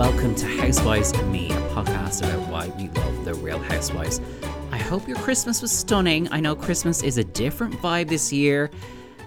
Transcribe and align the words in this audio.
welcome 0.00 0.34
to 0.34 0.46
Housewives 0.56 1.12
and 1.12 1.30
Me, 1.30 1.50
a 1.50 1.60
podcast 1.74 2.22
about 2.22 2.48
why 2.48 2.68
we 2.78 2.88
love 2.88 3.24
the 3.26 3.34
real 3.34 3.58
housewives. 3.58 4.18
I 4.72 4.78
hope 4.78 5.06
your 5.06 5.18
Christmas 5.18 5.60
was 5.60 5.70
stunning. 5.70 6.26
I 6.32 6.40
know 6.40 6.56
Christmas 6.56 7.02
is 7.02 7.18
a 7.18 7.24
different 7.24 7.74
vibe 7.74 8.08
this 8.08 8.32
year, 8.32 8.70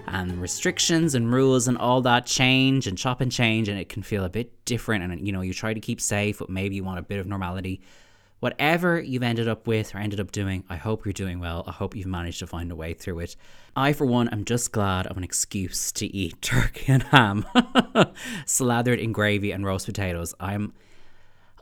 and 0.08 0.42
restrictions 0.42 1.14
and 1.14 1.32
rules 1.32 1.68
and 1.68 1.78
all 1.78 2.00
that 2.00 2.26
change 2.26 2.88
and 2.88 2.98
chop 2.98 3.20
and 3.20 3.30
change, 3.30 3.68
and 3.68 3.78
it 3.78 3.88
can 3.88 4.02
feel 4.02 4.24
a 4.24 4.28
bit 4.28 4.64
different. 4.64 5.04
And 5.04 5.24
you 5.24 5.32
know, 5.32 5.42
you 5.42 5.54
try 5.54 5.74
to 5.74 5.80
keep 5.80 6.00
safe, 6.00 6.40
but 6.40 6.50
maybe 6.50 6.74
you 6.74 6.82
want 6.82 6.98
a 6.98 7.02
bit 7.02 7.20
of 7.20 7.26
normality. 7.28 7.80
Whatever 8.40 9.00
you've 9.00 9.22
ended 9.22 9.48
up 9.48 9.66
with 9.66 9.94
or 9.94 9.98
ended 9.98 10.20
up 10.20 10.30
doing, 10.30 10.64
I 10.68 10.76
hope 10.76 11.06
you're 11.06 11.12
doing 11.12 11.40
well. 11.40 11.64
I 11.66 11.72
hope 11.72 11.96
you've 11.96 12.06
managed 12.06 12.40
to 12.40 12.46
find 12.46 12.70
a 12.70 12.76
way 12.76 12.92
through 12.92 13.20
it. 13.20 13.36
I, 13.74 13.92
for 13.92 14.04
one, 14.04 14.28
am 14.28 14.44
just 14.44 14.72
glad 14.72 15.06
of 15.06 15.16
an 15.16 15.24
excuse 15.24 15.90
to 15.92 16.06
eat 16.06 16.42
turkey 16.42 16.92
and 16.92 17.02
ham, 17.04 17.46
slathered 18.46 18.98
in 18.98 19.12
gravy 19.12 19.50
and 19.50 19.64
roast 19.64 19.86
potatoes. 19.86 20.34
I'm. 20.38 20.74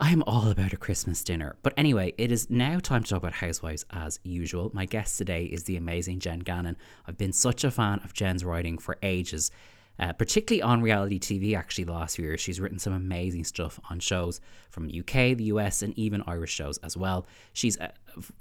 I'm 0.01 0.25
all 0.25 0.49
about 0.51 0.73
a 0.73 0.77
Christmas 0.77 1.23
dinner. 1.23 1.55
But 1.63 1.75
anyway, 1.77 2.13
it 2.19 2.33
is 2.33 2.51
now 2.51 2.81
time 2.81 3.05
to 3.05 3.11
talk 3.11 3.19
about 3.19 3.35
Housewives 3.35 3.85
as 3.91 4.19
usual. 4.25 4.73
My 4.75 4.85
guest 4.85 5.17
today 5.17 5.45
is 5.45 5.65
the 5.65 5.77
amazing 5.77 6.19
Jen 6.19 6.41
Gannon. 6.41 6.77
I've 7.07 7.19
been 7.19 7.33
such 7.33 7.63
a 7.63 7.71
fan 7.71 8.01
of 8.03 8.13
Jen's 8.13 8.45
writing 8.45 8.79
for 8.79 8.97
ages 9.03 9.53
uh, 9.99 10.13
particularly 10.13 10.63
on 10.63 10.83
reality 10.83 11.19
TV. 11.19 11.57
Actually, 11.57 11.85
last 11.85 12.17
few 12.17 12.25
years, 12.25 12.41
she's 12.41 12.61
written 12.61 12.79
some 12.79 12.93
amazing 12.93 13.45
stuff 13.45 13.79
on 13.91 14.01
shows 14.01 14.41
from 14.71 14.87
the 14.87 15.01
UK, 15.01 15.37
the 15.37 15.45
US, 15.45 15.83
and 15.83 15.97
even 15.99 16.23
Irish 16.27 16.53
shows 16.53 16.79
as 16.79 16.97
well. 16.97 17.27
She's 17.53 17.79
uh, 17.79 17.89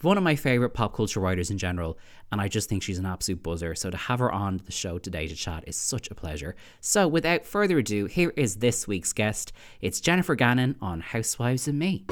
one 0.01 0.17
of 0.17 0.23
my 0.23 0.35
favorite 0.35 0.71
pop 0.71 0.95
culture 0.95 1.19
writers 1.19 1.51
in 1.51 1.57
general, 1.57 1.97
and 2.31 2.41
I 2.41 2.47
just 2.47 2.69
think 2.69 2.83
she's 2.83 2.99
an 2.99 3.05
absolute 3.05 3.43
buzzer. 3.43 3.75
So 3.75 3.89
to 3.89 3.97
have 3.97 4.19
her 4.19 4.31
on 4.31 4.61
the 4.65 4.71
show 4.71 4.97
today 4.97 5.27
to 5.27 5.35
chat 5.35 5.63
is 5.67 5.75
such 5.75 6.09
a 6.09 6.15
pleasure. 6.15 6.55
So 6.79 7.07
without 7.07 7.45
further 7.45 7.79
ado, 7.79 8.05
here 8.05 8.33
is 8.35 8.57
this 8.57 8.87
week's 8.87 9.13
guest. 9.13 9.51
It's 9.81 9.99
Jennifer 9.99 10.35
Gannon 10.35 10.75
on 10.81 11.01
Housewives 11.01 11.67
and 11.67 11.77
Me. 11.79 12.05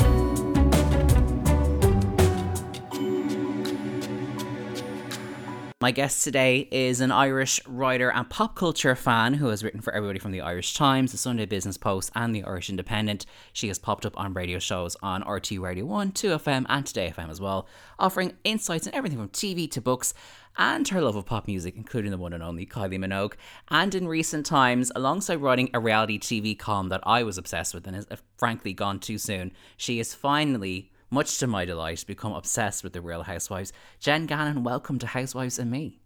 My 5.82 5.92
guest 5.92 6.26
today 6.26 6.68
is 6.72 7.00
an 7.00 7.10
Irish 7.10 7.66
writer 7.66 8.12
and 8.12 8.30
pop 8.30 8.54
culture 8.54 8.96
fan 8.96 9.36
who 9.36 9.48
has 9.48 9.64
written 9.64 9.80
for 9.80 9.94
everybody 9.94 10.20
from 10.20 10.34
the 10.34 10.42
Irish 10.42 10.74
Times, 10.74 11.14
the 11.14 11.18
Sunday 11.18 11.46
Business 11.46 11.78
Post, 11.78 12.12
and 12.16 12.36
the 12.36 12.44
Irish 12.44 12.70
Independent. 12.70 13.26
She 13.54 13.70
has 13.70 13.80
popped 13.80 14.06
up 14.06 14.20
on 14.20 14.34
radio 14.34 14.60
shows 14.60 14.98
on 15.02 15.24
RTÉ 15.24 15.58
Radio 15.58 15.86
1, 15.86 16.12
2FM, 16.12 16.66
and 16.68 16.86
Today 16.86 17.14
FM 17.16 17.30
as 17.30 17.40
well, 17.40 17.66
offering 17.98 18.34
insights 18.44 18.88
on 18.88 18.94
everything 18.94 19.20
from 19.20 19.30
TV 19.30 19.72
to 19.72 19.80
books 19.80 20.14
and 20.58 20.86
her 20.90 21.00
love 21.00 21.16
of 21.16 21.26
pop 21.26 21.48
music, 21.48 21.76
including 21.78 22.12
the 22.12 22.18
one 22.18 22.34
and 22.34 22.44
only 22.44 22.66
Kylie 22.66 23.00
Minogue. 23.00 23.36
And 23.70 23.96
in 23.96 24.06
recent 24.06 24.46
times, 24.46 24.92
alongside 24.98 25.38
writing 25.38 25.70
a 25.74 25.80
reality 25.80 26.20
TV 26.20 26.60
column 26.60 26.90
that 26.90 27.00
I 27.04 27.24
was 27.24 27.38
obsessed 27.38 27.74
with 27.74 27.88
and 27.88 27.96
has 27.96 28.06
uh, 28.12 28.18
frankly 28.36 28.74
gone 28.74 29.00
too 29.00 29.18
soon, 29.18 29.54
she 29.78 30.02
is 30.02 30.14
finally 30.14 30.92
much 31.10 31.38
to 31.40 31.48
my 31.48 31.66
delight, 31.66 32.04
become 32.08 32.34
obsessed 32.34 32.84
with 32.84 32.94
the 32.94 33.02
Real 33.02 33.24
Housewives. 33.24 33.74
Jen 34.00 34.26
Gannon, 34.26 34.64
welcome 34.64 35.00
to 35.00 35.08
Housewives 35.08 35.60
and 35.60 35.72
Me. 35.72 36.00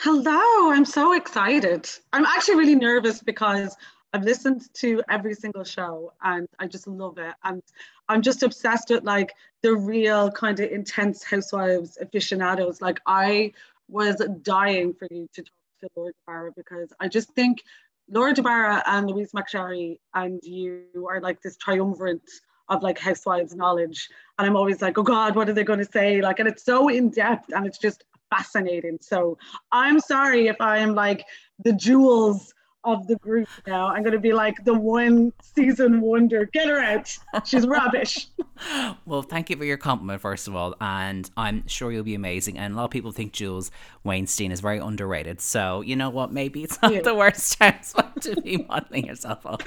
Hello, 0.00 0.72
I'm 0.72 0.84
so 0.84 1.12
excited. 1.12 1.88
I'm 2.12 2.24
actually 2.24 2.56
really 2.56 2.74
nervous 2.74 3.22
because 3.22 3.76
I've 4.12 4.24
listened 4.24 4.62
to 4.74 5.02
every 5.08 5.34
single 5.34 5.62
show 5.62 6.12
and 6.22 6.48
I 6.58 6.66
just 6.66 6.88
love 6.88 7.18
it. 7.18 7.34
And 7.44 7.62
I'm 8.08 8.22
just 8.22 8.42
obsessed 8.42 8.90
with 8.90 9.04
like 9.04 9.34
the 9.62 9.76
real 9.76 10.30
kind 10.32 10.58
of 10.58 10.70
intense 10.70 11.22
housewives 11.22 11.96
aficionados. 12.00 12.80
Like 12.80 13.00
I 13.06 13.52
was 13.88 14.16
dying 14.42 14.94
for 14.94 15.06
you 15.10 15.28
to 15.34 15.42
talk 15.42 15.52
to 15.82 15.88
Laura 15.94 16.12
Barra 16.26 16.50
because 16.56 16.92
I 16.98 17.08
just 17.08 17.30
think 17.34 17.62
Laura 18.08 18.34
Barra 18.34 18.82
and 18.86 19.08
Louise 19.08 19.30
McSharry 19.32 19.98
and 20.14 20.40
you 20.42 21.06
are 21.08 21.20
like 21.20 21.40
this 21.42 21.56
triumvirate 21.56 22.28
of 22.70 22.82
like 22.82 22.98
housewives 22.98 23.54
knowledge. 23.54 24.08
And 24.38 24.46
i'm 24.46 24.56
always 24.56 24.80
like 24.80 24.96
oh 24.96 25.02
god 25.02 25.36
what 25.36 25.48
are 25.48 25.52
they 25.52 25.64
going 25.64 25.80
to 25.80 25.92
say? 25.92 26.22
Like 26.22 26.38
and 26.38 26.48
it's 26.48 26.64
so 26.64 26.88
in 26.88 27.10
depth 27.10 27.52
and 27.52 27.66
it's 27.66 27.78
just 27.78 28.04
fascinating. 28.30 28.98
So 29.00 29.36
i'm 29.72 30.00
sorry 30.00 30.46
if 30.46 30.56
i'm 30.60 30.94
like 30.94 31.26
the 31.62 31.72
Jules 31.72 32.54
of 32.84 33.06
the 33.06 33.16
group 33.16 33.48
now. 33.66 33.88
I'm 33.88 34.02
going 34.02 34.14
to 34.14 34.20
be 34.20 34.32
like 34.32 34.64
the 34.64 34.74
one 34.74 35.32
season 35.42 36.00
wonder. 36.00 36.46
Get 36.46 36.68
her 36.68 36.78
out. 36.78 37.16
She's 37.46 37.66
rubbish. 37.66 38.28
well, 39.06 39.22
thank 39.22 39.50
you 39.50 39.56
for 39.56 39.64
your 39.64 39.76
compliment, 39.76 40.20
first 40.20 40.48
of 40.48 40.56
all. 40.56 40.74
And 40.80 41.30
I'm 41.36 41.66
sure 41.66 41.92
you'll 41.92 42.04
be 42.04 42.14
amazing. 42.14 42.58
And 42.58 42.74
a 42.74 42.76
lot 42.76 42.84
of 42.84 42.90
people 42.90 43.12
think 43.12 43.32
Jules 43.32 43.70
Wainstein 44.04 44.50
is 44.50 44.60
very 44.60 44.78
underrated. 44.78 45.40
So, 45.40 45.82
you 45.82 45.96
know 45.96 46.10
what? 46.10 46.32
Maybe 46.32 46.62
it's 46.62 46.80
not 46.82 46.92
yeah. 46.92 47.02
the 47.02 47.14
worst 47.14 47.58
chance 47.58 47.94
to 48.22 48.40
be 48.40 48.58
modeling 48.68 49.06
yourself 49.06 49.44
off. 49.44 49.62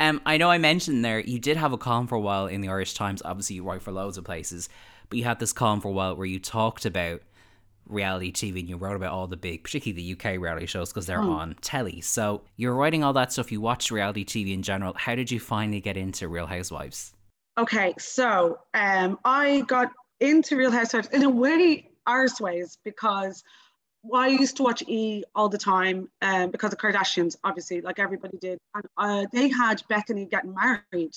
Um, 0.00 0.20
I 0.26 0.36
know 0.36 0.50
I 0.50 0.58
mentioned 0.58 1.04
there, 1.04 1.20
you 1.20 1.38
did 1.38 1.56
have 1.56 1.72
a 1.72 1.78
column 1.78 2.06
for 2.06 2.16
a 2.16 2.20
while 2.20 2.46
in 2.46 2.60
the 2.60 2.68
Irish 2.68 2.94
Times. 2.94 3.22
Obviously, 3.24 3.56
you 3.56 3.62
write 3.62 3.82
for 3.82 3.92
loads 3.92 4.18
of 4.18 4.24
places. 4.24 4.68
But 5.08 5.18
you 5.18 5.24
had 5.24 5.38
this 5.38 5.52
column 5.52 5.80
for 5.80 5.88
a 5.88 5.92
while 5.92 6.16
where 6.16 6.26
you 6.26 6.38
talked 6.38 6.84
about 6.84 7.22
reality 7.88 8.32
TV 8.32 8.60
and 8.60 8.68
you 8.68 8.76
wrote 8.76 8.96
about 8.96 9.12
all 9.12 9.26
the 9.26 9.36
big, 9.36 9.64
particularly 9.64 10.02
the 10.02 10.12
UK 10.12 10.40
reality 10.40 10.66
shows 10.66 10.90
because 10.90 11.06
they're 11.06 11.22
oh. 11.22 11.30
on 11.30 11.56
telly. 11.60 12.00
So 12.00 12.42
you're 12.56 12.74
writing 12.74 13.04
all 13.04 13.12
that 13.14 13.32
stuff. 13.32 13.50
You 13.50 13.60
watch 13.60 13.90
reality 13.90 14.24
TV 14.24 14.52
in 14.52 14.62
general. 14.62 14.94
How 14.96 15.14
did 15.14 15.30
you 15.30 15.40
finally 15.40 15.80
get 15.80 15.96
into 15.96 16.28
Real 16.28 16.46
Housewives? 16.46 17.12
Okay, 17.58 17.94
so 17.98 18.60
um, 18.74 19.18
I 19.24 19.62
got 19.62 19.90
into 20.20 20.56
Real 20.56 20.70
Housewives 20.70 21.08
in 21.08 21.24
a 21.24 21.30
way 21.30 21.88
arse 22.06 22.40
ways 22.40 22.78
because 22.84 23.44
I 24.14 24.28
used 24.28 24.56
to 24.56 24.62
watch 24.62 24.82
E 24.86 25.24
all 25.34 25.48
the 25.48 25.58
time 25.58 26.08
um, 26.22 26.50
because 26.50 26.72
of 26.72 26.78
Kardashians, 26.78 27.36
obviously, 27.44 27.80
like 27.80 27.98
everybody 27.98 28.38
did. 28.38 28.58
And 28.74 28.84
uh, 28.96 29.26
they 29.32 29.48
had 29.48 29.82
Bethenny 29.90 30.30
getting 30.30 30.54
married 30.54 31.16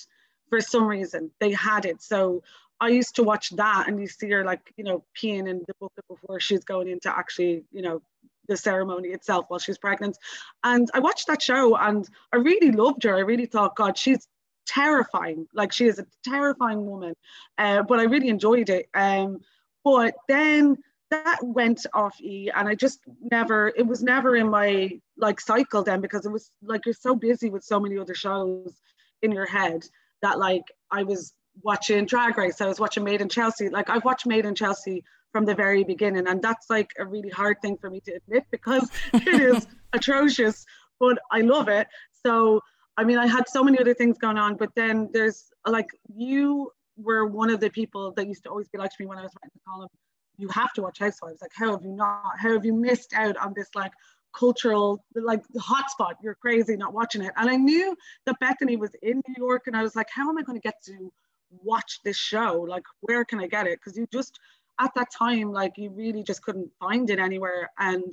for 0.49 0.61
some 0.61 0.85
reason. 0.85 1.31
They 1.39 1.51
had 1.51 1.85
it. 1.85 2.01
So 2.01 2.43
I 2.81 2.89
used 2.89 3.15
to 3.17 3.23
watch 3.23 3.51
that 3.51 3.87
and 3.87 3.99
you 3.99 4.07
see 4.07 4.29
her 4.31 4.43
like, 4.43 4.73
you 4.75 4.83
know, 4.83 5.03
peeing 5.15 5.47
in 5.47 5.59
the 5.67 5.73
bucket 5.79 6.03
before 6.09 6.39
she's 6.39 6.63
going 6.63 6.87
into 6.87 7.15
actually, 7.15 7.63
you 7.71 7.83
know, 7.83 8.01
the 8.47 8.57
ceremony 8.57 9.09
itself 9.09 9.45
while 9.47 9.59
she's 9.59 9.77
pregnant. 9.77 10.17
And 10.63 10.89
I 10.95 10.99
watched 10.99 11.27
that 11.27 11.43
show 11.43 11.77
and 11.77 12.09
I 12.33 12.37
really 12.37 12.71
loved 12.71 13.03
her. 13.03 13.15
I 13.15 13.19
really 13.19 13.45
thought, 13.45 13.75
God, 13.75 13.99
she's 13.99 14.27
terrifying. 14.65 15.47
Like 15.53 15.71
she 15.71 15.85
is 15.85 15.99
a 15.99 16.07
terrifying 16.23 16.87
woman. 16.87 17.13
Uh, 17.55 17.83
but 17.83 17.99
I 17.99 18.03
really 18.03 18.29
enjoyed 18.29 18.69
it. 18.69 18.89
Um, 18.95 19.41
but 19.83 20.15
then 20.27 20.77
that 21.11 21.39
went 21.43 21.85
off 21.93 22.19
E 22.19 22.49
and 22.49 22.67
I 22.67 22.73
just 22.73 23.01
never, 23.21 23.71
it 23.77 23.85
was 23.85 24.01
never 24.01 24.35
in 24.35 24.49
my 24.49 24.99
like 25.17 25.39
cycle 25.39 25.83
then 25.83 26.01
because 26.01 26.25
it 26.25 26.31
was 26.31 26.49
like 26.63 26.87
you're 26.87 26.95
so 26.95 27.15
busy 27.15 27.51
with 27.51 27.63
so 27.63 27.79
many 27.79 27.99
other 27.99 28.15
shows 28.15 28.73
in 29.21 29.31
your 29.31 29.45
head 29.45 29.83
that 30.23 30.39
like 30.39 30.63
I 30.89 31.03
was 31.03 31.33
watching 31.63 32.05
Drag 32.05 32.37
Race. 32.37 32.61
I 32.61 32.67
was 32.67 32.79
watching 32.79 33.03
Made 33.03 33.21
in 33.21 33.29
Chelsea. 33.29 33.69
Like 33.69 33.89
I've 33.89 34.05
watched 34.05 34.25
Made 34.25 34.45
in 34.45 34.55
Chelsea 34.55 35.03
from 35.31 35.45
the 35.45 35.55
very 35.55 35.83
beginning, 35.83 36.27
and 36.27 36.41
that's 36.41 36.69
like 36.69 36.91
a 36.99 37.05
really 37.05 37.29
hard 37.29 37.61
thing 37.61 37.77
for 37.77 37.89
me 37.89 38.01
to 38.01 38.13
admit 38.13 38.45
because 38.51 38.89
it 39.13 39.41
is 39.41 39.67
atrocious, 39.93 40.65
but 40.99 41.19
I 41.31 41.41
love 41.41 41.67
it. 41.67 41.87
So 42.25 42.61
I 42.97 43.03
mean, 43.03 43.17
I 43.17 43.27
had 43.27 43.47
so 43.47 43.63
many 43.63 43.79
other 43.79 43.93
things 43.93 44.17
going 44.17 44.37
on, 44.37 44.55
but 44.55 44.69
then 44.75 45.09
there's 45.13 45.49
like 45.65 45.87
you 46.13 46.71
were 46.97 47.25
one 47.25 47.49
of 47.49 47.59
the 47.59 47.69
people 47.69 48.11
that 48.11 48.27
used 48.27 48.43
to 48.43 48.49
always 48.49 48.67
be 48.69 48.77
like 48.77 48.91
to 48.91 48.97
me 48.99 49.05
when 49.05 49.17
I 49.17 49.23
was 49.23 49.31
writing 49.41 49.51
the 49.53 49.71
column. 49.71 49.89
You 50.37 50.47
have 50.49 50.73
to 50.73 50.81
watch 50.81 50.99
Housewives. 50.99 51.41
Like, 51.41 51.51
how 51.55 51.71
have 51.71 51.83
you 51.83 51.93
not? 51.93 52.33
How 52.37 52.53
have 52.53 52.65
you 52.65 52.73
missed 52.73 53.13
out 53.13 53.37
on 53.37 53.53
this 53.55 53.69
like 53.75 53.91
cultural 54.37 55.03
like 55.15 55.41
hotspot? 55.57 56.13
You're 56.21 56.35
crazy 56.35 56.75
not 56.75 56.93
watching 56.93 57.21
it. 57.21 57.31
And 57.37 57.49
I 57.49 57.55
knew 57.55 57.95
that 58.25 58.35
Bethenny 58.41 58.77
was 58.77 58.91
in 59.01 59.21
New 59.27 59.35
York, 59.37 59.63
and 59.67 59.75
I 59.75 59.83
was 59.83 59.95
like, 59.95 60.07
how 60.13 60.29
am 60.29 60.37
I 60.37 60.41
going 60.41 60.59
to 60.59 60.61
get 60.61 60.75
to 60.85 61.11
watch 61.63 61.99
this 62.03 62.17
show 62.17 62.65
like 62.67 62.83
where 63.01 63.25
can 63.25 63.39
i 63.39 63.47
get 63.47 63.67
it 63.67 63.79
because 63.79 63.97
you 63.97 64.07
just 64.11 64.39
at 64.79 64.93
that 64.95 65.11
time 65.11 65.51
like 65.51 65.73
you 65.77 65.89
really 65.89 66.23
just 66.23 66.41
couldn't 66.43 66.69
find 66.79 67.09
it 67.09 67.19
anywhere 67.19 67.69
and 67.79 68.03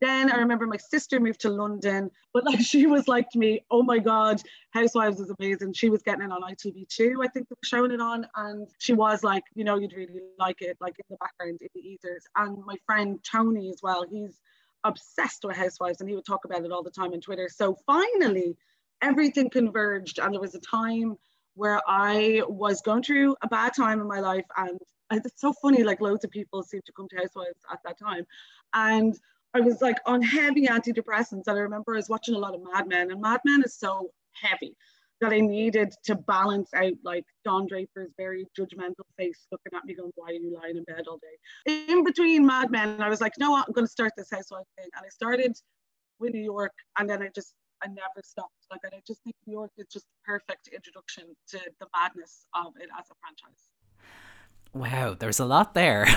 then 0.00 0.30
I 0.30 0.36
remember 0.36 0.66
my 0.66 0.76
sister 0.76 1.20
moved 1.20 1.40
to 1.40 1.50
London, 1.50 2.10
but 2.32 2.44
like 2.44 2.60
she 2.60 2.86
was 2.86 3.08
like 3.08 3.30
to 3.30 3.38
me, 3.38 3.64
oh 3.70 3.82
my 3.82 3.98
God, 3.98 4.40
Housewives 4.70 5.20
is 5.20 5.32
amazing. 5.38 5.72
She 5.72 5.88
was 5.88 6.02
getting 6.02 6.22
it 6.22 6.32
on 6.32 6.42
ITV2, 6.42 7.14
I 7.22 7.28
think 7.28 7.48
they 7.48 7.54
were 7.54 7.64
showing 7.64 7.92
it 7.92 8.00
on. 8.00 8.26
And 8.36 8.68
she 8.78 8.92
was 8.92 9.22
like, 9.22 9.44
you 9.54 9.64
know, 9.64 9.78
you'd 9.78 9.92
really 9.94 10.20
like 10.38 10.62
it, 10.62 10.76
like 10.80 10.96
in 10.98 11.04
the 11.10 11.16
background, 11.16 11.58
in 11.60 11.68
the 11.74 11.80
ethers. 11.80 12.24
And 12.36 12.58
my 12.64 12.76
friend 12.86 13.18
Tony 13.22 13.70
as 13.70 13.80
well, 13.82 14.04
he's 14.08 14.40
obsessed 14.84 15.44
with 15.44 15.56
Housewives 15.56 16.00
and 16.00 16.08
he 16.08 16.16
would 16.16 16.26
talk 16.26 16.44
about 16.44 16.64
it 16.64 16.72
all 16.72 16.82
the 16.82 16.90
time 16.90 17.12
on 17.12 17.20
Twitter. 17.20 17.48
So 17.48 17.76
finally, 17.86 18.56
everything 19.00 19.48
converged. 19.48 20.18
And 20.18 20.34
there 20.34 20.40
was 20.40 20.54
a 20.54 20.60
time 20.60 21.16
where 21.54 21.80
I 21.86 22.42
was 22.48 22.80
going 22.80 23.02
through 23.02 23.36
a 23.42 23.48
bad 23.48 23.74
time 23.74 24.00
in 24.00 24.06
my 24.06 24.20
life. 24.20 24.44
And 24.56 24.78
it's 25.10 25.40
so 25.40 25.52
funny, 25.52 25.82
like 25.84 26.00
loads 26.00 26.24
of 26.24 26.30
people 26.30 26.62
seem 26.62 26.80
to 26.84 26.92
come 26.92 27.08
to 27.08 27.16
Housewives 27.16 27.60
at 27.70 27.78
that 27.84 27.98
time. 27.98 28.24
And 28.72 29.18
I 29.54 29.60
was 29.60 29.80
like 29.80 29.98
on 30.06 30.20
heavy 30.22 30.66
antidepressants. 30.66 31.46
And 31.46 31.56
I 31.56 31.60
remember 31.60 31.94
I 31.94 31.98
was 31.98 32.08
watching 32.08 32.34
a 32.34 32.38
lot 32.38 32.54
of 32.54 32.62
Mad 32.62 32.88
Men, 32.88 33.10
and 33.10 33.20
Mad 33.20 33.40
Men 33.44 33.62
is 33.64 33.74
so 33.74 34.10
heavy 34.32 34.76
that 35.20 35.32
I 35.32 35.40
needed 35.40 35.94
to 36.04 36.16
balance 36.16 36.70
out 36.74 36.92
like 37.04 37.24
Don 37.44 37.66
Draper's 37.66 38.10
very 38.16 38.46
judgmental 38.58 39.06
face 39.16 39.46
looking 39.52 39.72
at 39.76 39.84
me 39.84 39.94
going, 39.94 40.10
Why 40.16 40.30
are 40.30 40.32
you 40.32 40.54
lying 40.54 40.76
in 40.76 40.84
bed 40.84 41.04
all 41.08 41.18
day? 41.18 41.86
In 41.88 42.04
between 42.04 42.44
Mad 42.44 42.70
Men, 42.70 43.00
I 43.00 43.08
was 43.08 43.20
like, 43.20 43.32
No, 43.38 43.54
I'm 43.56 43.72
going 43.72 43.86
to 43.86 43.90
start 43.90 44.12
this 44.16 44.30
housewife 44.30 44.66
thing. 44.76 44.88
And 44.96 45.04
I 45.06 45.08
started 45.08 45.56
with 46.18 46.32
New 46.32 46.42
York, 46.42 46.72
and 46.98 47.08
then 47.08 47.22
I 47.22 47.28
just 47.34 47.54
I 47.84 47.88
never 47.88 48.22
stopped. 48.22 48.66
Like 48.70 48.80
and 48.84 48.94
I 48.94 49.02
just 49.06 49.22
think 49.22 49.36
New 49.46 49.52
York 49.52 49.72
is 49.76 49.86
just 49.92 50.06
the 50.06 50.16
perfect 50.24 50.68
introduction 50.68 51.24
to 51.48 51.58
the 51.80 51.86
madness 51.94 52.46
of 52.54 52.72
it 52.80 52.88
as 52.98 53.06
a 53.10 53.14
franchise. 53.20 53.68
Wow, 54.72 55.14
there's 55.18 55.38
a 55.38 55.44
lot 55.44 55.74
there. 55.74 56.06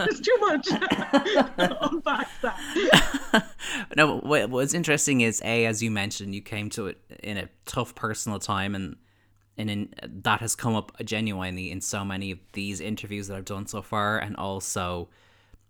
It's 0.00 0.20
too 0.20 0.36
much. 0.40 0.68
Unpack 0.70 2.28
that. 2.42 3.46
no, 3.96 4.18
what, 4.18 4.50
what's 4.50 4.74
interesting 4.74 5.20
is 5.20 5.40
a 5.44 5.66
as 5.66 5.82
you 5.82 5.90
mentioned, 5.90 6.34
you 6.34 6.42
came 6.42 6.70
to 6.70 6.88
it 6.88 6.98
in 7.22 7.36
a 7.36 7.48
tough 7.66 7.94
personal 7.94 8.38
time, 8.38 8.74
and 8.74 8.96
and 9.56 9.70
in, 9.70 9.94
that 10.02 10.40
has 10.40 10.56
come 10.56 10.74
up 10.74 10.92
genuinely 11.04 11.70
in 11.70 11.80
so 11.80 12.04
many 12.04 12.32
of 12.32 12.38
these 12.52 12.80
interviews 12.80 13.28
that 13.28 13.36
I've 13.36 13.44
done 13.44 13.66
so 13.66 13.82
far, 13.82 14.18
and 14.18 14.36
also 14.36 15.08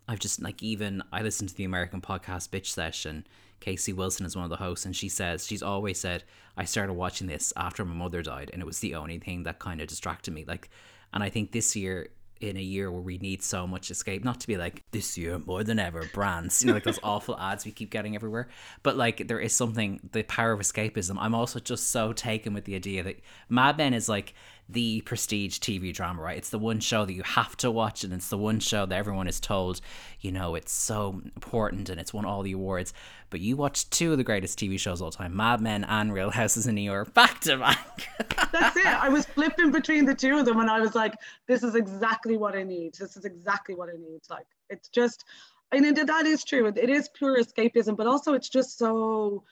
I've 0.09 0.19
just 0.19 0.43
like 0.43 0.63
even 0.63 1.03
I 1.13 1.23
listened 1.23 1.51
to 1.51 1.55
the 1.55 1.65
American 1.65 2.01
podcast 2.01 2.51
Bitch 2.51 2.67
Session. 2.67 3.27
Casey 3.61 3.93
Wilson 3.93 4.27
is 4.27 4.35
one 4.35 4.45
of 4.45 4.51
the 4.51 4.57
hosts, 4.57 4.85
and 4.85 4.95
she 4.95 5.09
says 5.09 5.47
she's 5.47 5.63
always 5.63 5.99
said 5.99 6.25
I 6.57 6.65
started 6.65 6.95
watching 6.95 7.29
this 7.29 7.53
after 7.57 7.85
my 7.85 7.95
mother 7.95 8.23
died, 8.23 8.51
and 8.53 8.61
it 8.61 8.67
was 8.67 8.81
the 8.81 8.95
only 8.95 9.19
thing 9.19 9.45
that 9.45 9.59
kind 9.59 9.81
of 9.81 9.87
distracted 9.87 10.35
me. 10.35 10.45
Like, 10.47 10.69
and 11.15 11.23
I 11.23 11.31
think 11.31 11.53
this 11.53 11.77
year 11.77 12.09
in 12.43 12.57
a 12.57 12.61
year 12.61 12.91
where 12.91 13.01
we 13.01 13.19
need 13.19 13.43
so 13.43 13.67
much 13.67 13.91
escape, 13.91 14.25
not 14.25 14.41
to 14.41 14.47
be 14.47 14.57
like 14.57 14.83
this 14.91 15.17
year 15.17 15.39
more 15.47 15.63
than 15.63 15.79
ever 15.79 16.09
brands, 16.13 16.63
you 16.63 16.69
know, 16.69 16.75
like 16.75 16.85
those 16.85 16.99
awful 17.05 17.39
ads 17.39 17.65
we 17.65 17.71
keep 17.71 17.91
getting 17.91 18.15
everywhere. 18.15 18.49
But 18.83 18.97
like 18.97 19.29
there 19.29 19.39
is 19.39 19.55
something, 19.55 20.01
the 20.13 20.25
power 20.25 20.53
of 20.53 20.61
escapism. 20.61 21.17
I'm 21.19 21.35
also 21.35 21.61
just 21.61 21.91
so 21.91 22.13
taken 22.13 22.53
with 22.53 22.65
the 22.65 22.75
idea 22.75 23.03
that 23.05 23.21
Mad 23.49 23.79
Men 23.79 23.95
is 23.95 24.09
like 24.09 24.35
the 24.69 25.01
prestige 25.03 25.59
TV 25.59 25.93
drama, 25.93 26.23
right? 26.23 26.37
It's 26.37 26.51
the 26.51 26.59
one 26.59 26.81
show 26.81 27.05
that 27.05 27.13
you 27.13 27.23
have 27.23 27.57
to 27.59 27.71
watch, 27.71 28.05
and 28.05 28.13
it's 28.13 28.29
the 28.29 28.39
one 28.39 28.61
show 28.61 28.87
that 28.87 28.97
everyone 28.97 29.27
is 29.27 29.41
told, 29.41 29.81
you 30.21 30.33
know, 30.33 30.55
it's 30.55 30.73
so 30.73 31.21
important 31.35 31.89
and 31.91 32.01
it's 32.01 32.15
won 32.15 32.25
all 32.25 32.43
the 32.43 32.53
awards. 32.53 32.93
But 33.31 33.41
you 33.41 33.57
watch 33.57 33.89
two 33.91 34.13
of 34.13 34.19
the 34.19 34.25
greatest 34.25 34.59
TV 34.59 34.79
shows 34.79 35.03
all 35.03 35.11
time, 35.11 35.37
Mad 35.37 35.61
Men 35.61 35.85
and 35.85 36.13
Real 36.13 36.31
Houses 36.31 36.67
in 36.67 36.75
New 36.75 36.83
York, 36.83 37.13
back 37.15 37.41
to 37.41 37.59
back. 37.59 38.09
That's 38.53 38.77
it. 38.77 38.87
I 38.87 39.09
was 39.09 39.27
flipping 39.27 39.71
between 39.71 40.05
the 40.05 40.15
two 40.15 40.39
of 40.39 40.47
them, 40.47 40.61
and 40.61 40.71
I 40.71 40.81
was 40.81 40.95
like, 40.95 41.15
"This 41.47 41.63
is 41.63 41.75
exactly 41.75 42.37
what 42.37 42.55
I 42.55 42.63
need. 42.63 42.95
This 42.95 43.17
is 43.17 43.25
exactly 43.25 43.75
what 43.75 43.89
I 43.89 43.97
need." 43.97 44.21
Like, 44.31 44.47
it's 44.71 44.89
just, 44.89 45.25
and 45.73 45.97
that 45.97 46.27
is 46.27 46.45
true. 46.45 46.67
It 46.67 46.91
is 46.91 47.09
pure 47.11 47.39
escapism, 47.39 47.97
but 47.97 48.07
also 48.07 48.35
it's 48.35 48.49
just 48.49 48.79
so 48.79 49.45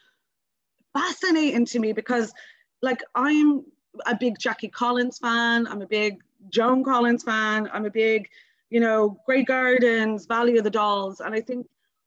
fascinating 0.92 1.64
to 1.66 1.78
me 1.78 1.92
because, 1.92 2.32
like, 2.82 3.02
I'm 3.14 3.64
a 4.06 4.16
big 4.16 4.38
Jackie 4.38 4.68
Collins 4.68 5.18
fan. 5.18 5.66
I'm 5.66 5.82
a 5.82 5.86
big 5.86 6.22
Joan 6.50 6.84
Collins 6.84 7.22
fan. 7.22 7.68
I'm 7.72 7.84
a 7.84 7.90
big, 7.90 8.28
you 8.70 8.80
know, 8.80 9.18
Grey 9.26 9.44
Gardens, 9.44 10.26
Valley 10.26 10.56
of 10.58 10.64
the 10.64 10.70
Dolls. 10.70 11.20
And 11.20 11.34
I 11.34 11.40
think 11.40 11.66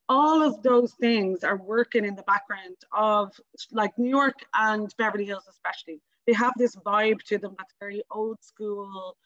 all 0.10 0.42
of 0.42 0.62
those 0.64 0.94
things 0.94 1.44
are 1.44 1.58
working 1.58 2.06
in 2.06 2.16
the 2.16 2.24
background 2.24 2.76
of 2.92 3.40
like 3.72 3.98
New 3.98 4.10
York 4.10 4.46
and 4.54 4.94
Beverly 4.98 5.26
Hills, 5.26 5.46
especially. 5.50 6.02
They 6.28 6.34
have 6.34 6.54
this 6.58 6.76
vibe 6.76 7.22
to 7.24 7.38
them 7.38 7.56
that's 7.58 7.74
very 7.80 8.04
old 8.12 8.42
school. 8.42 9.18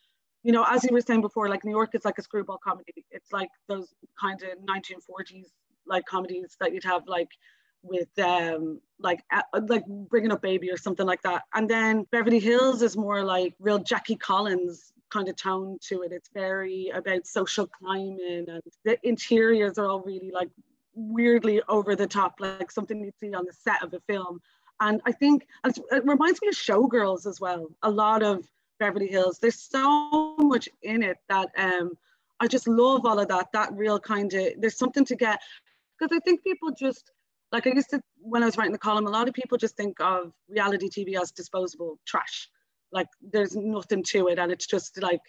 You 0.43 0.51
know, 0.51 0.65
as 0.69 0.83
you 0.83 0.91
were 0.91 1.01
saying 1.01 1.21
before, 1.21 1.49
like 1.49 1.65
New 1.65 1.71
York 1.71 1.93
is 1.93 2.05
like 2.05 2.17
a 2.17 2.21
screwball 2.21 2.59
comedy. 2.63 3.05
It's 3.11 3.31
like 3.31 3.49
those 3.67 3.93
kind 4.19 4.41
of 4.43 4.49
1940s 4.65 5.47
like 5.85 6.05
comedies 6.05 6.57
that 6.59 6.73
you'd 6.73 6.83
have 6.83 7.03
like 7.07 7.29
with 7.83 8.07
um 8.19 8.81
like 8.99 9.23
uh, 9.31 9.41
like 9.67 9.85
bringing 9.87 10.31
up 10.31 10.41
baby 10.41 10.71
or 10.71 10.77
something 10.77 11.05
like 11.05 11.21
that. 11.21 11.43
And 11.53 11.69
then 11.69 12.05
beverly 12.11 12.39
hills 12.39 12.81
is 12.81 12.97
more 12.97 13.23
like 13.23 13.53
real 13.59 13.79
jackie 13.79 14.15
collins 14.15 14.91
kind 15.09 15.29
of 15.29 15.35
tone 15.35 15.77
to 15.83 16.01
it. 16.01 16.11
It's 16.11 16.29
very 16.33 16.91
about 16.93 17.27
social 17.27 17.67
climbing 17.67 18.45
and 18.49 18.61
the 18.83 18.97
interiors 19.07 19.77
are 19.77 19.87
all 19.87 20.01
really 20.01 20.31
like 20.31 20.49
weirdly 20.93 21.61
over 21.69 21.95
the 21.95 22.07
top 22.07 22.35
like 22.39 22.71
something 22.71 22.99
you'd 23.03 23.19
see 23.19 23.33
on 23.33 23.45
the 23.45 23.53
set 23.53 23.83
of 23.83 23.93
a 23.93 23.99
film. 24.01 24.41
And 24.79 25.01
i 25.05 25.11
think 25.11 25.47
it 25.65 26.05
reminds 26.05 26.41
me 26.41 26.49
of 26.49 26.55
showgirls 26.55 27.25
as 27.25 27.39
well 27.39 27.67
a 27.83 27.89
lot 27.89 28.23
of 28.23 28.47
beverly 28.79 29.07
hills. 29.07 29.39
There's 29.39 29.59
so 29.59 30.35
much 30.37 30.69
in 30.83 31.03
it 31.03 31.17
that 31.29 31.49
um 31.57 31.93
i 32.39 32.47
just 32.47 32.67
love 32.67 33.05
all 33.05 33.19
of 33.19 33.27
that 33.27 33.47
that 33.53 33.73
real 33.73 33.99
kind 33.99 34.33
of 34.33 34.47
there's 34.59 34.77
something 34.77 35.05
to 35.05 35.15
get 35.15 35.41
because 35.97 36.15
i 36.15 36.19
think 36.19 36.43
people 36.43 36.71
just 36.71 37.11
like 37.51 37.67
I 37.67 37.71
used 37.71 37.89
to 37.91 38.01
when 38.17 38.43
I 38.43 38.45
was 38.45 38.57
writing 38.57 38.73
the 38.73 38.77
column, 38.77 39.07
a 39.07 39.09
lot 39.09 39.27
of 39.27 39.33
people 39.33 39.57
just 39.57 39.77
think 39.77 39.99
of 39.99 40.33
reality 40.49 40.89
TV 40.89 41.19
as 41.19 41.31
disposable 41.31 41.99
trash. 42.05 42.49
Like 42.91 43.07
there's 43.21 43.55
nothing 43.55 44.03
to 44.11 44.27
it, 44.27 44.39
and 44.39 44.51
it's 44.51 44.67
just 44.67 45.01
like 45.01 45.21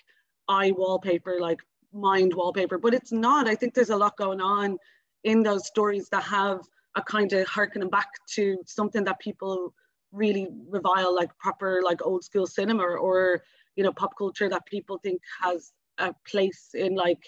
eye 0.49 0.73
wallpaper, 0.73 1.39
like 1.41 1.61
mind 1.93 2.35
wallpaper. 2.35 2.79
But 2.79 2.95
it's 2.95 3.13
not. 3.13 3.49
I 3.49 3.55
think 3.55 3.75
there's 3.75 3.91
a 3.91 3.97
lot 3.97 4.17
going 4.17 4.41
on 4.41 4.79
in 5.25 5.43
those 5.43 5.67
stories 5.67 6.09
that 6.11 6.23
have 6.25 6.61
a 6.97 7.03
kind 7.03 7.33
of 7.33 7.47
harkening 7.47 7.91
back 7.91 8.09
to 8.35 8.59
something 8.67 9.05
that 9.05 9.21
people 9.21 9.73
really 10.13 10.49
revile, 10.69 11.15
like 11.15 11.37
proper 11.39 11.81
like 11.85 12.05
old 12.05 12.25
school 12.25 12.47
cinema 12.47 12.83
or 12.83 13.43
you 13.77 13.85
know 13.85 13.93
pop 13.93 14.17
culture 14.17 14.49
that 14.49 14.67
people 14.67 14.99
think 14.99 15.21
has 15.43 15.73
a 15.99 16.13
place 16.27 16.71
in 16.75 16.95
like 16.95 17.23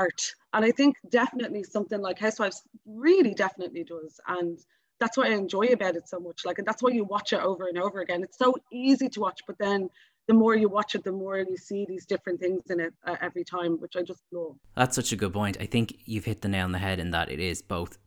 art. 0.00 0.34
And 0.52 0.64
I 0.64 0.70
think 0.70 0.96
definitely 1.10 1.62
something 1.62 2.00
like 2.00 2.18
Housewives 2.18 2.62
really 2.84 3.34
definitely 3.34 3.84
does. 3.84 4.20
And 4.26 4.58
that's 5.00 5.16
what 5.16 5.26
I 5.26 5.34
enjoy 5.34 5.66
about 5.78 5.96
it 5.96 6.08
so 6.08 6.18
much. 6.18 6.44
Like, 6.44 6.58
and 6.58 6.66
that's 6.66 6.82
why 6.82 6.90
you 6.90 7.04
watch 7.04 7.32
it 7.32 7.40
over 7.40 7.68
and 7.68 7.78
over 7.78 8.00
again. 8.00 8.22
It's 8.22 8.38
so 8.38 8.54
easy 8.72 9.08
to 9.10 9.20
watch, 9.20 9.40
but 9.46 9.58
then 9.58 9.90
the 10.28 10.34
more 10.34 10.54
you 10.56 10.68
watch 10.68 10.94
it, 10.94 11.04
the 11.04 11.12
more 11.12 11.38
you 11.38 11.56
see 11.56 11.86
these 11.88 12.06
different 12.06 12.40
things 12.40 12.62
in 12.70 12.80
it 12.80 12.94
uh, 13.04 13.16
every 13.20 13.44
time, 13.44 13.80
which 13.80 13.96
I 13.96 14.02
just 14.02 14.22
love. 14.32 14.56
That's 14.74 14.96
such 14.96 15.12
a 15.12 15.16
good 15.16 15.32
point. 15.32 15.56
I 15.60 15.66
think 15.66 15.98
you've 16.04 16.24
hit 16.24 16.42
the 16.42 16.48
nail 16.48 16.64
on 16.64 16.72
the 16.72 16.78
head 16.78 16.98
in 16.98 17.10
that 17.12 17.30
it 17.30 17.40
is 17.40 17.62
both. 17.62 17.98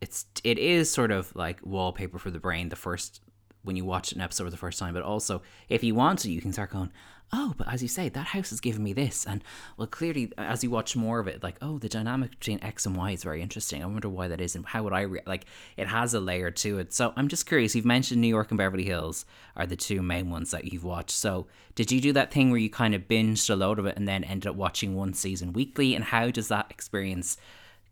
It's 0.00 0.26
it 0.44 0.58
is 0.58 0.90
sort 0.90 1.10
of 1.10 1.34
like 1.34 1.58
wallpaper 1.64 2.18
for 2.18 2.30
the 2.30 2.38
brain. 2.38 2.68
The 2.68 2.76
first 2.76 3.20
when 3.62 3.76
you 3.76 3.84
watch 3.84 4.12
an 4.12 4.20
episode 4.20 4.44
for 4.44 4.50
the 4.50 4.56
first 4.56 4.78
time, 4.78 4.94
but 4.94 5.02
also 5.02 5.42
if 5.68 5.82
you 5.82 5.94
want 5.94 6.20
to, 6.20 6.30
you 6.30 6.40
can 6.40 6.52
start 6.52 6.70
going, 6.70 6.92
oh, 7.32 7.54
but 7.56 7.72
as 7.72 7.82
you 7.82 7.88
say, 7.88 8.08
that 8.08 8.28
house 8.28 8.50
has 8.50 8.60
given 8.60 8.82
me 8.82 8.92
this. 8.92 9.26
And 9.26 9.42
well, 9.76 9.86
clearly, 9.86 10.32
as 10.38 10.62
you 10.62 10.70
watch 10.70 10.96
more 10.96 11.18
of 11.18 11.26
it, 11.26 11.42
like, 11.42 11.56
oh, 11.60 11.78
the 11.78 11.88
dynamic 11.88 12.30
between 12.30 12.62
X 12.62 12.86
and 12.86 12.96
Y 12.96 13.10
is 13.12 13.24
very 13.24 13.42
interesting. 13.42 13.82
I 13.82 13.86
wonder 13.86 14.08
why 14.08 14.28
that 14.28 14.40
is 14.40 14.54
and 14.54 14.64
how 14.64 14.84
would 14.84 14.92
I, 14.92 15.02
re-? 15.02 15.20
like, 15.26 15.46
it 15.76 15.88
has 15.88 16.14
a 16.14 16.20
layer 16.20 16.50
to 16.50 16.78
it. 16.78 16.92
So 16.92 17.12
I'm 17.16 17.28
just 17.28 17.46
curious. 17.46 17.74
You've 17.74 17.84
mentioned 17.84 18.20
New 18.20 18.28
York 18.28 18.50
and 18.50 18.58
Beverly 18.58 18.84
Hills 18.84 19.26
are 19.56 19.66
the 19.66 19.76
two 19.76 20.02
main 20.02 20.30
ones 20.30 20.50
that 20.52 20.72
you've 20.72 20.84
watched. 20.84 21.10
So 21.10 21.46
did 21.74 21.90
you 21.90 22.00
do 22.00 22.12
that 22.12 22.32
thing 22.32 22.50
where 22.50 22.60
you 22.60 22.70
kind 22.70 22.94
of 22.94 23.08
binged 23.08 23.50
a 23.50 23.56
load 23.56 23.78
of 23.78 23.86
it 23.86 23.96
and 23.96 24.06
then 24.06 24.24
ended 24.24 24.48
up 24.48 24.56
watching 24.56 24.94
one 24.94 25.12
season 25.12 25.52
weekly? 25.52 25.94
And 25.94 26.04
how 26.04 26.30
does 26.30 26.48
that 26.48 26.66
experience? 26.70 27.36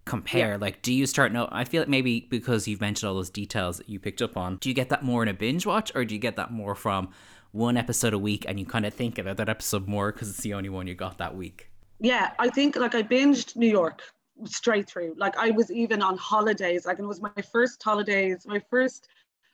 compare 0.07 0.51
yeah. 0.51 0.57
like 0.61 0.83
do 0.83 0.93
you 0.93 1.07
start 1.07 1.33
no 1.33 1.49
i 1.51 1.65
feel 1.65 1.81
like 1.81 1.89
maybe 1.89 2.27
because 2.29 2.69
you've 2.69 2.81
mentioned 2.81 3.09
all 3.09 3.15
those 3.15 3.31
details 3.31 3.79
that 3.79 3.89
you 3.89 3.99
picked 3.99 4.21
up 4.21 4.37
on 4.37 4.57
do 4.57 4.69
you 4.69 4.75
get 4.75 4.91
that 4.91 5.03
more 5.03 5.23
in 5.23 5.29
a 5.29 5.33
binge 5.33 5.65
watch 5.65 5.91
or 5.95 6.05
do 6.05 6.15
you 6.15 6.21
get 6.21 6.37
that 6.37 6.51
more 6.51 6.75
from 6.75 7.09
one 7.55 7.77
episode 7.77 8.13
a 8.13 8.19
week 8.19 8.45
and 8.49 8.59
you 8.59 8.67
kind 8.67 8.85
of 8.85 8.93
think 8.93 9.17
about 9.17 9.37
that 9.37 9.49
episode 9.49 9.87
more 9.87 10.11
because 10.11 10.29
it's 10.29 10.41
the 10.41 10.53
only 10.53 10.69
one 10.69 10.89
you 10.89 10.95
got 10.95 11.19
that 11.19 11.37
week. 11.37 11.71
Yeah, 12.01 12.33
I 12.41 12.49
think 12.49 12.75
like 12.75 12.97
I 12.97 13.03
binged 13.03 13.55
New 13.55 13.69
York 13.69 14.03
straight 14.45 14.89
through. 14.89 15.15
Like 15.17 15.37
I 15.39 15.53
was 15.53 15.71
even 15.71 16.03
on 16.03 16.19
holidays. 16.19 16.85
Like 16.85 16.99
it 16.99 17.05
was 17.05 17.23
my 17.23 17.31
first 17.53 17.81
holidays, 17.81 18.45
my 18.45 18.61
first 18.69 19.07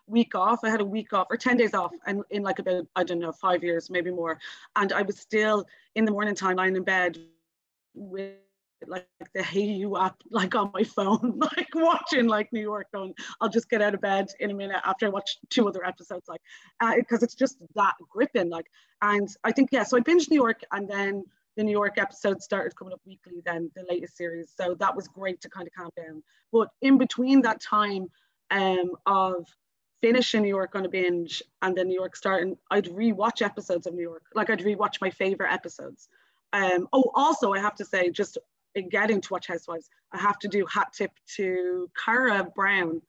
week 0.07 0.35
off. 0.35 0.61
I 0.64 0.71
had 0.71 0.80
a 0.80 0.85
week 0.85 1.12
off 1.12 1.26
or 1.28 1.37
10 1.37 1.59
days 1.59 1.75
off 1.75 1.92
and 2.07 2.23
in 2.30 2.42
like 2.42 2.59
about, 2.59 2.87
I 2.97 3.04
don't 3.04 3.19
know, 3.19 3.33
five 3.33 3.62
years, 3.62 3.90
maybe 3.90 4.11
more. 4.11 4.38
And 4.76 4.95
I 4.95 5.02
was 5.02 5.19
still 5.19 5.66
in 5.95 6.07
the 6.07 6.11
morning 6.11 6.35
time 6.35 6.57
lying 6.57 6.76
in 6.76 6.83
bed 6.83 7.19
with 7.95 8.35
like 8.87 9.06
the 9.34 9.40
Hayu 9.40 10.00
app 10.00 10.16
like 10.30 10.54
on 10.54 10.70
my 10.72 10.84
phone, 10.84 11.38
like 11.56 11.68
watching 11.75 12.26
like 12.26 12.52
New 12.52 12.60
York 12.60 12.88
going, 12.92 13.14
I'll 13.40 13.49
just 13.49 13.70
get 13.70 13.82
out 13.82 13.94
of 13.94 14.00
bed 14.00 14.28
in 14.40 14.50
a 14.50 14.54
minute 14.54 14.80
after 14.84 15.06
I 15.06 15.10
watch 15.10 15.38
two 15.50 15.68
other 15.68 15.84
episodes, 15.84 16.28
like 16.28 16.42
because 16.96 17.22
uh, 17.22 17.25
it's 17.25 17.34
just 17.34 17.58
that 17.75 17.94
gripping. 18.08 18.50
Like, 18.50 18.66
and 19.02 19.28
I 19.44 19.52
think 19.52 19.70
yeah, 19.72 19.84
so 19.84 19.96
I 19.96 20.00
binged 20.00 20.30
New 20.30 20.37
York 20.37 20.60
and 20.72 20.88
then 20.88 21.25
the 21.56 21.64
New 21.64 21.72
York 21.72 21.99
episodes 21.99 22.44
started 22.44 22.75
coming 22.76 22.94
up 22.94 23.00
weekly, 23.06 23.42
then 23.44 23.70
the 23.75 23.84
latest 23.88 24.16
series. 24.16 24.52
So 24.56 24.75
that 24.78 24.94
was 24.94 25.08
great 25.08 25.40
to 25.42 25.50
kind 25.50 25.66
of 25.66 25.75
calm 25.75 25.90
down. 25.96 26.22
But 26.52 26.68
in 26.80 26.99
between 26.99 27.42
that 27.42 27.60
time 27.60 28.06
um, 28.50 28.92
of 29.06 29.46
finishing 30.00 30.42
New 30.42 30.49
York 30.49 30.75
on 30.75 30.87
a 30.87 30.88
binge 30.88 31.42
and 31.62 31.76
then 31.76 31.88
New 31.88 31.94
York 31.94 32.16
starting, 32.16 32.56
I'd 32.70 32.87
rewatch 32.87 33.42
episodes 33.42 33.87
of 33.87 33.94
New 33.94 34.02
York. 34.02 34.22
Like 34.34 34.50
I'd 34.50 34.60
rewatch 34.60 35.00
my 35.00 35.10
favorite 35.10 35.52
episodes. 35.52 36.08
Um, 36.52 36.88
oh, 36.92 37.10
also 37.14 37.52
I 37.52 37.60
have 37.60 37.76
to 37.76 37.84
say, 37.84 38.10
just 38.10 38.38
in 38.74 38.88
getting 38.88 39.20
to 39.20 39.28
watch 39.30 39.46
Housewives, 39.46 39.88
I 40.12 40.18
have 40.18 40.38
to 40.40 40.48
do 40.48 40.66
hat 40.66 40.92
tip 40.92 41.12
to 41.36 41.90
Kara 42.02 42.44
Brown 42.54 43.02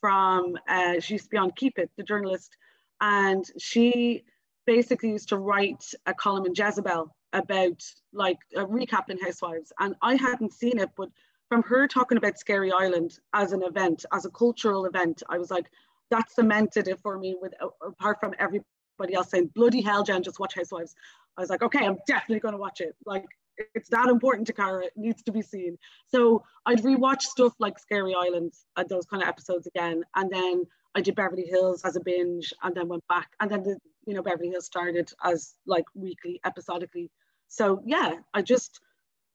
from 0.00 0.56
uh, 0.68 1.00
she 1.00 1.14
used 1.14 1.24
to 1.26 1.30
be 1.30 1.36
on 1.38 1.50
Keep 1.56 1.78
It, 1.78 1.90
the 1.96 2.02
journalist, 2.02 2.56
and 3.00 3.44
she 3.58 4.24
basically 4.66 5.10
used 5.10 5.28
to 5.30 5.38
write 5.38 5.84
a 6.06 6.14
column 6.14 6.46
in 6.46 6.54
Jezebel 6.54 7.14
about 7.32 7.82
like 8.12 8.38
a 8.54 8.64
recap 8.64 9.08
in 9.08 9.18
Housewives, 9.18 9.72
and 9.78 9.94
I 10.02 10.16
hadn't 10.16 10.52
seen 10.52 10.78
it, 10.78 10.90
but 10.96 11.08
from 11.48 11.62
her 11.62 11.86
talking 11.86 12.18
about 12.18 12.38
Scary 12.38 12.72
Island 12.72 13.18
as 13.32 13.52
an 13.52 13.62
event, 13.62 14.04
as 14.12 14.24
a 14.24 14.30
cultural 14.30 14.84
event, 14.86 15.22
I 15.28 15.38
was 15.38 15.50
like, 15.50 15.66
that 16.10 16.30
cemented 16.30 16.88
it 16.88 16.98
for 17.00 17.18
me. 17.18 17.36
With 17.40 17.54
apart 17.82 18.18
from 18.20 18.34
everybody 18.38 19.14
else 19.14 19.30
saying, 19.30 19.50
"Bloody 19.54 19.80
hell, 19.80 20.02
Jen, 20.02 20.22
just 20.22 20.40
watch 20.40 20.54
Housewives." 20.54 20.94
I 21.36 21.40
was 21.40 21.50
like, 21.50 21.62
okay, 21.62 21.84
I'm 21.84 21.98
definitely 22.06 22.40
to 22.50 22.58
watch 22.58 22.80
it. 22.80 22.94
Like 23.04 23.26
it's 23.74 23.88
that 23.90 24.08
important 24.08 24.46
to 24.48 24.52
Kara. 24.52 24.84
It 24.84 24.92
needs 24.96 25.22
to 25.24 25.32
be 25.32 25.42
seen. 25.42 25.78
So 26.08 26.44
I'd 26.66 26.82
rewatch 26.82 27.22
stuff 27.22 27.54
like 27.58 27.78
Scary 27.78 28.14
Island 28.14 28.52
and 28.76 28.88
those 28.88 29.06
kind 29.06 29.22
of 29.22 29.28
episodes 29.28 29.66
again, 29.66 30.04
and 30.14 30.30
then 30.30 30.64
I 30.94 31.00
did 31.00 31.14
Beverly 31.14 31.46
Hills 31.46 31.84
as 31.84 31.96
a 31.96 32.00
binge 32.00 32.54
and 32.62 32.74
then 32.74 32.88
went 32.88 33.06
back 33.06 33.28
and 33.40 33.50
then 33.50 33.62
the 33.62 33.78
you 34.06 34.14
know 34.14 34.22
Beverly 34.22 34.48
Hills 34.48 34.66
started 34.66 35.12
as 35.22 35.54
like 35.66 35.84
weekly 35.94 36.40
episodically. 36.44 37.10
So 37.48 37.82
yeah, 37.84 38.14
I 38.32 38.42
just 38.42 38.80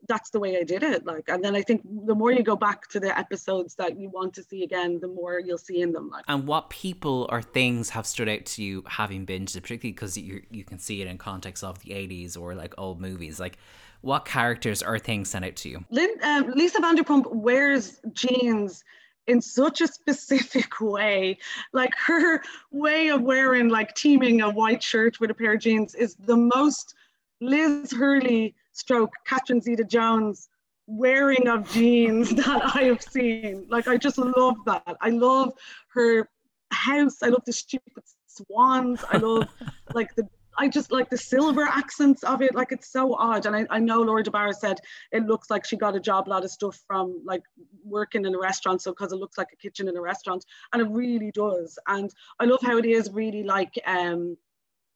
that's 0.08 0.32
the 0.32 0.40
way 0.40 0.58
I 0.58 0.63
did 0.63 0.84
it. 0.84 1.06
Like, 1.06 1.30
and 1.30 1.44
then 1.44 1.56
I 1.56 1.62
think 1.62 1.82
the 1.84 2.16
more 2.16 2.32
you 2.32 2.44
go 2.44 2.56
back 2.56 2.88
to 2.90 3.00
the 3.00 3.18
episodes 3.18 3.75
that 3.75 4.00
you 4.00 4.10
want 4.10 4.34
to 4.36 4.44
see 4.44 4.63
again, 4.63 5.00
the 5.00 5.08
more 5.08 5.40
you'll 5.40 5.58
see 5.58 5.82
in 5.82 5.92
them. 5.92 6.10
Like, 6.10 6.25
and 6.28 6.48
what 6.48 6.70
people 6.70 7.28
or 7.30 7.42
things 7.42 7.92
have 7.92 8.08
stood 8.08 8.28
out 8.28 8.46
to 8.48 8.63
you 8.63 8.84
having 8.88 9.25
binged 9.25 9.54
particularly 9.62 9.94
because 9.94 10.18
you 10.18 10.42
you 10.50 10.63
can 10.63 10.80
see 10.80 11.01
it 11.01 11.08
in 11.08 11.18
context 11.18 11.63
of 11.63 11.80
the 11.80 11.92
'80s 11.92 12.40
or 12.40 12.56
like 12.56 12.74
old 12.78 13.00
movies. 13.00 13.40
Like, 13.40 13.58
what 14.01 14.25
characters 14.25 14.84
or 14.84 15.00
things 15.00 15.29
stand 15.29 15.46
out 15.46 15.55
to 15.58 15.70
you? 15.70 15.86
Um, 16.24 16.51
Lisa 16.51 16.79
Vanderpump 16.79 17.34
wears 17.34 18.00
jeans 18.13 18.84
in 19.27 19.41
such 19.41 19.81
a 19.81 19.88
specific 19.88 20.81
way. 20.81 21.38
Like 21.74 21.93
her 22.05 22.41
way 22.72 23.10
of 23.10 23.22
wearing, 23.22 23.70
like 23.70 23.96
teaming 23.96 24.41
a 24.41 24.50
white 24.50 24.84
shirt 24.84 25.20
with 25.20 25.31
a 25.31 25.34
pair 25.34 25.53
of 25.53 25.62
jeans 25.62 25.96
is 25.96 26.15
the 26.15 26.38
most 26.38 26.96
Liz 27.39 27.91
Hurley 27.91 28.55
stroke 28.72 29.12
Catherine 29.25 29.62
Zeta 29.62 29.84
Jones 29.84 30.50
wearing 30.88 31.48
of 31.48 31.70
jeans 31.72 32.29
that 32.36 32.75
I 32.75 32.84
have 32.84 33.01
seen. 33.01 33.65
Like 33.70 33.88
I 33.88 33.98
just 33.98 34.17
love 34.17 34.58
that. 34.65 34.98
I 35.00 35.10
love 35.10 35.53
her 35.89 36.27
house. 36.72 37.22
I 37.24 37.27
love 37.27 37.43
the 37.46 37.53
stupid 37.53 38.03
swans. 38.27 39.03
I 39.10 39.17
love 39.17 39.48
like 39.93 40.15
the 40.15 40.27
I 40.58 40.67
just 40.67 40.91
like 40.91 41.10
the 41.10 41.17
silver 41.17 41.63
accents 41.63 42.24
of 42.24 42.41
it. 42.41 42.55
Like 42.55 42.72
it's 42.72 42.91
so 42.91 43.15
odd. 43.15 43.46
And 43.46 43.55
I, 43.55 43.65
I 43.70 43.79
know 43.79 44.01
Laura 44.01 44.24
DeBarra 44.24 44.53
said 44.53 44.79
it 45.12 45.25
looks 45.25 45.50
like 45.50 45.65
she 45.65 45.77
got 45.77 45.96
a 45.96 46.00
job, 46.00 46.27
a 46.27 46.29
lot 46.29 46.43
of 46.43 46.51
stuff 46.51 46.79
from 46.88 47.22
like 47.25 47.43
working 47.84 48.25
in 48.25 48.36
a 48.36 48.39
restaurant. 48.39 48.81
So 48.81 48.91
because 48.91 49.13
it 49.13 49.17
looks 49.17 49.38
like 49.38 49.48
a 49.53 49.55
kitchen 49.55 49.88
in 49.88 49.98
a 49.98 50.01
restaurant. 50.01 50.46
And 50.74 50.81
it 50.81 50.89
really 50.89 51.31
does. 51.31 51.77
And 51.88 52.12
I 52.39 52.46
love 52.46 52.62
how 52.62 52.77
it 52.77 52.86
is 52.86 53.10
really 53.12 53.43
like 53.43 53.74
um 53.86 54.38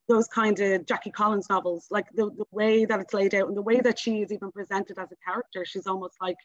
those 0.07 0.27
kind 0.27 0.59
of 0.59 0.85
Jackie 0.85 1.09
Collins 1.09 1.50
novels, 1.50 1.88
like 1.89 2.05
the, 2.13 2.29
the 2.29 2.45
way 2.51 2.85
that 2.85 3.00
it's 3.00 3.13
laid 3.13 3.33
out 3.33 3.47
and 3.47 3.57
the 3.57 3.62
way 3.62 3.79
that 3.79 3.97
she 3.97 4.21
is 4.21 4.31
even 4.31 4.51
presented 4.51 5.00
as 5.00 5.12
a 5.12 5.15
character. 5.25 5.65
She's 5.65 5.88
almost 5.88 6.17
like 6.21 6.38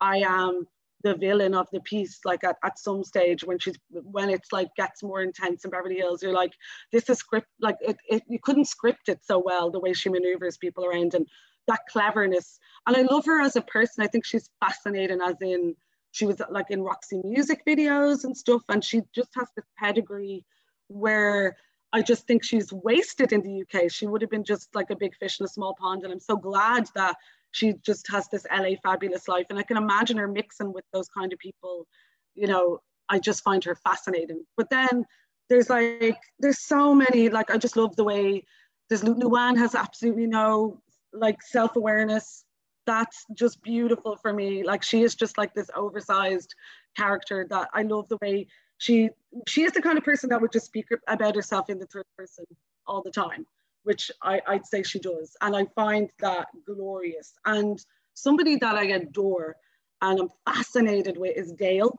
I 0.00 0.18
am 0.18 0.66
the 1.02 1.14
villain 1.14 1.54
of 1.54 1.68
the 1.72 1.80
piece 1.80 2.20
like 2.24 2.42
at, 2.44 2.56
at 2.64 2.78
some 2.78 3.04
stage 3.04 3.44
when 3.44 3.58
she's 3.58 3.76
when 3.90 4.30
it's 4.30 4.52
like 4.52 4.68
gets 4.76 5.02
more 5.02 5.22
intense 5.22 5.64
in 5.64 5.70
beverly 5.70 5.96
hills 5.96 6.22
you're 6.22 6.32
like 6.32 6.52
this 6.92 7.08
is 7.10 7.18
script 7.18 7.48
like 7.60 7.76
it, 7.80 7.96
it 8.08 8.22
you 8.28 8.38
couldn't 8.38 8.66
script 8.66 9.08
it 9.08 9.20
so 9.22 9.38
well 9.38 9.70
the 9.70 9.80
way 9.80 9.92
she 9.92 10.08
maneuvers 10.08 10.56
people 10.56 10.84
around 10.84 11.14
and 11.14 11.26
that 11.68 11.80
cleverness 11.90 12.58
and 12.86 12.96
i 12.96 13.02
love 13.02 13.24
her 13.24 13.40
as 13.40 13.56
a 13.56 13.62
person 13.62 14.02
i 14.02 14.06
think 14.06 14.24
she's 14.24 14.50
fascinating 14.60 15.20
as 15.20 15.36
in 15.40 15.74
she 16.12 16.24
was 16.24 16.40
like 16.50 16.70
in 16.70 16.82
roxy 16.82 17.20
music 17.24 17.62
videos 17.66 18.24
and 18.24 18.36
stuff 18.36 18.62
and 18.68 18.82
she 18.82 19.02
just 19.14 19.30
has 19.34 19.48
this 19.54 19.66
pedigree 19.78 20.44
where 20.88 21.56
I 21.92 22.02
just 22.02 22.26
think 22.26 22.44
she's 22.44 22.72
wasted 22.72 23.32
in 23.32 23.42
the 23.42 23.62
UK. 23.62 23.90
She 23.90 24.06
would 24.06 24.20
have 24.20 24.30
been 24.30 24.44
just 24.44 24.74
like 24.74 24.90
a 24.90 24.96
big 24.96 25.16
fish 25.16 25.40
in 25.40 25.46
a 25.46 25.48
small 25.48 25.74
pond. 25.74 26.02
And 26.02 26.12
I'm 26.12 26.20
so 26.20 26.36
glad 26.36 26.88
that 26.94 27.16
she 27.56 27.72
just 27.82 28.06
has 28.10 28.28
this 28.28 28.44
LA 28.54 28.72
fabulous 28.82 29.28
life. 29.28 29.46
And 29.48 29.58
I 29.58 29.62
can 29.62 29.78
imagine 29.78 30.18
her 30.18 30.28
mixing 30.28 30.74
with 30.74 30.84
those 30.92 31.08
kind 31.08 31.32
of 31.32 31.38
people. 31.38 31.86
You 32.34 32.48
know, 32.48 32.80
I 33.08 33.18
just 33.18 33.42
find 33.42 33.64
her 33.64 33.74
fascinating. 33.74 34.44
But 34.58 34.68
then 34.68 35.06
there's 35.48 35.70
like, 35.70 36.18
there's 36.38 36.60
so 36.60 36.94
many, 36.94 37.30
like, 37.30 37.50
I 37.50 37.56
just 37.56 37.78
love 37.78 37.96
the 37.96 38.04
way 38.04 38.44
there's 38.90 39.02
Luann 39.02 39.56
has 39.56 39.74
absolutely 39.74 40.26
no 40.26 40.82
like 41.14 41.40
self 41.40 41.76
awareness. 41.76 42.44
That's 42.84 43.24
just 43.34 43.62
beautiful 43.62 44.16
for 44.16 44.34
me. 44.34 44.62
Like, 44.62 44.82
she 44.82 45.02
is 45.02 45.14
just 45.14 45.38
like 45.38 45.54
this 45.54 45.70
oversized 45.74 46.54
character 46.94 47.46
that 47.48 47.70
I 47.72 47.82
love 47.82 48.06
the 48.08 48.18
way 48.20 48.48
she 48.76 49.08
she 49.48 49.62
is 49.62 49.72
the 49.72 49.80
kind 49.80 49.96
of 49.96 50.04
person 50.04 50.28
that 50.28 50.42
would 50.42 50.52
just 50.52 50.66
speak 50.66 50.88
about 51.08 51.34
herself 51.34 51.70
in 51.70 51.78
the 51.78 51.86
third 51.86 52.04
person 52.18 52.44
all 52.86 53.02
the 53.02 53.10
time 53.10 53.46
which 53.86 54.10
I, 54.20 54.40
I'd 54.48 54.66
say 54.66 54.82
she 54.82 54.98
does. 54.98 55.36
And 55.40 55.54
I 55.54 55.64
find 55.76 56.10
that 56.18 56.48
glorious. 56.66 57.32
And 57.44 57.78
somebody 58.14 58.56
that 58.56 58.74
I 58.74 58.86
adore 58.86 59.56
and 60.02 60.18
I'm 60.18 60.28
fascinated 60.44 61.16
with 61.16 61.36
is 61.36 61.52
Dale, 61.52 61.96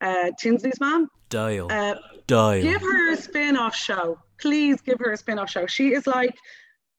uh, 0.00 0.30
Tinsley's 0.38 0.78
mom. 0.80 1.08
Dale. 1.30 1.66
Uh, 1.70 1.96
Dale. 2.28 2.62
Give 2.62 2.80
her 2.80 3.12
a 3.12 3.16
spin 3.16 3.56
off 3.56 3.74
show. 3.74 4.16
Please 4.38 4.80
give 4.80 5.00
her 5.00 5.12
a 5.12 5.16
spin 5.16 5.40
off 5.40 5.50
show. 5.50 5.66
She 5.66 5.92
is 5.92 6.06
like 6.06 6.36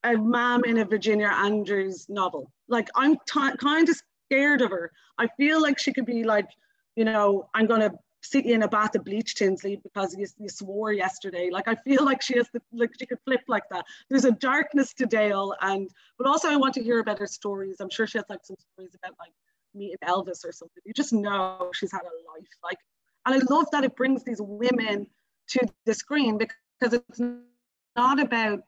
a 0.04 0.18
mom 0.18 0.66
in 0.66 0.80
a 0.80 0.86
Virginia 0.86 1.32
Andrews 1.34 2.08
novel. 2.10 2.52
Like, 2.68 2.90
I'm 2.94 3.16
t- 3.16 3.58
kind 3.58 3.88
of 3.88 3.96
scared 4.26 4.62
of 4.62 4.70
her. 4.72 4.92
I 5.18 5.28
feel 5.38 5.62
like 5.62 5.80
she 5.80 5.94
could 5.94 6.06
be 6.06 6.26
like, 6.26 6.48
you 6.98 7.06
know, 7.06 7.48
I'm 7.54 7.68
going 7.68 7.82
to 7.82 7.92
sit 8.26 8.46
in 8.46 8.64
a 8.64 8.68
bath 8.68 8.96
of 8.96 9.04
bleach 9.06 9.36
Tinsley 9.36 9.76
because 9.78 10.16
you, 10.18 10.26
you 10.38 10.50
swore 10.50 10.92
yesterday. 10.92 11.50
Like 11.52 11.68
I 11.68 11.76
feel 11.76 12.04
like 12.04 12.22
she 12.22 12.38
has 12.38 12.50
the 12.54 12.62
like 12.74 12.92
she 13.00 13.06
could 13.06 13.20
flip 13.26 13.42
like 13.48 13.64
that. 13.72 13.86
There's 14.10 14.26
a 14.26 14.32
darkness 14.32 14.94
to 14.96 15.06
Dale, 15.06 15.56
and 15.62 15.90
but 16.18 16.28
also 16.28 16.50
I 16.50 16.56
want 16.56 16.74
to 16.76 16.84
hear 16.84 17.00
about 17.00 17.20
her 17.20 17.28
stories. 17.28 17.78
I'm 17.80 17.90
sure 17.90 18.08
she 18.08 18.18
has 18.18 18.26
like 18.30 18.44
some 18.44 18.58
stories 18.74 18.96
about 18.96 19.16
like 19.20 19.34
meeting 19.74 19.98
Elvis 20.04 20.46
or 20.46 20.52
something. 20.52 20.82
You 20.86 20.94
just 20.94 21.14
know 21.14 21.70
she's 21.74 21.92
had 21.92 22.02
a 22.02 22.16
life. 22.32 22.48
Like, 22.64 22.78
and 23.26 23.36
I 23.36 23.54
love 23.54 23.68
that 23.72 23.84
it 23.84 23.96
brings 23.96 24.24
these 24.24 24.42
women 24.42 25.08
to 25.50 25.68
the 25.86 25.94
screen 25.94 26.38
because 26.38 26.94
it's 26.94 27.22
not 27.96 28.20
about 28.20 28.62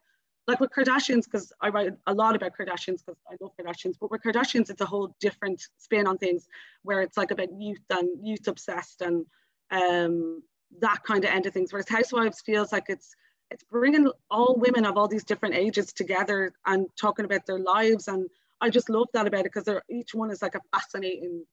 like 0.47 0.61
with 0.61 0.71
Kardashians, 0.71 1.25
because 1.25 1.51
I 1.61 1.69
write 1.69 1.91
a 2.07 2.13
lot 2.13 2.35
about 2.35 2.53
Kardashians 2.57 3.05
because 3.05 3.17
I 3.29 3.35
love 3.41 3.51
Kardashians, 3.59 3.95
but 3.99 4.09
with 4.09 4.23
Kardashians, 4.23 4.69
it's 4.69 4.81
a 4.81 4.85
whole 4.85 5.13
different 5.19 5.61
spin 5.77 6.07
on 6.07 6.17
things 6.17 6.47
where 6.83 7.01
it's 7.01 7.17
like 7.17 7.31
about 7.31 7.49
youth 7.59 7.83
and 7.89 8.07
youth 8.25 8.47
obsessed 8.47 9.01
and 9.01 9.25
um, 9.71 10.41
that 10.79 11.03
kind 11.03 11.23
of 11.23 11.31
end 11.31 11.45
of 11.45 11.53
things. 11.53 11.71
Whereas 11.71 11.89
Housewives 11.89 12.41
feels 12.41 12.71
like 12.71 12.85
it's 12.89 13.15
it's 13.49 13.63
bringing 13.63 14.11
all 14.29 14.57
women 14.57 14.85
of 14.85 14.97
all 14.97 15.07
these 15.07 15.23
different 15.23 15.55
ages 15.55 15.93
together 15.93 16.51
and 16.65 16.85
talking 16.99 17.23
about 17.23 17.45
their 17.45 17.59
lives. 17.59 18.09
And 18.09 18.29
I 18.59 18.69
just 18.69 18.89
love 18.89 19.07
that 19.13 19.25
about 19.25 19.41
it 19.41 19.43
because 19.45 19.63
they're 19.63 19.83
each 19.89 20.13
one 20.13 20.31
is 20.31 20.41
like 20.41 20.55
a 20.55 20.61
fascinating 20.73 21.45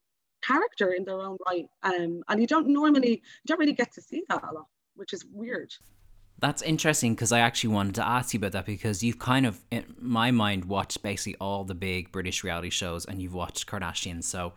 character 0.43 0.93
in 0.93 1.05
their 1.05 1.21
own 1.21 1.37
right. 1.47 1.67
Um, 1.83 2.23
and 2.29 2.41
you 2.41 2.47
don't 2.47 2.69
normally 2.69 3.11
you 3.11 3.47
don't 3.47 3.61
really 3.61 3.73
get 3.73 3.93
to 3.95 4.03
see 4.03 4.25
that 4.29 4.43
a 4.43 4.53
lot, 4.53 4.67
which 4.97 5.13
is 5.13 5.25
weird. 5.33 5.73
That's 6.39 6.63
interesting 6.63 7.15
because 7.15 7.31
I 7.31 7.39
actually 7.39 7.73
wanted 7.75 7.95
to 7.95 8.07
ask 8.07 8.35
you 8.35 8.39
about 8.39 8.53
that 8.53 8.67
because 8.67 9.05
you've 9.05 9.21
kind 9.21 9.47
of, 9.47 9.61
in 9.71 9.85
my 9.99 10.33
mind, 10.33 10.65
watched 10.65 11.01
basically 11.01 11.37
all 11.41 11.65
the 11.65 11.77
big 11.77 12.11
British 12.11 12.43
reality 12.43 12.71
shows 12.71 13.05
and 13.05 13.23
you've 13.23 13.35
watched 13.35 13.69
Kardashians. 13.69 14.25
So 14.25 14.53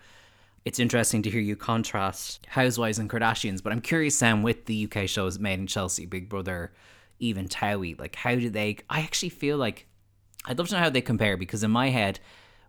it's 0.67 0.79
interesting 0.79 1.21
to 1.21 1.29
hear 1.29 1.39
you 1.39 1.55
contrast 1.55 2.45
Housewives 2.49 2.99
and 2.99 3.09
Kardashians. 3.09 3.63
But 3.63 3.71
I'm 3.71 3.79
curious, 3.79 4.17
Sam, 4.17 4.43
with 4.43 4.65
the 4.65 4.89
UK 4.91 5.07
shows 5.07 5.39
Made 5.39 5.59
in 5.59 5.65
Chelsea, 5.65 6.05
Big 6.05 6.27
Brother, 6.27 6.73
even 7.19 7.47
Towie, 7.47 7.97
like 7.97 8.17
how 8.17 8.35
do 8.35 8.49
they? 8.49 8.75
I 8.89 8.99
actually 8.99 9.29
feel 9.29 9.57
like 9.57 9.87
I'd 10.45 10.57
love 10.57 10.67
to 10.67 10.75
know 10.75 10.81
how 10.81 10.89
they 10.89 10.99
compare 10.99 11.37
because 11.37 11.63
in 11.63 11.71
my 11.71 11.89
head, 11.89 12.19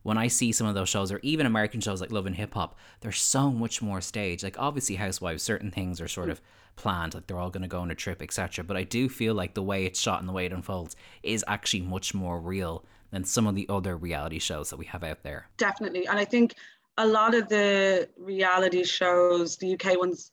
when 0.04 0.16
I 0.16 0.28
see 0.28 0.52
some 0.52 0.68
of 0.68 0.76
those 0.76 0.88
shows 0.88 1.10
or 1.10 1.18
even 1.24 1.44
American 1.44 1.80
shows 1.80 2.00
like 2.00 2.12
Love 2.12 2.26
and 2.26 2.36
Hip 2.36 2.54
Hop, 2.54 2.78
they're 3.00 3.10
so 3.10 3.50
much 3.50 3.82
more 3.82 4.00
staged. 4.00 4.44
Like 4.44 4.60
obviously 4.60 4.94
Housewives, 4.94 5.42
certain 5.42 5.72
things 5.72 6.00
are 6.00 6.06
sort 6.06 6.30
of 6.30 6.40
planned, 6.76 7.14
like 7.14 7.26
they're 7.26 7.40
all 7.40 7.50
going 7.50 7.62
to 7.62 7.68
go 7.68 7.80
on 7.80 7.90
a 7.90 7.96
trip, 7.96 8.22
etc. 8.22 8.64
But 8.64 8.76
I 8.76 8.84
do 8.84 9.08
feel 9.08 9.34
like 9.34 9.54
the 9.54 9.62
way 9.62 9.86
it's 9.86 10.00
shot 10.00 10.20
and 10.20 10.28
the 10.28 10.32
way 10.32 10.46
it 10.46 10.52
unfolds 10.52 10.94
is 11.24 11.44
actually 11.48 11.82
much 11.82 12.14
more 12.14 12.40
real 12.40 12.84
than 13.10 13.24
some 13.24 13.48
of 13.48 13.56
the 13.56 13.66
other 13.68 13.96
reality 13.96 14.38
shows 14.38 14.70
that 14.70 14.76
we 14.76 14.84
have 14.84 15.02
out 15.02 15.24
there. 15.24 15.48
Definitely, 15.56 16.06
and 16.06 16.16
I 16.16 16.24
think 16.24 16.54
a 16.98 17.06
lot 17.06 17.34
of 17.34 17.48
the 17.48 18.08
reality 18.18 18.84
shows, 18.84 19.56
the 19.56 19.74
UK 19.74 19.98
ones, 19.98 20.32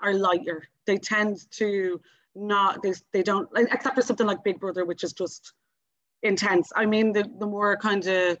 are 0.00 0.14
lighter. 0.14 0.64
They 0.86 0.98
tend 0.98 1.50
to 1.52 2.00
not 2.34 2.82
they, 2.82 2.92
they 3.12 3.22
don't 3.22 3.48
except 3.56 3.94
for 3.94 4.02
something 4.02 4.26
like 4.26 4.42
Big 4.42 4.58
Brother, 4.58 4.84
which 4.84 5.04
is 5.04 5.12
just 5.12 5.52
intense. 6.22 6.72
I 6.74 6.86
mean, 6.86 7.12
the 7.12 7.30
the 7.38 7.46
more 7.46 7.76
kind 7.76 8.06
of 8.06 8.38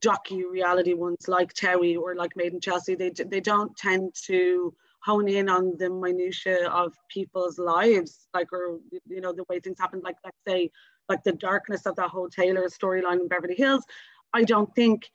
docu 0.00 0.50
reality 0.50 0.94
ones 0.94 1.28
like 1.28 1.52
Towie 1.52 1.98
or 1.98 2.14
like 2.14 2.36
Made 2.36 2.52
in 2.52 2.60
Chelsea, 2.60 2.94
they 2.94 3.10
they 3.10 3.40
don't 3.40 3.76
tend 3.76 4.14
to 4.26 4.74
hone 5.02 5.28
in 5.28 5.48
on 5.48 5.76
the 5.78 5.88
minutia 5.88 6.68
of 6.68 6.92
people's 7.08 7.58
lives, 7.58 8.28
like 8.34 8.52
or 8.52 8.78
you 9.08 9.20
know 9.20 9.32
the 9.32 9.44
way 9.48 9.58
things 9.58 9.78
happen. 9.80 10.00
Like 10.02 10.16
let's 10.24 10.36
say 10.46 10.70
like 11.08 11.24
the 11.24 11.32
darkness 11.32 11.86
of 11.86 11.96
that 11.96 12.10
whole 12.10 12.28
Taylor 12.28 12.68
storyline 12.68 13.20
in 13.20 13.28
Beverly 13.28 13.56
Hills. 13.56 13.84
I 14.32 14.44
don't 14.44 14.72
think 14.74 15.10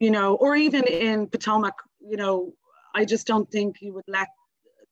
you 0.00 0.10
know, 0.10 0.34
or 0.34 0.56
even 0.56 0.84
in 0.84 1.28
Potomac, 1.28 1.74
you 2.00 2.16
know, 2.16 2.54
I 2.94 3.04
just 3.04 3.26
don't 3.26 3.48
think 3.50 3.80
you 3.80 3.92
would 3.92 4.08
let 4.08 4.28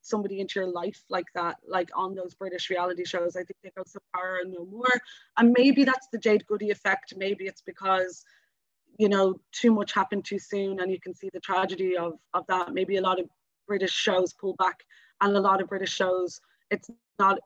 somebody 0.01 0.39
into 0.39 0.59
your 0.59 0.71
life 0.71 1.03
like 1.09 1.25
that, 1.35 1.57
like 1.67 1.89
on 1.95 2.15
those 2.15 2.33
British 2.35 2.69
reality 2.69 3.03
shows. 3.03 3.35
I 3.35 3.43
think 3.43 3.57
they 3.63 3.71
go 3.75 3.83
so 3.85 3.99
far 4.13 4.37
and 4.37 4.53
no 4.53 4.65
more. 4.65 4.87
And 5.37 5.53
maybe 5.57 5.83
that's 5.83 6.07
the 6.11 6.19
Jade 6.19 6.45
Goody 6.47 6.69
effect. 6.69 7.13
Maybe 7.17 7.45
it's 7.45 7.61
because, 7.61 8.23
you 8.97 9.09
know, 9.09 9.41
too 9.51 9.73
much 9.73 9.93
happened 9.93 10.25
too 10.25 10.39
soon 10.39 10.79
and 10.79 10.91
you 10.91 10.99
can 11.01 11.13
see 11.13 11.29
the 11.33 11.39
tragedy 11.39 11.97
of, 11.97 12.13
of 12.33 12.45
that. 12.47 12.73
Maybe 12.73 12.97
a 12.97 13.01
lot 13.01 13.19
of 13.19 13.27
British 13.67 13.91
shows 13.91 14.33
pull 14.33 14.55
back 14.57 14.79
and 15.21 15.35
a 15.35 15.41
lot 15.41 15.61
of 15.61 15.67
British 15.67 15.93
shows, 15.93 16.39
it's 16.71 16.89
not, 17.17 17.39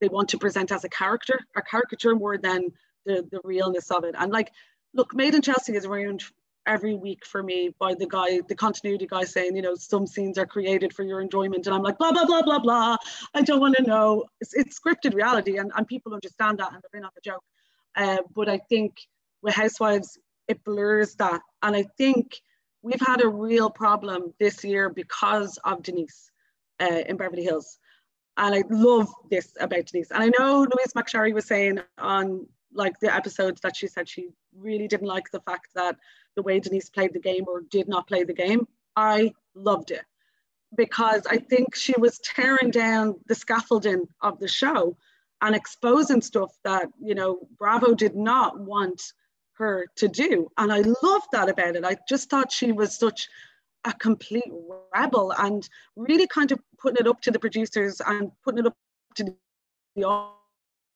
they 0.00 0.08
want 0.08 0.28
to 0.30 0.38
present 0.38 0.72
as 0.72 0.84
a 0.84 0.88
character, 0.88 1.40
a 1.56 1.62
caricature 1.62 2.14
more 2.14 2.36
than 2.36 2.64
the, 3.06 3.26
the 3.30 3.40
realness 3.44 3.90
of 3.90 4.04
it. 4.04 4.14
And 4.18 4.30
like, 4.30 4.50
look, 4.94 5.14
Made 5.14 5.34
in 5.34 5.42
Chelsea 5.42 5.74
is 5.74 5.86
around 5.86 6.22
every 6.66 6.94
week 6.94 7.24
for 7.26 7.42
me 7.42 7.74
by 7.78 7.94
the 7.94 8.06
guy, 8.06 8.40
the 8.48 8.54
continuity 8.54 9.06
guy 9.06 9.24
saying, 9.24 9.56
you 9.56 9.62
know, 9.62 9.74
some 9.74 10.06
scenes 10.06 10.38
are 10.38 10.46
created 10.46 10.92
for 10.92 11.02
your 11.02 11.20
enjoyment. 11.20 11.66
And 11.66 11.74
I'm 11.74 11.82
like, 11.82 11.98
blah, 11.98 12.12
blah, 12.12 12.24
blah, 12.24 12.42
blah, 12.42 12.58
blah. 12.58 12.96
I 13.34 13.42
don't 13.42 13.60
want 13.60 13.76
to 13.76 13.82
know. 13.82 14.24
It's, 14.40 14.54
it's 14.54 14.78
scripted 14.78 15.14
reality 15.14 15.58
and, 15.58 15.72
and 15.76 15.86
people 15.86 16.14
understand 16.14 16.58
that 16.58 16.72
and 16.72 16.82
they're 16.82 16.98
in 16.98 17.04
on 17.04 17.10
the 17.14 17.20
joke. 17.20 17.44
Uh, 17.96 18.18
but 18.34 18.48
I 18.48 18.58
think 18.58 18.96
with 19.42 19.54
Housewives, 19.54 20.18
it 20.48 20.62
blurs 20.64 21.14
that. 21.16 21.40
And 21.62 21.74
I 21.74 21.84
think 21.98 22.40
we've 22.82 23.00
had 23.00 23.22
a 23.22 23.28
real 23.28 23.70
problem 23.70 24.32
this 24.38 24.64
year 24.64 24.88
because 24.88 25.58
of 25.64 25.82
Denise 25.82 26.30
uh, 26.80 27.02
in 27.06 27.16
Beverly 27.16 27.44
Hills. 27.44 27.78
And 28.36 28.54
I 28.54 28.62
love 28.70 29.08
this 29.30 29.52
about 29.60 29.86
Denise. 29.86 30.10
And 30.10 30.22
I 30.22 30.30
know 30.38 30.60
Louise 30.60 30.92
McSharry 30.96 31.34
was 31.34 31.46
saying 31.46 31.80
on 31.98 32.46
like 32.74 32.98
the 33.00 33.14
episodes 33.14 33.60
that 33.62 33.76
she 33.76 33.86
said 33.86 34.08
she 34.08 34.28
really 34.56 34.88
didn't 34.88 35.08
like 35.08 35.30
the 35.30 35.40
fact 35.40 35.68
that 35.74 35.96
the 36.36 36.42
way 36.42 36.60
Denise 36.60 36.90
played 36.90 37.12
the 37.12 37.20
game 37.20 37.44
or 37.46 37.62
did 37.62 37.88
not 37.88 38.08
play 38.08 38.24
the 38.24 38.32
game. 38.32 38.66
I 38.96 39.32
loved 39.54 39.90
it 39.90 40.04
because 40.74 41.26
I 41.26 41.38
think 41.38 41.74
she 41.74 41.94
was 41.98 42.18
tearing 42.18 42.70
down 42.70 43.16
the 43.26 43.34
scaffolding 43.34 44.08
of 44.20 44.38
the 44.38 44.48
show 44.48 44.96
and 45.40 45.54
exposing 45.54 46.22
stuff 46.22 46.52
that, 46.64 46.88
you 47.00 47.14
know, 47.14 47.46
Bravo 47.58 47.94
did 47.94 48.14
not 48.14 48.58
want 48.58 49.02
her 49.54 49.86
to 49.96 50.08
do. 50.08 50.50
And 50.56 50.72
I 50.72 50.80
loved 51.02 51.26
that 51.32 51.48
about 51.48 51.76
it. 51.76 51.84
I 51.84 51.96
just 52.08 52.30
thought 52.30 52.52
she 52.52 52.72
was 52.72 52.96
such 52.96 53.28
a 53.84 53.92
complete 53.92 54.50
rebel 54.94 55.32
and 55.32 55.68
really 55.96 56.26
kind 56.26 56.52
of 56.52 56.60
putting 56.78 57.04
it 57.04 57.08
up 57.08 57.20
to 57.22 57.30
the 57.30 57.38
producers 57.38 58.00
and 58.06 58.30
putting 58.44 58.60
it 58.60 58.66
up 58.66 58.76
to 59.16 59.34
the 59.96 60.04
audience 60.04 60.41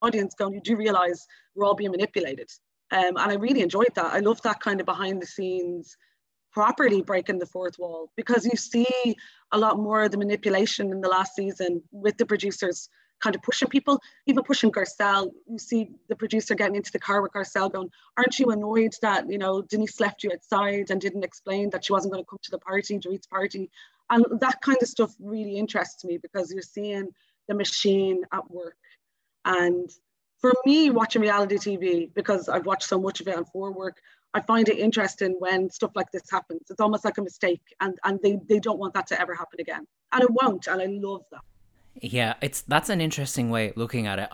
going, 0.01 0.55
you 0.55 0.61
do 0.61 0.77
realize 0.77 1.27
we're 1.55 1.67
all 1.67 1.75
being 1.75 1.91
manipulated. 1.91 2.51
Um, 2.91 3.17
and 3.17 3.33
I 3.33 3.35
really 3.35 3.63
enjoyed 3.63 3.95
that. 3.95 4.13
I 4.13 4.21
love 4.21 4.41
that 4.43 4.61
kind 4.61 4.81
of 4.81 4.87
behind 4.87 5.21
the 5.21 5.27
scenes 5.27 5.97
properly 6.53 7.03
breaking 7.03 7.39
the 7.39 7.45
fourth 7.45 7.79
wall 7.79 8.11
because 8.17 8.47
you 8.47 8.57
see 8.57 9.15
a 9.53 9.59
lot 9.59 9.79
more 9.79 10.05
of 10.05 10.11
the 10.11 10.17
manipulation 10.17 10.91
in 10.91 11.03
the 11.03 11.09
last 11.09 11.35
season 11.35 11.83
with 11.93 12.17
the 12.17 12.25
producers 12.25 12.89
kind 13.21 13.35
of 13.35 13.43
pushing 13.43 13.69
people, 13.69 14.01
even 14.27 14.43
pushing 14.43 14.71
Garcelle. 14.71 15.31
You 15.47 15.59
see 15.59 15.91
the 16.09 16.17
producer 16.17 16.55
getting 16.55 16.77
into 16.77 16.93
the 16.93 16.99
car 16.99 17.21
with 17.21 17.33
Garcelle 17.33 17.71
going, 17.71 17.91
aren't 18.17 18.39
you 18.39 18.47
annoyed 18.47 18.95
that, 19.03 19.31
you 19.31 19.37
know, 19.37 19.63
Denise 19.63 20.01
left 20.01 20.23
you 20.25 20.31
outside 20.33 20.91
and 20.91 20.99
didn't 20.99 21.25
explain 21.25 21.69
that 21.71 21.85
she 21.85 21.93
wasn't 21.93 22.13
going 22.15 22.25
to 22.25 22.29
come 22.29 22.39
to 22.43 22.51
the 22.51 22.59
party, 22.59 22.99
Dorit's 22.99 23.27
party. 23.27 23.71
And 24.09 24.25
that 24.41 24.61
kind 24.63 24.79
of 24.81 24.89
stuff 24.89 25.15
really 25.21 25.59
interests 25.59 26.05
me 26.05 26.17
because 26.17 26.53
you're 26.53 26.63
seeing 26.63 27.09
the 27.49 27.55
machine 27.55 28.23
at 28.33 28.51
work. 28.51 28.77
And 29.47 29.91
for 30.39 30.53
me, 30.67 30.91
watching 30.91 31.23
reality 31.23 31.57
TV, 31.57 32.13
because 32.13 32.49
I've 32.49 32.67
watched 32.67 32.89
so 32.89 33.01
much 33.01 33.21
of 33.21 33.29
it 33.29 33.37
on 33.37 33.47
for 33.47 33.73
work, 33.73 33.97
I 34.35 34.41
find 34.41 34.69
it 34.69 34.79
interesting 34.79 35.35
when 35.39 35.71
stuff 35.71 35.93
like 35.95 36.13
this 36.13 36.29
happens. 36.31 36.63
It's 36.69 36.81
almost 36.81 37.07
like 37.07 37.17
a 37.17 37.23
mistake, 37.23 37.63
and, 37.81 37.99
and 38.05 38.21
they, 38.23 38.39
they 38.49 38.59
don't 38.59 38.79
want 38.79 38.93
that 38.93 39.07
to 39.07 39.21
ever 39.21 39.35
happen 39.35 39.61
again. 39.61 39.87
And 40.13 40.23
it 40.23 40.31
won't, 40.31 40.67
and 40.67 40.83
I 40.83 40.87
love 40.87 41.23
that. 41.31 41.41
Yeah, 42.03 42.35
it's 42.43 42.61
that's 42.63 42.91
an 42.91 43.01
interesting 43.01 43.49
way 43.49 43.71
of 43.71 43.77
looking 43.79 44.07
at 44.07 44.19
it. 44.19 44.29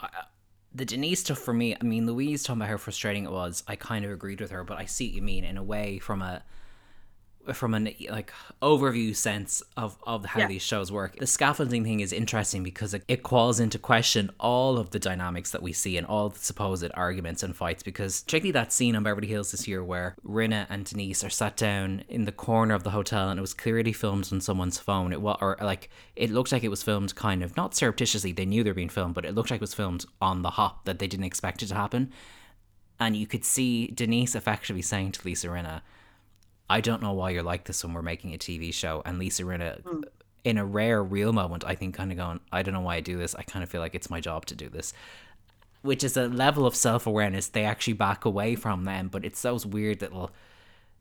The 0.75 0.85
Denise 0.85 1.21
stuff 1.21 1.39
for 1.39 1.55
me, 1.55 1.77
I 1.81 1.85
mean, 1.85 2.07
Louise 2.07 2.43
talking 2.43 2.61
about 2.61 2.71
how 2.71 2.79
frustrating 2.79 3.25
it 3.25 3.31
was, 3.31 3.63
I 3.69 3.77
kind 3.77 4.05
of 4.05 4.11
agreed 4.11 4.41
with 4.41 4.51
her, 4.51 4.65
but 4.65 4.79
I 4.79 4.87
see 4.87 5.07
what 5.09 5.15
you 5.15 5.23
mean 5.23 5.45
in 5.45 5.57
a 5.57 5.63
way 5.63 6.01
from 6.01 6.23
a 6.23 6.43
from 7.53 7.75
an 7.75 7.91
like 8.09 8.33
overview 8.61 9.15
sense 9.15 9.63
of 9.77 9.97
of 10.05 10.25
how 10.25 10.41
yeah. 10.41 10.47
these 10.47 10.63
shows 10.63 10.93
work. 10.93 11.17
The 11.17 11.27
scaffolding 11.27 11.85
thing 11.85 12.01
is 12.01 12.13
interesting 12.13 12.63
because 12.63 12.95
it, 12.95 13.05
it 13.09 13.23
calls 13.23 13.59
into 13.59 13.79
question 13.79 14.31
all 14.39 14.79
of 14.79 14.91
the 14.91 14.99
dynamics 14.99 15.51
that 15.51 15.63
we 15.63 15.73
see 15.73 15.97
and 15.97 16.07
all 16.07 16.29
the 16.29 16.39
supposed 16.39 16.91
arguments 16.95 17.43
and 17.43 17.57
fights. 17.57 17.83
Because 17.83 18.23
particularly 18.23 18.53
that 18.53 18.73
scene 18.73 18.95
on 18.95 19.03
Beverly 19.03 19.27
Hills 19.27 19.51
this 19.51 19.67
year 19.67 19.83
where 19.83 20.17
Rinna 20.25 20.67
and 20.71 20.85
Denise 20.85 21.25
are 21.25 21.31
sat 21.31 21.57
down 21.57 22.05
in 22.09 22.25
the 22.25 22.33
corner 22.33 22.75
of 22.75 22.85
the 22.85 22.91
hotel 22.91 23.29
and 23.29 23.39
it 23.39 23.43
was 23.43 23.55
clearly 23.55 23.93
filmed 23.93 24.29
on 24.33 24.41
someone's 24.41 24.79
phone. 24.79 25.13
It 25.13 25.21
was 25.21 25.39
or 25.41 25.57
like 25.61 25.91
it 26.15 26.31
looked 26.31 26.53
like 26.53 26.65
it 26.65 26.69
was 26.69 26.83
filmed 26.83 27.15
kind 27.15 27.43
of 27.43 27.57
not 27.57 27.75
surreptitiously. 27.75 28.33
They 28.33 28.47
knew 28.47 28.63
they 28.63 28.71
were 28.71 28.75
being 28.75 28.89
filmed, 28.89 29.15
but 29.15 29.25
it 29.25 29.35
looked 29.35 29.51
like 29.51 29.59
it 29.59 29.63
was 29.63 29.75
filmed 29.75 30.05
on 30.21 30.43
the 30.43 30.51
hop 30.51 30.85
that 30.85 30.99
they 30.99 31.09
didn't 31.09 31.27
expect 31.27 31.63
it 31.63 31.67
to 31.67 31.75
happen. 31.75 32.13
And 33.01 33.17
you 33.17 33.27
could 33.27 33.45
see 33.45 33.89
Denise 33.89 34.37
effectively 34.37 34.83
saying 34.83 35.13
to 35.13 35.25
Lisa 35.25 35.49
Rinna 35.49 35.83
I 36.73 36.81
don't 36.81 37.03
know 37.03 37.13
why 37.13 37.31
you're 37.31 37.43
like 37.43 37.65
this 37.65 37.85
when 37.85 37.93
we're 37.93 38.01
making 38.01 38.33
a 38.33 38.39
TV 38.39 38.73
show. 38.73 39.03
And 39.05 39.19
Lisa 39.19 39.43
Rinna, 39.43 39.83
mm. 39.83 40.05
in 40.43 40.57
a 40.57 40.65
rare, 40.65 41.05
real 41.05 41.35
moment, 41.35 41.65
I 41.67 41.75
think, 41.75 41.95
kind 41.95 42.11
of 42.11 42.17
going, 42.17 42.41
I 42.51 42.63
don't 42.63 42.73
know 42.73 42.81
why 42.81 42.97
I 42.97 43.01
do 43.01 43.19
this. 43.19 43.35
I 43.35 43.43
kind 43.43 43.63
of 43.63 43.69
feel 43.69 43.83
like 43.83 43.95
it's 43.95 44.09
my 44.09 44.21
job 44.21 44.47
to 44.47 44.55
do 44.55 44.71
this. 44.71 44.95
Which 45.83 46.03
is 46.03 46.17
a 46.17 46.29
level 46.29 46.65
of 46.65 46.75
self 46.75 47.07
awareness 47.07 47.49
they 47.49 47.67
actually 47.67 47.93
back 47.93 48.25
away 48.25 48.55
from 48.55 48.85
them. 48.85 49.09
But 49.09 49.27
it's 49.27 49.43
those 49.43 49.67
weird 49.67 50.01
little. 50.01 50.31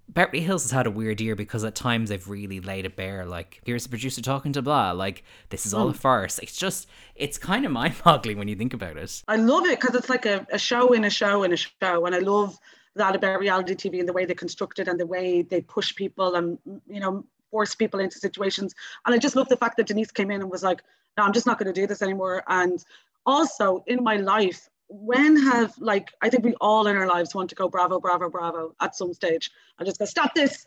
Beverly 0.09 0.41
Hills 0.41 0.63
has 0.63 0.71
had 0.71 0.87
a 0.87 0.91
weird 0.91 1.21
year 1.21 1.37
because 1.37 1.63
at 1.63 1.73
times 1.73 2.09
they've 2.09 2.27
really 2.27 2.59
laid 2.59 2.85
it 2.85 2.97
bare. 2.97 3.25
Like, 3.25 3.61
here's 3.63 3.83
the 3.83 3.89
producer 3.89 4.21
talking 4.21 4.51
to 4.51 4.61
blah. 4.61 4.91
Like, 4.91 5.23
this 5.51 5.65
is 5.65 5.73
all 5.73 5.87
mm. 5.87 5.91
a 5.91 5.97
farce. 5.97 6.37
It's 6.39 6.57
just, 6.57 6.89
it's 7.15 7.37
kind 7.37 7.65
of 7.65 7.71
mind 7.71 7.95
boggling 8.03 8.37
when 8.37 8.49
you 8.49 8.57
think 8.57 8.73
about 8.73 8.97
it. 8.97 9.23
I 9.25 9.37
love 9.37 9.65
it 9.67 9.79
because 9.79 9.95
it's 9.95 10.09
like 10.09 10.25
a, 10.25 10.45
a 10.51 10.57
show 10.57 10.91
in 10.91 11.05
a 11.05 11.09
show 11.09 11.43
in 11.43 11.53
a 11.53 11.57
show. 11.57 12.05
And 12.05 12.13
I 12.13 12.19
love 12.19 12.59
that 12.95 13.15
about 13.15 13.39
reality 13.39 13.75
TV 13.75 13.99
and 13.99 14.07
the 14.07 14.13
way 14.13 14.25
they 14.25 14.33
construct 14.33 14.79
it 14.79 14.87
and 14.87 14.99
the 14.99 15.05
way 15.05 15.41
they 15.41 15.61
push 15.61 15.95
people 15.95 16.35
and 16.35 16.57
you 16.87 16.99
know 16.99 17.25
force 17.49 17.75
people 17.75 17.99
into 17.99 18.17
situations. 18.17 18.73
And 19.05 19.13
I 19.13 19.17
just 19.17 19.35
love 19.35 19.49
the 19.49 19.57
fact 19.57 19.77
that 19.77 19.87
Denise 19.87 20.11
came 20.11 20.31
in 20.31 20.41
and 20.41 20.49
was 20.49 20.63
like, 20.63 20.81
"No, 21.17 21.23
I'm 21.23 21.33
just 21.33 21.45
not 21.45 21.57
going 21.59 21.73
to 21.73 21.81
do 21.81 21.87
this 21.87 22.01
anymore." 22.01 22.43
And 22.47 22.83
also 23.25 23.83
in 23.87 24.03
my 24.03 24.17
life, 24.17 24.69
when 24.87 25.37
have 25.37 25.73
like 25.79 26.11
I 26.21 26.29
think 26.29 26.43
we 26.43 26.53
all 26.55 26.87
in 26.87 26.95
our 26.95 27.07
lives 27.07 27.33
want 27.33 27.49
to 27.49 27.55
go 27.55 27.69
bravo, 27.69 27.99
bravo, 27.99 28.29
bravo 28.29 28.75
at 28.81 28.95
some 28.95 29.13
stage. 29.13 29.51
I 29.79 29.83
just 29.83 29.99
go 29.99 30.05
stop 30.05 30.33
this. 30.33 30.65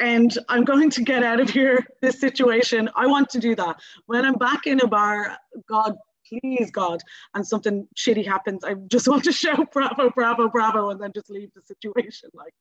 And 0.00 0.36
I'm 0.48 0.64
going 0.64 0.88
to 0.88 1.02
get 1.02 1.22
out 1.22 1.40
of 1.40 1.50
here, 1.50 1.86
this 2.00 2.18
situation. 2.18 2.88
I 2.96 3.06
want 3.06 3.28
to 3.30 3.38
do 3.38 3.54
that. 3.56 3.80
When 4.06 4.24
I'm 4.24 4.32
back 4.34 4.66
in 4.66 4.80
a 4.80 4.86
bar, 4.86 5.36
God 5.68 5.98
please 6.30 6.70
God, 6.70 7.00
and 7.34 7.46
something 7.46 7.86
shitty 7.96 8.26
happens, 8.26 8.64
I 8.64 8.74
just 8.74 9.08
want 9.12 9.24
to 9.24 9.32
shout 9.32 9.72
bravo, 9.72 10.10
bravo, 10.10 10.48
bravo, 10.48 10.90
and 10.90 11.00
then 11.00 11.12
just 11.14 11.30
leave 11.30 11.50
the 11.54 11.62
situation. 11.62 12.30
Like, 12.34 12.54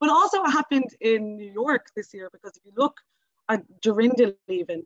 but 0.00 0.10
also 0.10 0.42
it 0.42 0.50
happened 0.50 0.90
in 1.00 1.36
New 1.36 1.50
York 1.50 1.86
this 1.96 2.12
year 2.14 2.28
because 2.32 2.56
if 2.56 2.64
you 2.64 2.72
look 2.76 2.98
at 3.48 3.62
Dorinda 3.80 4.34
leaving, 4.48 4.84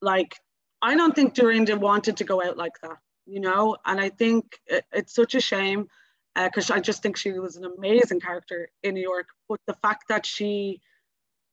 like 0.00 0.36
I 0.80 0.96
don't 0.96 1.14
think 1.14 1.34
Dorinda 1.34 1.76
wanted 1.76 2.16
to 2.18 2.24
go 2.24 2.42
out 2.42 2.56
like 2.56 2.80
that, 2.82 2.98
you 3.26 3.40
know, 3.40 3.76
and 3.86 4.00
I 4.00 4.08
think 4.08 4.58
it, 4.66 4.84
it's 4.92 5.14
such 5.14 5.34
a 5.34 5.40
shame 5.40 5.88
because 6.34 6.70
uh, 6.70 6.74
I 6.74 6.80
just 6.80 7.02
think 7.02 7.16
she 7.16 7.32
was 7.32 7.56
an 7.56 7.64
amazing 7.64 8.20
character 8.20 8.70
in 8.82 8.94
New 8.94 9.02
York. 9.02 9.26
But 9.48 9.60
the 9.66 9.74
fact 9.74 10.08
that 10.08 10.26
she 10.26 10.80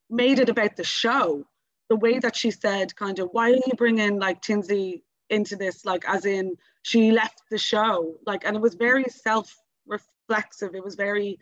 made 0.10 0.40
it 0.40 0.50
about 0.50 0.76
the 0.76 0.84
show, 0.84 1.46
the 1.90 1.96
way 1.96 2.20
that 2.20 2.36
she 2.36 2.52
said, 2.52 2.96
kind 2.96 3.20
of, 3.20 3.30
why 3.32 3.52
are 3.52 3.56
you 3.56 3.74
bringing 3.78 4.20
like 4.20 4.42
Tinsley 4.42 5.04
into 5.30 5.56
this, 5.56 5.86
like 5.86 6.04
as 6.08 6.26
in 6.26 6.56
she 6.84 7.12
left 7.12 7.42
the 7.52 7.58
show, 7.58 8.16
like, 8.26 8.46
and 8.46 8.56
it 8.56 8.62
was 8.62 8.76
very 8.76 9.04
mm-hmm. 9.04 9.20
self-reflexive. 9.24 10.76
It 10.76 10.84
was 10.84 10.96
very 10.96 11.40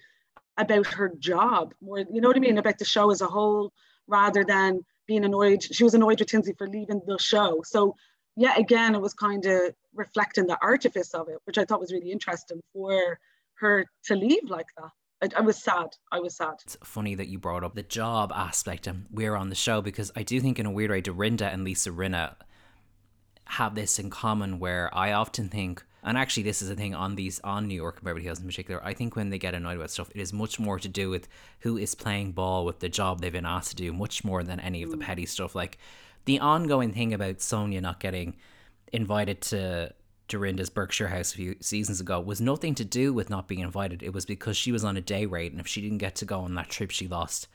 about 0.58 0.88
her 0.88 1.14
job, 1.20 1.74
more, 1.82 2.00
you 2.00 2.20
know 2.20 2.30
what 2.30 2.38
I 2.38 2.40
mean, 2.40 2.58
about 2.58 2.80
the 2.80 2.86
show 2.86 3.12
as 3.12 3.22
a 3.22 3.28
whole, 3.28 3.72
rather 4.08 4.44
than 4.44 4.84
being 5.06 5.24
annoyed. 5.24 5.64
She 5.64 5.84
was 5.84 5.94
annoyed 5.94 6.20
with 6.20 6.30
Tinsley 6.30 6.54
for 6.58 6.68
leaving 6.68 7.02
the 7.06 7.18
show. 7.20 7.62
So 7.64 7.96
yeah, 8.36 8.56
again, 8.58 8.96
it 8.96 9.02
was 9.02 9.14
kind 9.14 9.46
of 9.46 9.74
reflecting 9.96 10.48
the 10.48 10.58
artifice 10.62 11.14
of 11.14 11.30
it, 11.30 11.38
which 11.46 11.58
I 11.58 11.66
thought 11.66 11.80
was 11.80 11.92
really 11.92 12.12
interesting 12.12 12.62
for 12.74 13.20
her 13.56 13.86
to 14.06 14.16
leave 14.16 14.50
like 14.50 14.68
that. 14.78 14.92
I, 15.36 15.40
I, 15.40 15.42
was 15.42 15.58
sad. 15.58 15.88
I 16.12 16.20
was 16.20 16.36
sad. 16.36 16.54
It's 16.64 16.78
funny 16.84 17.16
that 17.16 17.28
you 17.28 17.40
brought 17.40 17.64
up 17.64 17.74
the 17.74 17.84
job 17.84 18.32
aspect 18.34 18.86
and 18.86 19.06
we're 19.12 19.36
on 19.36 19.50
the 19.50 19.56
show 19.56 19.82
because 19.82 20.12
I 20.16 20.22
do 20.22 20.40
think 20.40 20.60
in 20.60 20.68
a 20.68 20.72
weird 20.72 20.92
way 20.92 21.02
Dorinda 21.02 21.48
and 21.48 21.64
Lisa 21.64 21.90
Rinna 21.90 22.36
have 23.50 23.76
this 23.76 24.00
in 24.00 24.10
common 24.10 24.60
where 24.60 24.90
I 24.94 25.14
often 25.14 25.50
think 25.50 25.84
and 26.08 26.18
actually 26.18 26.44
this 26.44 26.62
is 26.62 26.70
a 26.70 26.76
thing 26.76 26.96
on 26.96 27.16
these 27.16 27.42
on 27.44 27.68
New 27.68 27.76
York 27.76 27.98
and 27.98 28.06
Beverly 28.06 28.24
Hills 28.24 28.40
in 28.40 28.46
particular, 28.46 28.82
I 28.84 28.94
think 28.94 29.18
when 29.18 29.30
they 29.30 29.38
get 29.38 29.54
annoyed 29.54 29.76
about 29.76 29.92
stuff, 29.92 30.10
it 30.16 30.22
is 30.22 30.32
much 30.32 30.58
more 30.58 30.80
to 30.80 30.88
do 30.88 31.10
with 31.10 31.28
who 31.60 31.78
is 31.78 31.96
playing 31.96 32.32
ball 32.32 32.64
with 32.64 32.80
the 32.80 32.88
job 32.88 33.20
they've 33.20 33.32
been 33.32 33.46
asked 33.46 33.72
to 33.72 33.76
do, 33.76 33.92
much 33.92 34.24
more 34.24 34.42
than 34.42 34.62
any 34.62 34.84
of 34.84 34.90
the 34.90 34.98
mm. 34.98 35.02
petty 35.02 35.26
stuff. 35.26 35.54
Like 35.54 35.78
the 36.24 36.40
ongoing 36.40 36.94
thing 36.94 37.14
about 37.14 37.40
Sonja 37.40 37.82
not 37.82 38.00
getting 38.00 38.38
invited 38.94 39.42
to 39.42 39.94
Dorinda's 40.30 40.70
Berkshire 40.70 41.10
house 41.10 41.34
a 41.34 41.38
few 41.38 41.56
seasons 41.60 42.00
ago 42.00 42.22
was 42.22 42.40
nothing 42.40 42.74
to 42.76 42.86
do 42.86 43.12
with 43.12 43.30
not 43.30 43.50
being 43.50 43.62
invited. 43.62 44.02
It 44.02 44.14
was 44.14 44.26
because 44.26 44.56
she 44.56 44.72
was 44.72 44.86
on 44.86 44.96
a 44.96 45.02
day 45.02 45.26
rate 45.26 45.52
and 45.52 45.60
if 45.60 45.68
she 45.68 45.82
didn't 45.82 45.98
get 45.98 46.16
to 46.16 46.26
go 46.26 46.40
on 46.40 46.56
that 46.56 46.70
trip 46.70 46.92
she 46.92 47.10
lost 47.10 47.50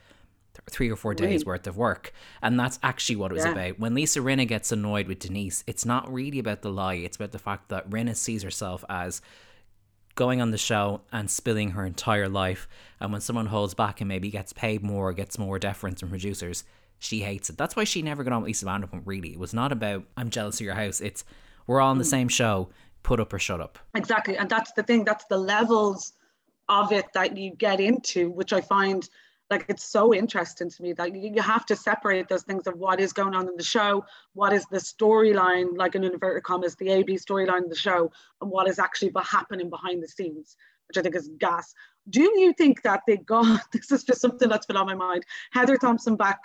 three 0.70 0.90
or 0.90 0.96
four 0.96 1.14
days 1.14 1.44
worth 1.44 1.66
of 1.66 1.76
work. 1.76 2.12
And 2.42 2.58
that's 2.58 2.78
actually 2.82 3.16
what 3.16 3.30
it 3.30 3.34
was 3.34 3.44
yeah. 3.44 3.52
about. 3.52 3.78
When 3.78 3.94
Lisa 3.94 4.20
Rinna 4.20 4.46
gets 4.46 4.72
annoyed 4.72 5.08
with 5.08 5.18
Denise, 5.18 5.64
it's 5.66 5.84
not 5.84 6.12
really 6.12 6.38
about 6.38 6.62
the 6.62 6.70
lie, 6.70 6.94
it's 6.94 7.16
about 7.16 7.32
the 7.32 7.38
fact 7.38 7.68
that 7.70 7.88
Rinna 7.88 8.14
sees 8.16 8.42
herself 8.42 8.84
as 8.88 9.22
going 10.14 10.42
on 10.42 10.50
the 10.50 10.58
show 10.58 11.00
and 11.10 11.30
spilling 11.30 11.70
her 11.70 11.86
entire 11.86 12.28
life. 12.28 12.68
And 13.00 13.12
when 13.12 13.22
someone 13.22 13.46
holds 13.46 13.74
back 13.74 14.00
and 14.00 14.08
maybe 14.08 14.30
gets 14.30 14.52
paid 14.52 14.82
more, 14.82 15.12
gets 15.12 15.38
more 15.38 15.58
deference 15.58 16.00
from 16.00 16.10
producers, 16.10 16.64
she 16.98 17.20
hates 17.20 17.50
it. 17.50 17.56
That's 17.56 17.74
why 17.74 17.84
she 17.84 18.02
never 18.02 18.22
got 18.22 18.32
on 18.32 18.42
with 18.42 18.48
Lisa 18.48 18.66
Vanderpump, 18.66 19.02
really. 19.06 19.32
It 19.32 19.38
was 19.38 19.54
not 19.54 19.72
about, 19.72 20.04
I'm 20.16 20.30
jealous 20.30 20.60
of 20.60 20.66
your 20.66 20.74
house. 20.74 21.00
It's, 21.00 21.24
we're 21.66 21.80
all 21.80 21.90
on 21.90 21.98
the 21.98 22.04
mm. 22.04 22.10
same 22.10 22.28
show, 22.28 22.68
put 23.02 23.20
up 23.20 23.32
or 23.32 23.38
shut 23.38 23.60
up. 23.60 23.78
Exactly. 23.94 24.36
And 24.36 24.50
that's 24.50 24.72
the 24.72 24.82
thing, 24.82 25.04
that's 25.04 25.24
the 25.24 25.38
levels 25.38 26.12
of 26.68 26.92
it 26.92 27.06
that 27.14 27.36
you 27.36 27.56
get 27.56 27.80
into, 27.80 28.30
which 28.30 28.52
I 28.52 28.60
find 28.60 29.08
like 29.52 29.66
it's 29.68 29.84
so 29.84 30.14
interesting 30.14 30.70
to 30.70 30.82
me 30.82 30.94
that 30.94 31.14
you, 31.14 31.42
have 31.42 31.66
to 31.66 31.76
separate 31.76 32.26
those 32.28 32.42
things 32.42 32.66
of 32.66 32.78
what 32.78 32.98
is 33.00 33.12
going 33.12 33.34
on 33.34 33.46
in 33.48 33.56
the 33.56 33.62
show, 33.62 34.04
what 34.32 34.52
is 34.52 34.64
the 34.70 34.78
storyline, 34.78 35.76
like 35.76 35.94
in 35.94 36.04
inverted 36.04 36.42
commas, 36.42 36.74
the 36.76 36.88
AB 36.88 37.14
storyline 37.16 37.64
in 37.64 37.68
the 37.68 37.76
show, 37.76 38.10
and 38.40 38.50
what 38.50 38.66
is 38.66 38.78
actually 38.78 39.12
happening 39.22 39.68
behind 39.68 40.02
the 40.02 40.08
scenes, 40.08 40.56
which 40.88 40.96
I 40.96 41.02
think 41.02 41.14
is 41.14 41.28
gas. 41.38 41.74
Do 42.08 42.22
you 42.22 42.54
think 42.54 42.82
that 42.82 43.02
they 43.06 43.18
got 43.18 43.60
this 43.72 43.92
is 43.92 44.04
just 44.04 44.22
something 44.22 44.48
that's 44.48 44.66
been 44.66 44.78
on 44.78 44.86
my 44.86 44.94
mind? 44.94 45.24
Heather 45.52 45.76
thomson 45.76 46.16
back 46.16 46.40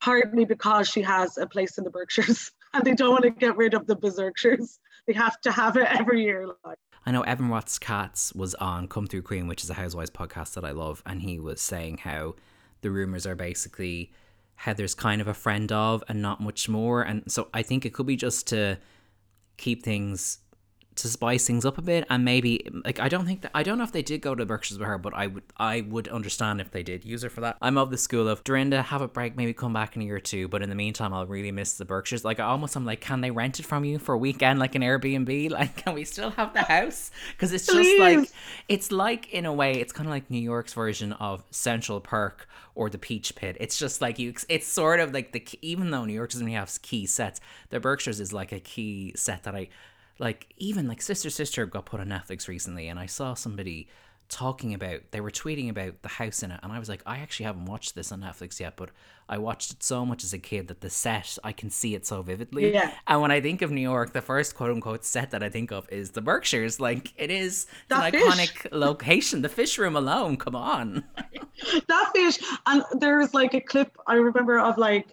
partly 0.00 0.46
because 0.46 0.88
she 0.88 1.02
has 1.02 1.36
a 1.36 1.46
place 1.46 1.76
in 1.76 1.84
the 1.84 1.90
Berkshires 1.90 2.52
and 2.72 2.84
they 2.84 2.94
don't 2.94 3.10
want 3.10 3.24
to 3.24 3.30
get 3.30 3.56
rid 3.56 3.74
of 3.74 3.86
the 3.86 3.96
Berkshires. 3.96 4.78
They 5.06 5.12
have 5.12 5.38
to 5.42 5.52
have 5.52 5.76
it 5.76 5.88
every 6.00 6.22
year. 6.24 6.46
Like. 6.64 6.78
I 7.06 7.12
know 7.12 7.22
Evan 7.22 7.48
Ross 7.48 7.78
Katz 7.78 8.32
was 8.34 8.56
on 8.56 8.88
Come 8.88 9.06
Through 9.06 9.22
Queen, 9.22 9.46
which 9.46 9.62
is 9.62 9.70
a 9.70 9.74
Housewives 9.74 10.10
podcast 10.10 10.54
that 10.54 10.64
I 10.64 10.72
love, 10.72 11.04
and 11.06 11.22
he 11.22 11.38
was 11.38 11.60
saying 11.60 11.98
how 11.98 12.34
the 12.80 12.90
rumors 12.90 13.26
are 13.26 13.36
basically 13.36 14.10
Heather's 14.56 14.94
kind 14.94 15.20
of 15.20 15.28
a 15.28 15.34
friend 15.34 15.70
of 15.70 16.02
and 16.08 16.20
not 16.20 16.40
much 16.40 16.68
more. 16.68 17.02
And 17.02 17.30
so 17.30 17.48
I 17.54 17.62
think 17.62 17.86
it 17.86 17.94
could 17.94 18.06
be 18.06 18.16
just 18.16 18.48
to 18.48 18.78
keep 19.56 19.84
things 19.84 20.38
to 20.96 21.08
spice 21.08 21.46
things 21.46 21.64
up 21.64 21.78
a 21.78 21.82
bit 21.82 22.04
and 22.10 22.24
maybe 22.24 22.68
like 22.84 22.98
I 22.98 23.08
don't 23.08 23.26
think 23.26 23.42
that 23.42 23.50
I 23.54 23.62
don't 23.62 23.78
know 23.78 23.84
if 23.84 23.92
they 23.92 24.02
did 24.02 24.22
go 24.22 24.34
to 24.34 24.42
the 24.42 24.46
Berkshires 24.46 24.78
with 24.78 24.88
her, 24.88 24.98
but 24.98 25.14
I 25.14 25.26
would 25.26 25.44
I 25.56 25.82
would 25.82 26.08
understand 26.08 26.60
if 26.60 26.70
they 26.70 26.82
did 26.82 27.04
use 27.04 27.22
her 27.22 27.30
for 27.30 27.42
that. 27.42 27.56
I'm 27.60 27.78
of 27.78 27.90
the 27.90 27.98
school 27.98 28.28
of 28.28 28.42
Dorinda, 28.44 28.82
have 28.82 29.02
a 29.02 29.08
break, 29.08 29.36
maybe 29.36 29.52
come 29.52 29.72
back 29.72 29.94
in 29.94 30.02
a 30.02 30.04
year 30.06 30.16
or 30.16 30.20
two, 30.20 30.48
but 30.48 30.62
in 30.62 30.68
the 30.70 30.74
meantime 30.74 31.12
I'll 31.12 31.26
really 31.26 31.52
miss 31.52 31.74
the 31.74 31.84
Berkshires. 31.84 32.24
Like 32.24 32.40
I 32.40 32.44
almost 32.44 32.76
I'm 32.76 32.84
like, 32.84 33.00
can 33.00 33.20
they 33.20 33.30
rent 33.30 33.60
it 33.60 33.66
from 33.66 33.84
you 33.84 33.98
for 33.98 34.14
a 34.14 34.18
weekend 34.18 34.58
like 34.58 34.74
an 34.74 34.82
Airbnb? 34.82 35.36
Like 35.56 35.76
can 35.76 35.94
we 35.94 36.04
still 36.04 36.30
have 36.30 36.52
the 36.52 36.62
house? 36.62 37.10
Because 37.32 37.52
it's 37.52 37.66
just 37.66 37.78
Please. 37.78 38.00
like 38.00 38.30
it's 38.68 38.92
like 38.92 39.32
in 39.32 39.46
a 39.46 39.52
way, 39.52 39.74
it's 39.80 39.92
kinda 39.92 40.10
like 40.10 40.30
New 40.30 40.40
York's 40.40 40.72
version 40.74 41.12
of 41.14 41.44
Central 41.50 42.00
Park 42.00 42.48
or 42.74 42.90
the 42.90 42.98
Peach 42.98 43.34
Pit. 43.34 43.56
It's 43.58 43.78
just 43.78 44.00
like 44.00 44.18
you 44.18 44.34
it's 44.48 44.66
sort 44.66 45.00
of 45.00 45.12
like 45.12 45.32
the 45.32 45.44
even 45.62 45.90
though 45.90 46.04
New 46.04 46.12
York 46.12 46.30
doesn't 46.30 46.44
really 46.44 46.56
have 46.56 46.80
key 46.82 47.06
sets, 47.06 47.40
the 47.70 47.80
Berkshires 47.80 48.20
is 48.20 48.32
like 48.32 48.52
a 48.52 48.60
key 48.60 49.12
set 49.16 49.42
that 49.44 49.54
I 49.54 49.68
like 50.18 50.52
even 50.56 50.88
like 50.88 51.02
Sister 51.02 51.30
Sister 51.30 51.66
got 51.66 51.86
put 51.86 52.00
on 52.00 52.08
Netflix 52.08 52.48
recently, 52.48 52.88
and 52.88 52.98
I 52.98 53.06
saw 53.06 53.34
somebody 53.34 53.88
talking 54.28 54.74
about 54.74 55.00
they 55.12 55.20
were 55.20 55.30
tweeting 55.30 55.70
about 55.70 56.02
the 56.02 56.08
house 56.08 56.42
in 56.42 56.50
it 56.50 56.58
and 56.62 56.72
I 56.72 56.78
was 56.78 56.88
like 56.88 57.02
I 57.06 57.18
actually 57.18 57.46
haven't 57.46 57.66
watched 57.66 57.94
this 57.94 58.10
on 58.10 58.22
Netflix 58.22 58.58
yet 58.58 58.76
but 58.76 58.90
I 59.28 59.38
watched 59.38 59.70
it 59.70 59.82
so 59.82 60.04
much 60.04 60.24
as 60.24 60.32
a 60.32 60.38
kid 60.38 60.68
that 60.68 60.80
the 60.80 60.90
set 60.90 61.38
I 61.44 61.52
can 61.52 61.70
see 61.70 61.94
it 61.94 62.06
so 62.06 62.22
vividly 62.22 62.72
yeah. 62.72 62.92
and 63.06 63.20
when 63.20 63.30
I 63.30 63.40
think 63.40 63.62
of 63.62 63.70
New 63.70 63.80
York 63.80 64.12
the 64.12 64.20
first 64.20 64.56
quote 64.56 64.70
unquote 64.70 65.04
set 65.04 65.30
that 65.30 65.42
I 65.42 65.48
think 65.48 65.70
of 65.70 65.88
is 65.92 66.10
the 66.10 66.22
Berkshires 66.22 66.80
like 66.80 67.12
it 67.16 67.30
is 67.30 67.66
an 67.90 68.10
fish. 68.10 68.22
iconic 68.22 68.72
location 68.72 69.42
the 69.42 69.48
fish 69.48 69.78
room 69.78 69.94
alone 69.94 70.36
come 70.36 70.56
on 70.56 71.04
that 71.88 72.10
fish 72.14 72.38
and 72.66 72.82
there's 72.98 73.32
like 73.32 73.54
a 73.54 73.60
clip 73.60 73.96
I 74.08 74.14
remember 74.14 74.58
of 74.58 74.76
like 74.76 75.06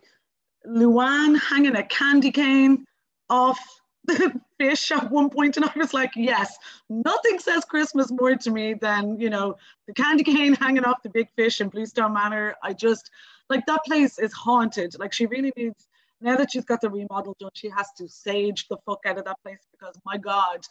Luann 0.67 1.39
hanging 1.39 1.75
a 1.75 1.83
candy 1.83 2.31
cane 2.31 2.85
off 3.29 3.59
fish 4.57 4.91
at 4.91 5.09
one 5.09 5.29
point 5.29 5.57
and 5.57 5.65
I 5.65 5.71
was 5.75 5.93
like, 5.93 6.11
yes, 6.15 6.57
nothing 6.89 7.39
says 7.39 7.65
Christmas 7.65 8.11
more 8.11 8.35
to 8.35 8.51
me 8.51 8.73
than, 8.73 9.19
you 9.19 9.29
know, 9.29 9.55
the 9.87 9.93
candy 9.93 10.23
cane 10.23 10.53
hanging 10.53 10.85
off 10.85 11.01
the 11.03 11.09
big 11.09 11.29
fish 11.35 11.61
in 11.61 11.69
Bluestone 11.69 12.13
Manor. 12.13 12.55
I 12.63 12.73
just, 12.73 13.09
like, 13.49 13.65
that 13.65 13.81
place 13.85 14.19
is 14.19 14.33
haunted. 14.33 14.97
Like, 14.99 15.13
she 15.13 15.25
really 15.25 15.51
needs, 15.55 15.87
now 16.21 16.35
that 16.35 16.51
she's 16.51 16.65
got 16.65 16.81
the 16.81 16.89
remodel 16.89 17.35
done, 17.39 17.51
she 17.53 17.69
has 17.69 17.87
to 17.97 18.07
sage 18.07 18.67
the 18.67 18.77
fuck 18.85 18.99
out 19.05 19.17
of 19.17 19.25
that 19.25 19.37
place 19.43 19.59
because, 19.71 19.95
my 20.05 20.17
God, 20.17 20.61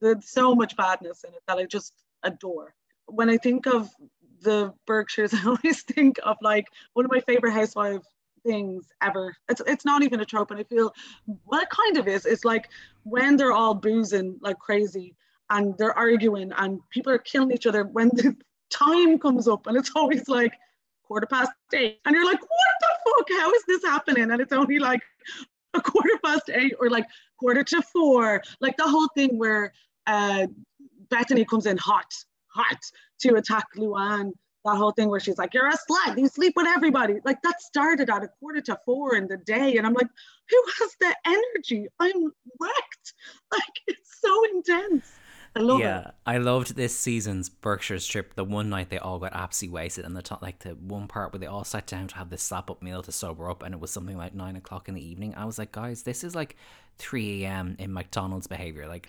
there's 0.00 0.28
so 0.28 0.54
much 0.54 0.76
badness 0.76 1.24
in 1.24 1.34
it 1.34 1.42
that 1.46 1.58
I 1.58 1.64
just 1.64 1.92
adore. 2.22 2.74
When 3.06 3.30
I 3.30 3.38
think 3.38 3.66
of 3.66 3.90
the 4.40 4.72
Berkshires, 4.86 5.34
I 5.34 5.44
always 5.44 5.82
think 5.82 6.18
of 6.22 6.36
like 6.42 6.66
one 6.94 7.04
of 7.04 7.10
my 7.10 7.20
favorite 7.20 7.52
housewife 7.52 8.02
things 8.48 8.86
ever. 9.02 9.36
It's 9.48 9.60
it's 9.66 9.84
not 9.84 10.02
even 10.02 10.20
a 10.20 10.24
trope, 10.24 10.50
and 10.50 10.58
I 10.58 10.64
feel 10.64 10.92
well, 11.46 11.60
it 11.60 11.68
kind 11.70 11.98
of 11.98 12.08
is. 12.08 12.24
It's 12.24 12.44
like 12.44 12.68
when 13.04 13.36
they're 13.36 13.52
all 13.52 13.74
boozing 13.74 14.38
like 14.40 14.58
crazy 14.58 15.14
and 15.50 15.76
they're 15.78 15.96
arguing 15.96 16.52
and 16.56 16.80
people 16.90 17.12
are 17.12 17.18
killing 17.18 17.52
each 17.52 17.66
other. 17.66 17.84
When 17.84 18.08
the 18.08 18.36
time 18.70 19.18
comes 19.18 19.46
up, 19.48 19.66
and 19.66 19.76
it's 19.76 19.92
always 19.94 20.28
like 20.28 20.52
quarter 21.04 21.26
past 21.26 21.52
eight, 21.74 22.00
and 22.04 22.14
you're 22.14 22.24
like, 22.24 22.40
what 22.40 22.74
the 22.80 22.88
fuck? 23.04 23.40
How 23.40 23.52
is 23.52 23.64
this 23.68 23.84
happening? 23.84 24.30
And 24.30 24.40
it's 24.40 24.52
only 24.52 24.78
like 24.78 25.00
a 25.74 25.80
quarter 25.80 26.18
past 26.24 26.50
eight 26.52 26.74
or 26.80 26.88
like 26.88 27.06
quarter 27.38 27.62
to 27.64 27.82
four. 27.82 28.42
Like 28.60 28.76
the 28.76 28.88
whole 28.88 29.08
thing 29.14 29.38
where 29.38 29.72
uh, 30.06 30.46
Bethenny 31.10 31.46
comes 31.46 31.66
in 31.66 31.76
hot, 31.76 32.12
hot 32.48 32.80
to 33.20 33.34
attack 33.34 33.66
Luann 33.76 34.32
that 34.70 34.76
whole 34.78 34.92
thing 34.92 35.08
where 35.08 35.20
she's 35.20 35.38
like, 35.38 35.54
You're 35.54 35.68
a 35.68 35.72
slut, 35.72 36.18
you 36.18 36.28
sleep 36.28 36.54
with 36.56 36.66
everybody. 36.66 37.16
Like 37.24 37.42
that 37.42 37.60
started 37.60 38.10
at 38.10 38.24
a 38.24 38.28
quarter 38.40 38.60
to 38.62 38.78
four 38.84 39.16
in 39.16 39.26
the 39.26 39.36
day. 39.36 39.76
And 39.76 39.86
I'm 39.86 39.94
like, 39.94 40.08
Who 40.50 40.64
has 40.78 40.96
the 41.00 41.16
energy? 41.26 41.86
I'm 41.98 42.32
wrecked. 42.60 43.14
Like 43.50 43.62
it's 43.86 44.20
so 44.20 44.44
intense. 44.54 45.10
I 45.56 45.60
love 45.60 45.80
yeah, 45.80 46.08
it. 46.08 46.14
I 46.26 46.38
loved 46.38 46.76
this 46.76 46.96
season's 46.96 47.48
Berkshire 47.48 47.98
trip. 47.98 48.34
The 48.34 48.44
one 48.44 48.68
night 48.68 48.90
they 48.90 48.98
all 48.98 49.18
got 49.18 49.32
absolutely 49.32 49.74
wasted, 49.74 50.04
and 50.04 50.16
the 50.16 50.22
top, 50.22 50.42
like 50.42 50.60
the 50.60 50.70
one 50.70 51.08
part 51.08 51.32
where 51.32 51.40
they 51.40 51.46
all 51.46 51.64
sat 51.64 51.86
down 51.86 52.08
to 52.08 52.16
have 52.16 52.30
this 52.30 52.42
slap 52.42 52.70
up 52.70 52.82
meal 52.82 53.02
to 53.02 53.10
sober 53.10 53.50
up, 53.50 53.62
and 53.62 53.74
it 53.74 53.80
was 53.80 53.90
something 53.90 54.16
like 54.16 54.34
nine 54.34 54.56
o'clock 54.56 54.88
in 54.88 54.94
the 54.94 55.04
evening. 55.04 55.34
I 55.34 55.46
was 55.46 55.58
like, 55.58 55.72
guys, 55.72 56.02
this 56.02 56.22
is 56.22 56.34
like 56.34 56.56
3 56.98 57.44
a.m. 57.44 57.76
in 57.78 57.92
McDonald's 57.92 58.46
behavior. 58.46 58.86
Like, 58.88 59.08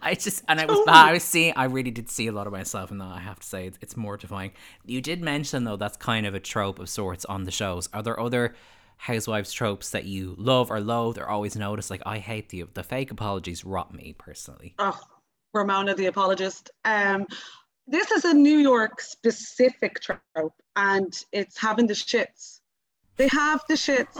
I 0.00 0.14
just, 0.14 0.42
and 0.48 0.60
I 0.60 0.66
was, 0.66 0.86
I 0.86 1.12
was 1.12 1.22
seeing, 1.22 1.52
I 1.56 1.64
really 1.64 1.90
did 1.90 2.08
see 2.08 2.26
a 2.26 2.32
lot 2.32 2.46
of 2.46 2.52
myself 2.52 2.90
in 2.90 2.98
that. 2.98 3.08
I 3.08 3.20
have 3.20 3.40
to 3.40 3.46
say, 3.46 3.66
it's, 3.66 3.78
it's 3.80 3.96
mortifying. 3.96 4.52
You 4.84 5.00
did 5.00 5.22
mention 5.22 5.64
though 5.64 5.76
that's 5.76 5.96
kind 5.96 6.26
of 6.26 6.34
a 6.34 6.40
trope 6.40 6.78
of 6.78 6.88
sorts 6.88 7.24
on 7.24 7.44
the 7.44 7.50
shows. 7.50 7.88
Are 7.92 8.02
there 8.02 8.18
other 8.18 8.54
housewives 8.96 9.52
tropes 9.52 9.90
that 9.90 10.04
you 10.04 10.34
love 10.38 10.70
or 10.70 10.80
loathe 10.80 11.18
or 11.18 11.28
always 11.28 11.56
notice? 11.56 11.90
Like, 11.90 12.02
I 12.06 12.18
hate 12.18 12.50
the 12.50 12.64
the 12.74 12.82
fake 12.82 13.10
apologies 13.10 13.64
rot 13.64 13.94
me 13.94 14.14
personally. 14.18 14.74
Oh, 14.78 14.98
Ramona 15.54 15.94
the 15.94 16.06
apologist. 16.06 16.70
Um, 16.84 17.26
this 17.86 18.10
is 18.10 18.24
a 18.24 18.32
New 18.32 18.58
York 18.58 19.00
specific 19.00 20.00
trope, 20.00 20.54
and 20.76 21.12
it's 21.32 21.58
having 21.58 21.86
the 21.86 21.94
shits. 21.94 22.60
They 23.16 23.28
have 23.28 23.62
the 23.68 23.74
shits 23.74 24.16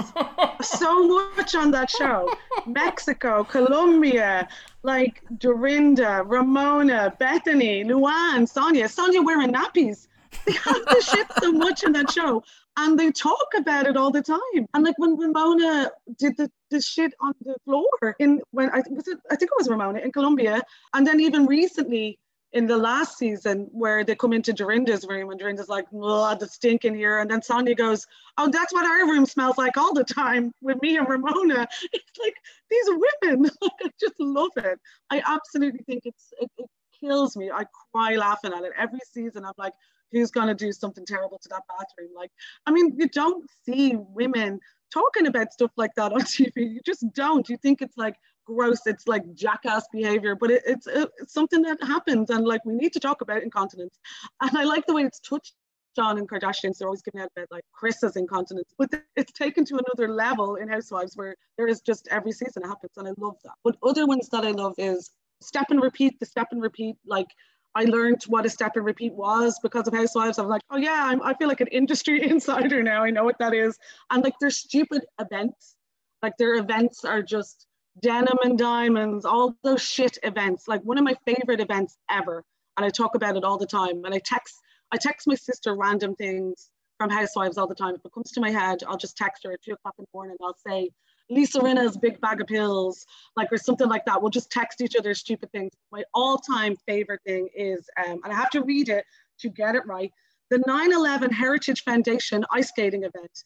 so 0.65 1.07
much 1.37 1.55
on 1.55 1.71
that 1.73 1.91
show. 1.91 2.31
Mexico, 2.67 3.45
Colombia, 3.45 4.49
like 4.83 5.23
Dorinda, 5.39 6.23
Ramona, 6.25 7.15
Bethenny, 7.21 7.85
Luann, 7.85 8.43
Sonja. 8.43 8.85
Sonja 8.85 9.25
wearing 9.25 9.53
nappies. 9.53 10.09
They 10.47 10.53
have 10.53 10.85
the 10.87 11.01
shit 11.01 11.27
so 11.41 11.53
much 11.53 11.85
in 11.85 11.93
that 11.93 12.11
show. 12.11 12.43
And 12.77 12.99
they 12.99 13.11
talk 13.11 13.49
about 13.57 13.87
it 13.87 13.97
all 13.97 14.11
the 14.11 14.23
time. 14.23 14.67
And 14.73 14.85
like 14.85 14.99
when 14.99 15.17
Ramona 15.17 15.91
did 16.19 16.37
the, 16.39 16.51
the 16.71 16.81
shit 16.81 17.13
on 17.21 17.35
the 17.45 17.55
floor 17.67 18.17
in 18.19 18.41
when 18.51 18.71
I 18.71 18.83
was 18.89 19.09
it 19.09 19.19
I 19.31 19.37
think 19.37 19.51
it 19.51 19.59
was 19.59 19.69
Ramona 19.69 19.99
in 19.99 20.11
Colombia. 20.11 20.63
And 20.95 21.07
then 21.07 21.21
even 21.21 21.47
recently 21.47 22.19
in 22.53 22.67
the 22.67 22.77
last 22.77 23.17
season 23.17 23.69
where 23.73 24.05
they 24.05 24.15
come 24.15 24.33
into 24.33 24.53
Dorinda's 24.53 25.07
room 25.09 25.31
and 25.31 25.41
Dorinda's 25.41 25.69
like, 25.69 25.87
oh, 25.95 26.37
the 26.39 26.47
stink 26.47 26.85
in 26.85 26.95
here. 26.95 27.21
And 27.21 27.31
then 27.31 27.41
Sonja 27.41 27.77
goes, 27.77 28.07
oh, 28.37 28.51
that's 28.51 28.73
what 28.75 28.85
our 28.85 29.07
room 29.07 29.25
smells 29.25 29.57
like 29.57 29.77
all 29.79 29.95
the 29.95 30.05
time 30.05 30.53
with 30.61 30.81
me 30.83 30.97
and 30.97 31.09
Ramona. 31.09 31.67
It's 31.93 32.19
like 32.21 32.35
these 32.71 32.89
women, 33.23 33.51
I 33.63 33.91
just 33.99 34.15
love 34.19 34.51
it. 34.57 34.79
I 35.11 35.23
absolutely 35.27 35.81
think 35.87 36.03
it's, 36.05 36.33
it, 36.41 36.51
it 36.59 36.69
kills 37.01 37.37
me. 37.37 37.51
I 37.51 37.65
cry 37.91 38.17
laughing 38.17 38.53
at 38.53 38.65
it 38.65 38.73
every 38.79 39.01
season. 39.11 39.45
I'm 39.45 39.53
like, 39.57 39.75
who's 40.11 40.31
going 40.31 40.49
to 40.49 40.55
do 40.55 40.73
something 40.73 41.07
terrible 41.07 41.39
to 41.39 41.49
that 41.49 41.63
bathroom? 41.69 42.11
Like, 42.15 42.31
I 42.67 42.71
mean, 42.71 42.95
you 42.99 43.09
don't 43.09 43.49
see 43.65 43.97
women 43.97 44.61
talking 44.93 45.27
about 45.27 45.53
stuff 45.53 45.71
like 45.77 45.95
that 45.97 46.13
on 46.13 46.21
TV. 46.23 46.53
You 46.57 46.81
just 46.85 47.05
don't. 47.15 47.49
You 47.49 47.57
think 47.57 47.81
it's 47.83 47.97
like, 47.97 48.17
gross 48.45 48.81
it's 48.87 49.07
like 49.07 49.23
jackass 49.35 49.85
behavior 49.93 50.35
but 50.35 50.51
it, 50.51 50.63
it's, 50.67 50.87
it's 50.87 51.33
something 51.33 51.63
that 51.63 51.79
happens 51.83 52.31
and 52.31 52.47
like 52.47 52.65
we 52.65 52.75
need 52.75 52.93
to 52.93 53.01
talk 53.01 53.21
about 53.21 53.43
incontinence 53.43 53.99
and 54.41 54.57
i 54.57 54.65
like 54.65 54.87
the 54.87 54.95
way 54.95 55.03
it's 55.03 55.21
touched 55.21 55.55
John 55.95 56.19
and 56.19 56.29
Kardashians, 56.29 56.79
they're 56.79 56.89
always 56.89 57.03
giving 57.03 57.21
out 57.21 57.31
about 57.37 57.49
like 57.51 57.65
Kris's 57.73 58.17
incontinence, 58.17 58.73
but 58.79 58.89
it's 59.17 59.33
taken 59.33 59.65
to 59.67 59.75
another 59.75 60.13
level 60.13 60.57
in 60.57 60.69
Housewives 60.69 61.17
where 61.17 61.37
there 61.59 61.67
is 61.67 61.81
just 61.81 62.09
every 62.11 62.33
season 62.33 62.63
it 62.65 62.67
happens, 62.67 62.93
and 62.97 63.07
I 63.07 63.13
love 63.19 63.37
that. 63.45 63.53
But 63.63 63.77
other 63.83 64.07
ones 64.07 64.29
that 64.31 64.45
I 64.45 64.53
love 64.53 64.75
is 64.79 65.11
step 65.43 65.67
and 65.71 65.83
repeat. 65.83 66.19
The 66.19 66.27
step 66.27 66.49
and 66.51 66.63
repeat, 66.63 66.97
like 67.07 67.27
I 67.75 67.85
learned 67.85 68.23
what 68.27 68.47
a 68.47 68.51
step 68.51 68.77
and 68.77 68.85
repeat 68.85 69.15
was 69.15 69.59
because 69.63 69.89
of 69.89 69.95
Housewives. 69.95 70.39
I'm 70.39 70.49
like, 70.49 70.63
oh 70.71 70.77
yeah, 70.77 71.05
I'm, 71.07 71.23
I 71.23 71.35
feel 71.35 71.49
like 71.49 71.61
an 71.61 71.69
industry 71.69 72.23
insider 72.29 72.83
now. 72.83 73.03
I 73.05 73.11
know 73.11 73.25
what 73.25 73.39
that 73.39 73.55
is. 73.55 73.79
And 74.11 74.23
like, 74.23 74.35
they're 74.41 74.51
stupid 74.51 75.05
events. 75.21 75.77
Like 76.23 76.37
their 76.39 76.55
events 76.55 77.05
are 77.05 77.23
just 77.23 77.67
denim 78.01 78.39
and 78.43 78.59
diamonds, 78.59 79.25
all 79.25 79.57
those 79.63 79.83
shit 79.83 80.19
events. 80.23 80.69
Like 80.69 80.83
one 80.83 80.99
of 80.99 81.05
my 81.05 81.17
favorite 81.27 81.61
events 81.61 81.97
ever. 82.11 82.45
And 82.77 82.87
I 82.87 82.91
talk 82.91 83.15
about 83.15 83.37
it 83.37 83.45
all 83.45 83.59
the 83.59 83.67
time. 83.67 84.05
And 84.05 84.15
I 84.15 84.21
text, 84.25 84.55
I 84.93 84.97
text 84.97 85.27
my 85.27 85.35
sister 85.35 85.75
random 85.75 86.15
things 86.17 86.71
from 86.99 87.11
Housewives 87.11 87.59
all 87.59 87.67
the 87.67 87.75
time. 87.75 87.95
If 87.95 88.05
it 88.05 88.13
comes 88.13 88.33
to 88.33 88.41
my 88.41 88.51
head, 88.51 88.83
I'll 88.87 88.97
just 88.97 89.17
text 89.17 89.45
her 89.45 89.53
at 89.53 89.63
two 89.63 89.73
o'clock 89.73 89.95
in 89.99 90.05
the 90.05 90.09
morning. 90.15 90.37
I'll 90.43 90.57
say, 90.67 90.91
Lisa 91.31 91.61
Rinna's 91.61 91.97
big 91.97 92.21
bag 92.21 92.41
of 92.41 92.47
pills, 92.47 93.07
like 93.37 93.51
or 93.53 93.57
something 93.57 93.89
like 93.89 94.05
that. 94.05 94.21
We'll 94.21 94.31
just 94.31 94.51
text 94.51 94.81
each 94.81 94.97
other 94.97 95.15
stupid 95.15 95.51
things. 95.53 95.73
My 95.91 96.03
all-time 96.13 96.77
favorite 96.87 97.21
thing 97.25 97.49
is, 97.55 97.89
um, 98.05 98.21
and 98.25 98.33
I 98.33 98.37
have 98.37 98.51
to 98.51 98.63
read 98.63 98.89
it 98.89 99.05
to 99.41 99.49
get 99.49 99.75
it 99.75 99.87
right. 99.87 100.13
the 100.51 100.59
9/11 100.59 101.33
Heritage 101.33 101.83
Foundation 101.85 102.45
ice 102.51 102.69
skating 102.69 103.05
event. 103.05 103.45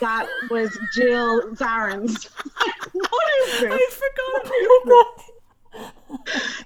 That 0.00 0.26
was 0.50 0.76
Jill 0.94 1.42
Zarin's. 1.54 2.24
what 2.92 3.26
is 3.42 3.60
this? 3.60 3.72
I 3.72 3.90
forgot 3.90 4.52
about 4.84 5.16
that. 5.16 5.32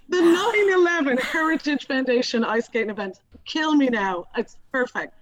The 0.09 0.17
9/11 0.17 1.21
Heritage 1.21 1.87
Foundation 1.87 2.45
ice 2.45 2.67
skating 2.67 2.91
event. 2.91 3.21
Kill 3.45 3.75
me 3.75 3.89
now. 3.89 4.27
It's 4.37 4.57
perfect. 4.73 5.15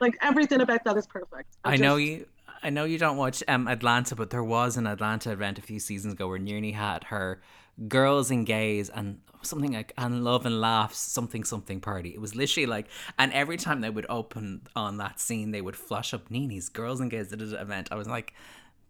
Like 0.00 0.16
everything 0.22 0.60
about 0.60 0.84
that 0.84 0.96
is 0.96 1.06
perfect. 1.06 1.56
I 1.64 1.76
know 1.76 1.96
you. 1.96 2.26
I 2.62 2.70
know 2.70 2.84
you 2.84 2.98
don't 2.98 3.16
watch 3.16 3.44
um, 3.48 3.68
Atlanta, 3.68 4.16
but 4.16 4.30
there 4.30 4.42
was 4.42 4.76
an 4.76 4.86
Atlanta 4.86 5.30
event 5.30 5.58
a 5.58 5.62
few 5.62 5.78
seasons 5.78 6.14
ago 6.14 6.26
where 6.28 6.38
Nearly 6.38 6.72
had 6.72 7.04
her 7.04 7.40
girls 7.88 8.30
and 8.30 8.46
gays 8.46 8.88
and 8.88 9.20
something 9.42 9.72
like 9.72 9.92
and 9.96 10.24
love 10.24 10.44
and 10.46 10.60
laughs 10.60 10.98
something 10.98 11.44
something 11.44 11.80
party. 11.80 12.10
It 12.10 12.20
was 12.20 12.34
literally 12.34 12.66
like, 12.66 12.88
and 13.18 13.32
every 13.32 13.56
time 13.56 13.80
they 13.80 13.90
would 13.90 14.06
open 14.08 14.62
on 14.74 14.98
that 14.98 15.20
scene, 15.20 15.50
they 15.50 15.60
would 15.60 15.76
flash 15.76 16.12
up 16.14 16.30
NeNe's 16.30 16.68
girls 16.68 17.00
and 17.00 17.10
gays 17.10 17.28
did 17.28 17.40
an 17.42 17.54
event. 17.54 17.88
I 17.90 17.94
was 17.94 18.08
like, 18.08 18.34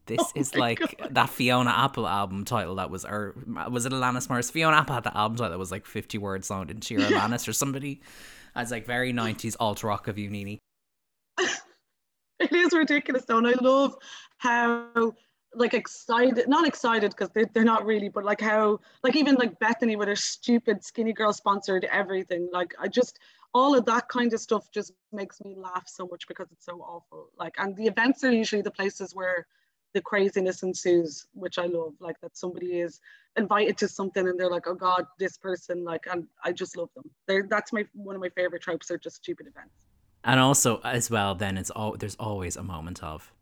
this 0.07 0.20
Oh 0.20 0.31
is 0.35 0.55
like 0.55 0.79
God. 0.79 1.14
that 1.14 1.31
Fiona 1.31 1.70
Apple 1.70 2.07
album 2.07 2.44
title 2.44 2.77
that 2.77 2.90
was, 2.90 3.05
or 3.05 3.35
was 3.70 3.87
it 3.87 3.92
Alanis 3.92 4.29
Morris? 4.29 4.51
Fiona 4.51 4.77
Apple 4.77 4.94
had 4.94 5.05
that 5.05 5.16
album 5.16 5.37
title 5.37 5.51
that 5.51 5.59
was 5.59 5.72
like 5.72 5.85
50 5.85 6.18
words 6.18 6.49
long, 6.49 6.66
didn't 6.66 6.85
she? 6.85 6.96
Or 6.96 7.01
Alanis 7.01 7.49
or 7.49 7.53
somebody. 7.53 8.01
I 8.55 8.61
was 8.61 8.70
like, 8.70 8.87
very 8.87 9.12
90s 9.12 9.57
alt 9.61 9.83
rock 9.83 10.09
of 10.09 10.16
you, 10.16 10.31
Nini. 10.31 10.59
it 12.38 12.53
is 12.53 12.72
ridiculous 12.72 13.25
though 13.25 13.38
and 13.38 13.46
i 13.46 13.55
love 13.61 13.94
how 14.38 15.14
like 15.57 15.75
excited 15.75 16.47
not 16.49 16.66
excited 16.66 17.11
because 17.11 17.31
they, 17.31 17.45
they're 17.53 17.64
not 17.64 17.85
really 17.85 18.09
but 18.09 18.25
like 18.25 18.40
how 18.40 18.79
like 19.03 19.16
even 19.16 19.35
like 19.37 19.59
bethenny 19.59 19.97
with 19.97 20.09
her 20.09 20.16
stupid 20.16 20.85
skinny 20.85 21.12
girl 21.12 21.33
sponsored 21.33 21.85
everything. 21.90 22.49
Like 22.53 22.75
i 22.81 22.88
just 22.88 23.19
all 23.55 23.75
of 23.75 23.87
that 23.87 24.09
kind 24.09 24.33
of 24.33 24.40
stuff 24.40 24.71
just 24.71 24.92
makes 25.12 25.40
me 25.40 25.55
laugh 25.57 25.85
so 25.87 26.07
much 26.07 26.29
because 26.29 26.49
it's 26.53 26.66
so 26.66 26.81
awful. 26.83 27.31
Like 27.38 27.55
and 27.59 27.75
the 27.77 27.87
events 27.87 28.23
are 28.25 28.33
usually 28.33 28.62
the 28.62 28.71
places 28.71 29.14
where 29.14 29.47
the 29.95 30.01
craziness 30.03 30.62
ensues 30.62 31.27
which 31.33 31.59
i 31.59 31.64
love 31.64 31.95
like 32.01 32.21
that 32.21 32.37
somebody 32.37 32.81
is 32.81 33.01
invited 33.38 33.79
to 33.79 33.88
something 33.88 34.29
and 34.29 34.38
they're 34.38 34.51
like 34.51 34.66
oh 34.66 34.75
god 34.75 35.07
this 35.19 35.38
person 35.38 35.85
like 35.85 36.05
and 36.11 36.27
i 36.45 36.53
just 36.53 36.77
love 36.77 36.90
them. 36.95 37.09
They're 37.27 37.47
that's 37.49 37.73
my 37.73 37.87
one 37.95 38.14
of 38.14 38.21
my 38.21 38.29
favorite 38.29 38.61
tropes 38.61 38.88
they're 38.88 38.99
just 38.99 39.16
stupid 39.16 39.47
events. 39.47 39.87
And 40.27 40.40
also, 40.40 40.81
as 40.83 41.09
well, 41.09 41.37
then 41.37 41.57
it's 41.57 41.71
all 41.71 41.97
there's 41.97 42.16
always 42.16 42.57
a 42.57 42.62
moment 42.62 43.01
of, 43.03 43.33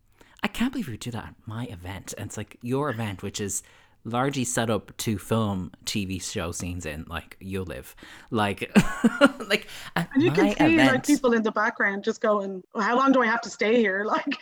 I 0.45 0.49
can't 0.49 0.73
believe 0.73 0.89
we 0.89 0.97
do 0.97 1.11
that 1.11 1.25
at 1.25 1.35
my 1.47 1.65
event. 1.67 2.15
And 2.19 2.27
it's 2.29 2.37
like 2.37 2.59
your 2.63 2.91
event, 2.91 3.23
which 3.23 3.41
is 3.41 3.63
largely 4.05 4.45
set 4.45 4.69
up 4.69 4.95
to 4.99 5.19
film 5.19 5.73
TV 5.87 6.23
show 6.23 6.53
scenes 6.53 6.85
in, 6.87 7.07
like 7.09 7.37
you 7.41 7.65
live, 7.65 7.97
like, 8.31 8.71
like 9.49 9.67
And 9.97 10.07
you 10.17 10.31
my 10.31 10.37
can 10.37 10.57
see 10.57 10.75
event. 10.75 10.93
like 10.93 11.07
people 11.07 11.33
in 11.33 11.43
the 11.43 11.51
background 11.53 12.05
just 12.05 12.21
going, 12.21 12.63
"Well, 12.75 12.85
"How 12.85 12.97
long 12.97 13.13
do 13.13 13.23
I 13.23 13.27
have 13.27 13.41
to 13.43 13.51
stay 13.51 13.77
here?" 13.77 14.05
Like, 14.15 14.37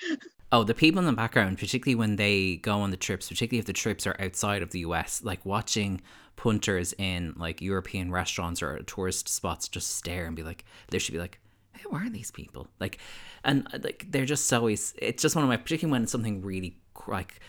Oh, 0.50 0.64
the 0.64 0.74
people 0.74 0.98
in 0.98 1.06
the 1.06 1.12
background, 1.12 1.58
particularly 1.58 1.94
when 1.94 2.16
they 2.16 2.56
go 2.56 2.80
on 2.80 2.90
the 2.90 2.96
trips, 2.98 3.28
particularly 3.28 3.60
if 3.60 3.64
the 3.66 3.72
trips 3.72 4.06
are 4.06 4.16
outside 4.20 4.60
of 4.62 4.70
the 4.70 4.80
US, 4.80 5.22
like 5.24 5.46
watching 5.46 6.00
punters 6.36 6.92
in 6.98 7.32
like 7.36 7.62
European 7.62 8.10
restaurants 8.10 8.62
or 8.62 8.78
tourist 8.82 9.28
spots 9.28 9.68
just 9.68 9.96
stare 9.96 10.26
and 10.26 10.36
be 10.36 10.42
like, 10.42 10.64
they 10.90 10.98
should 10.98 11.12
be 11.14 11.20
like, 11.20 11.38
who 11.82 11.96
are 11.96 12.08
these 12.10 12.30
people? 12.30 12.68
Like, 12.80 12.98
and 13.44 13.66
uh, 13.72 13.78
like 13.82 14.06
they're 14.10 14.24
just 14.26 14.46
so. 14.46 14.66
It's 14.66 14.94
just 15.18 15.34
one 15.34 15.44
of 15.44 15.48
my, 15.48 15.56
particularly 15.56 15.92
when 15.92 16.02
it's 16.04 16.12
something 16.12 16.42
really 16.42 16.76
like. 17.06 17.40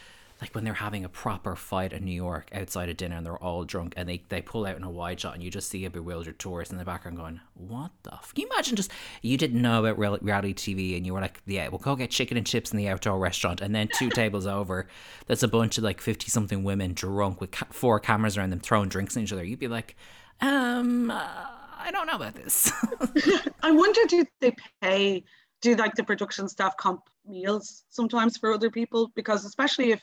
Like 0.41 0.55
when 0.55 0.65
they're 0.65 0.73
having 0.73 1.05
a 1.05 1.09
proper 1.09 1.55
fight 1.55 1.93
in 1.93 2.03
New 2.03 2.11
York 2.11 2.49
outside 2.53 2.89
of 2.89 2.97
dinner 2.97 3.15
and 3.15 3.25
they're 3.25 3.37
all 3.41 3.63
drunk 3.63 3.93
and 3.95 4.09
they, 4.09 4.23
they 4.27 4.41
pull 4.41 4.65
out 4.65 4.75
in 4.75 4.83
a 4.83 4.89
wide 4.89 5.17
shot 5.21 5.35
and 5.35 5.43
you 5.43 5.49
just 5.49 5.69
see 5.69 5.85
a 5.85 5.89
bewildered 5.89 6.37
tourist 6.37 6.69
in 6.69 6.77
the 6.77 6.83
background 6.83 7.15
going, 7.15 7.39
What 7.53 7.91
the 8.01 8.13
f-? 8.13 8.33
Can 8.33 8.41
you 8.41 8.49
imagine 8.51 8.75
just, 8.75 8.91
you 9.21 9.37
didn't 9.37 9.61
know 9.61 9.85
about 9.85 9.97
reality 9.97 10.53
TV 10.53 10.97
and 10.97 11.05
you 11.05 11.13
were 11.13 11.21
like, 11.21 11.41
Yeah, 11.45 11.69
we'll 11.69 11.77
go 11.79 11.95
get 11.95 12.11
chicken 12.11 12.35
and 12.35 12.45
chips 12.45 12.71
in 12.73 12.77
the 12.77 12.89
outdoor 12.89 13.19
restaurant. 13.19 13.61
And 13.61 13.73
then 13.73 13.87
two 13.95 14.09
tables 14.13 14.45
over, 14.45 14.89
there's 15.27 15.43
a 15.43 15.47
bunch 15.47 15.77
of 15.77 15.85
like 15.85 16.01
50 16.01 16.29
something 16.29 16.65
women 16.65 16.93
drunk 16.93 17.39
with 17.39 17.51
ca- 17.51 17.67
four 17.69 18.01
cameras 18.01 18.37
around 18.37 18.49
them 18.49 18.59
throwing 18.59 18.89
drinks 18.89 19.15
in 19.15 19.23
each 19.23 19.31
other. 19.31 19.45
You'd 19.45 19.59
be 19.59 19.69
like, 19.69 19.95
Um, 20.41 21.09
uh, 21.09 21.45
I 21.83 21.91
don't 21.91 22.07
know 22.07 22.15
about 22.15 22.35
this. 22.35 22.71
I 23.61 23.71
wonder 23.71 24.01
do 24.07 24.25
they 24.39 24.55
pay, 24.81 25.23
do 25.61 25.75
like 25.75 25.95
the 25.95 26.03
production 26.03 26.47
staff 26.47 26.77
comp 26.77 27.01
meals 27.25 27.83
sometimes 27.89 28.37
for 28.37 28.53
other 28.53 28.71
people? 28.71 29.11
Because 29.15 29.43
especially 29.43 29.91
if, 29.91 30.01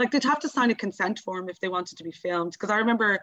like, 0.00 0.10
they'd 0.10 0.24
have 0.24 0.40
to 0.40 0.48
sign 0.48 0.70
a 0.70 0.74
consent 0.74 1.20
form 1.20 1.48
if 1.48 1.60
they 1.60 1.68
wanted 1.68 1.98
to 1.98 2.04
be 2.04 2.10
filmed. 2.10 2.52
Because 2.52 2.70
I 2.70 2.78
remember 2.78 3.20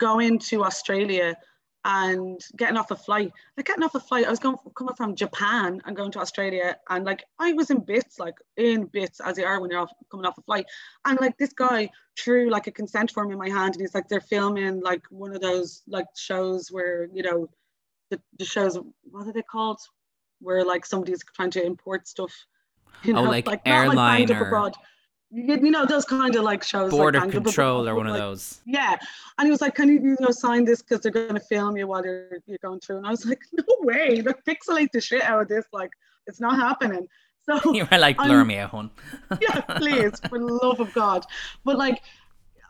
going 0.00 0.38
to 0.38 0.64
Australia 0.64 1.36
and 1.84 2.40
getting 2.56 2.76
off 2.76 2.90
a 2.90 2.96
flight. 2.96 3.32
Like 3.56 3.66
getting 3.66 3.82
off 3.82 3.94
a 3.94 4.00
flight, 4.00 4.26
I 4.26 4.30
was 4.30 4.38
going 4.38 4.56
coming 4.76 4.94
from 4.94 5.14
Japan 5.16 5.80
and 5.84 5.96
going 5.96 6.12
to 6.12 6.20
Australia, 6.20 6.76
and 6.88 7.04
like 7.04 7.24
I 7.38 7.52
was 7.52 7.70
in 7.70 7.80
bits, 7.80 8.18
like 8.18 8.34
in 8.56 8.84
bits 8.86 9.20
as 9.20 9.36
you 9.38 9.44
are 9.44 9.60
when 9.60 9.70
you're 9.70 9.80
off, 9.80 9.92
coming 10.10 10.26
off 10.26 10.38
a 10.38 10.42
flight. 10.42 10.66
And 11.04 11.20
like 11.20 11.36
this 11.38 11.52
guy 11.52 11.90
threw 12.18 12.50
like 12.50 12.66
a 12.66 12.70
consent 12.72 13.10
form 13.10 13.32
in 13.32 13.38
my 13.38 13.48
hand, 13.48 13.74
and 13.74 13.80
he's 13.80 13.94
like, 13.94 14.08
they're 14.08 14.20
filming 14.20 14.80
like 14.80 15.02
one 15.10 15.34
of 15.34 15.40
those 15.40 15.82
like 15.88 16.06
shows 16.16 16.70
where 16.70 17.08
you 17.12 17.22
know, 17.22 17.48
the, 18.10 18.20
the 18.38 18.44
shows 18.44 18.78
what 19.10 19.26
are 19.26 19.32
they 19.32 19.42
called? 19.42 19.80
Where 20.40 20.64
like 20.64 20.86
somebody's 20.86 21.22
trying 21.34 21.50
to 21.52 21.64
import 21.64 22.06
stuff. 22.06 22.32
Oh, 22.86 22.92
you 23.04 23.16
Oh, 23.16 23.24
know, 23.24 23.30
like 23.30 23.46
not 23.46 23.60
airline 23.64 24.26
Banged 24.26 24.30
or- 24.30 24.46
Abroad. 24.46 24.74
You, 25.34 25.70
know 25.70 25.86
those 25.86 26.04
kind 26.04 26.36
of 26.36 26.44
like 26.44 26.62
shows. 26.62 26.90
Border 26.90 27.20
Up 27.20 27.30
control 27.30 27.88
or 27.88 27.94
one 27.94 28.06
of 28.06 28.14
those. 28.16 28.60
yeah. 28.66 28.96
And 29.38 29.46
he 29.46 29.50
was 29.50 29.62
like, 29.62 29.74
Can 29.74 29.88
you, 29.88 29.94
you 29.94 30.16
know, 30.20 30.30
sign 30.30 30.64
this 30.64 30.82
because 30.82 31.00
they're 31.00 31.10
going 31.10 31.34
to 31.34 31.40
film 31.40 31.76
you 31.76 31.86
while 31.86 32.04
you're, 32.04 32.38
you're 32.46 32.58
going 32.62 32.80
through? 32.80 32.98
And 32.98 33.06
I 33.06 33.10
was 33.10 33.24
like, 33.24 33.40
No 33.52 33.64
way. 33.80 34.20
Like, 34.20 34.44
pixelate 34.44 34.92
the 34.92 35.00
shit 35.00 35.22
out 35.22 35.40
of 35.40 35.48
this. 35.48 35.64
Like, 35.72 35.90
it's 36.26 36.40
not 36.40 36.56
happening. 36.56 37.08
So, 37.44 37.58
You 37.74 37.88
were 37.90 37.98
like, 37.98 38.20
I'm- 38.20 38.28
blur 38.28 38.44
me 38.44 38.58
out, 38.58 38.90
yeah, 39.40 39.62
please, 39.62 40.12
for 40.28 40.38
the 40.38 40.46
love 40.46 40.78
of 40.78 40.94
God. 40.94 41.24
But 41.64 41.76
like, 41.76 42.00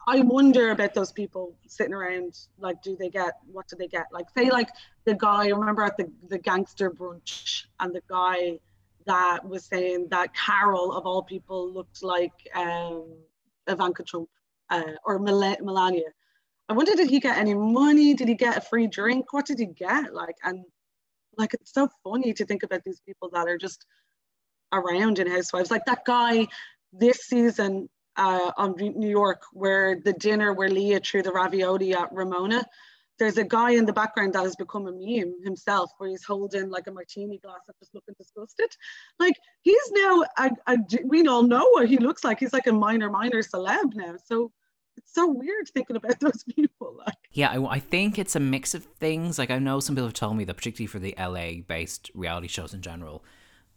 I 0.08 0.20
wonder 0.20 0.70
about 0.70 0.94
those 0.94 1.12
people 1.12 1.54
sitting 1.66 1.92
around. 1.92 2.38
Like, 2.58 2.82
do 2.82 2.96
they 2.96 3.10
get, 3.10 3.34
what 3.52 3.68
do 3.68 3.76
they 3.76 3.86
get? 3.86 4.06
Like, 4.12 4.30
say, 4.34 4.48
like, 4.48 4.70
the 5.04 5.14
guy, 5.14 5.48
remember 5.48 5.82
at 5.82 5.98
the, 5.98 6.10
the 6.30 6.38
gangster 6.38 6.90
brunch, 6.90 7.66
and 7.80 7.94
the 7.94 8.00
guy 8.08 8.58
that 9.06 9.46
was 9.46 9.64
saying 9.64 10.08
that 10.10 10.34
Carol, 10.34 10.92
of 10.92 11.06
all 11.06 11.22
people, 11.22 11.72
looked 11.72 12.02
like 12.02 12.32
um, 12.54 13.04
Ivanka 13.66 14.02
Trump 14.02 14.28
uh, 14.70 14.92
or 15.04 15.18
Mel- 15.18 15.56
Melania. 15.60 16.10
I 16.68 16.74
wonder, 16.74 16.94
did 16.94 17.10
he 17.10 17.20
get 17.20 17.38
any 17.38 17.54
money? 17.54 18.14
Did 18.14 18.28
he 18.28 18.34
get 18.34 18.56
a 18.56 18.60
free 18.60 18.86
drink? 18.86 19.32
What 19.32 19.46
did 19.46 19.58
he 19.58 19.66
get? 19.66 20.14
Like, 20.14 20.36
and 20.44 20.64
like, 21.36 21.54
it's 21.54 21.72
so 21.72 21.88
funny 22.04 22.32
to 22.34 22.44
think 22.44 22.62
about 22.62 22.82
these 22.84 23.00
people 23.06 23.30
that 23.32 23.48
are 23.48 23.58
just 23.58 23.86
around 24.72 25.18
in 25.18 25.26
Housewives. 25.26 25.70
Like 25.70 25.84
that 25.86 26.04
guy 26.04 26.46
this 26.92 27.24
season 27.24 27.88
uh, 28.16 28.52
on 28.56 28.74
New 28.78 29.08
York, 29.08 29.42
where 29.52 30.00
the 30.00 30.12
dinner 30.12 30.52
where 30.52 30.68
Leah 30.68 31.00
threw 31.00 31.22
the 31.22 31.32
ravioli 31.32 31.94
at 31.94 32.12
Ramona. 32.12 32.64
There's 33.18 33.38
a 33.38 33.44
guy 33.44 33.72
in 33.72 33.84
the 33.84 33.92
background 33.92 34.32
that 34.32 34.42
has 34.42 34.56
become 34.56 34.86
a 34.86 34.92
meme 34.92 35.34
himself, 35.44 35.90
where 35.98 36.10
he's 36.10 36.24
holding 36.24 36.70
like 36.70 36.86
a 36.86 36.92
martini 36.92 37.38
glass 37.38 37.60
and 37.68 37.76
just 37.78 37.94
looking 37.94 38.14
disgusted. 38.18 38.70
Like 39.18 39.34
he's 39.62 39.90
now, 39.92 40.24
a, 40.38 40.50
a, 40.66 40.78
we 41.04 41.26
all 41.26 41.42
know 41.42 41.68
what 41.70 41.88
he 41.88 41.98
looks 41.98 42.24
like. 42.24 42.40
He's 42.40 42.52
like 42.52 42.66
a 42.66 42.72
minor, 42.72 43.10
minor 43.10 43.42
celeb 43.42 43.94
now. 43.94 44.14
So 44.24 44.50
it's 44.96 45.14
so 45.14 45.28
weird 45.28 45.68
thinking 45.68 45.96
about 45.96 46.18
those 46.20 46.44
people. 46.44 46.96
Like, 46.98 47.16
Yeah, 47.32 47.50
I, 47.50 47.74
I 47.74 47.78
think 47.78 48.18
it's 48.18 48.36
a 48.36 48.40
mix 48.40 48.74
of 48.74 48.84
things. 48.84 49.38
Like 49.38 49.50
I 49.50 49.58
know 49.58 49.80
some 49.80 49.94
people 49.94 50.08
have 50.08 50.14
told 50.14 50.36
me 50.36 50.44
that, 50.44 50.56
particularly 50.56 50.86
for 50.86 50.98
the 50.98 51.14
LA-based 51.18 52.10
reality 52.14 52.48
shows 52.48 52.74
in 52.74 52.82
general, 52.82 53.24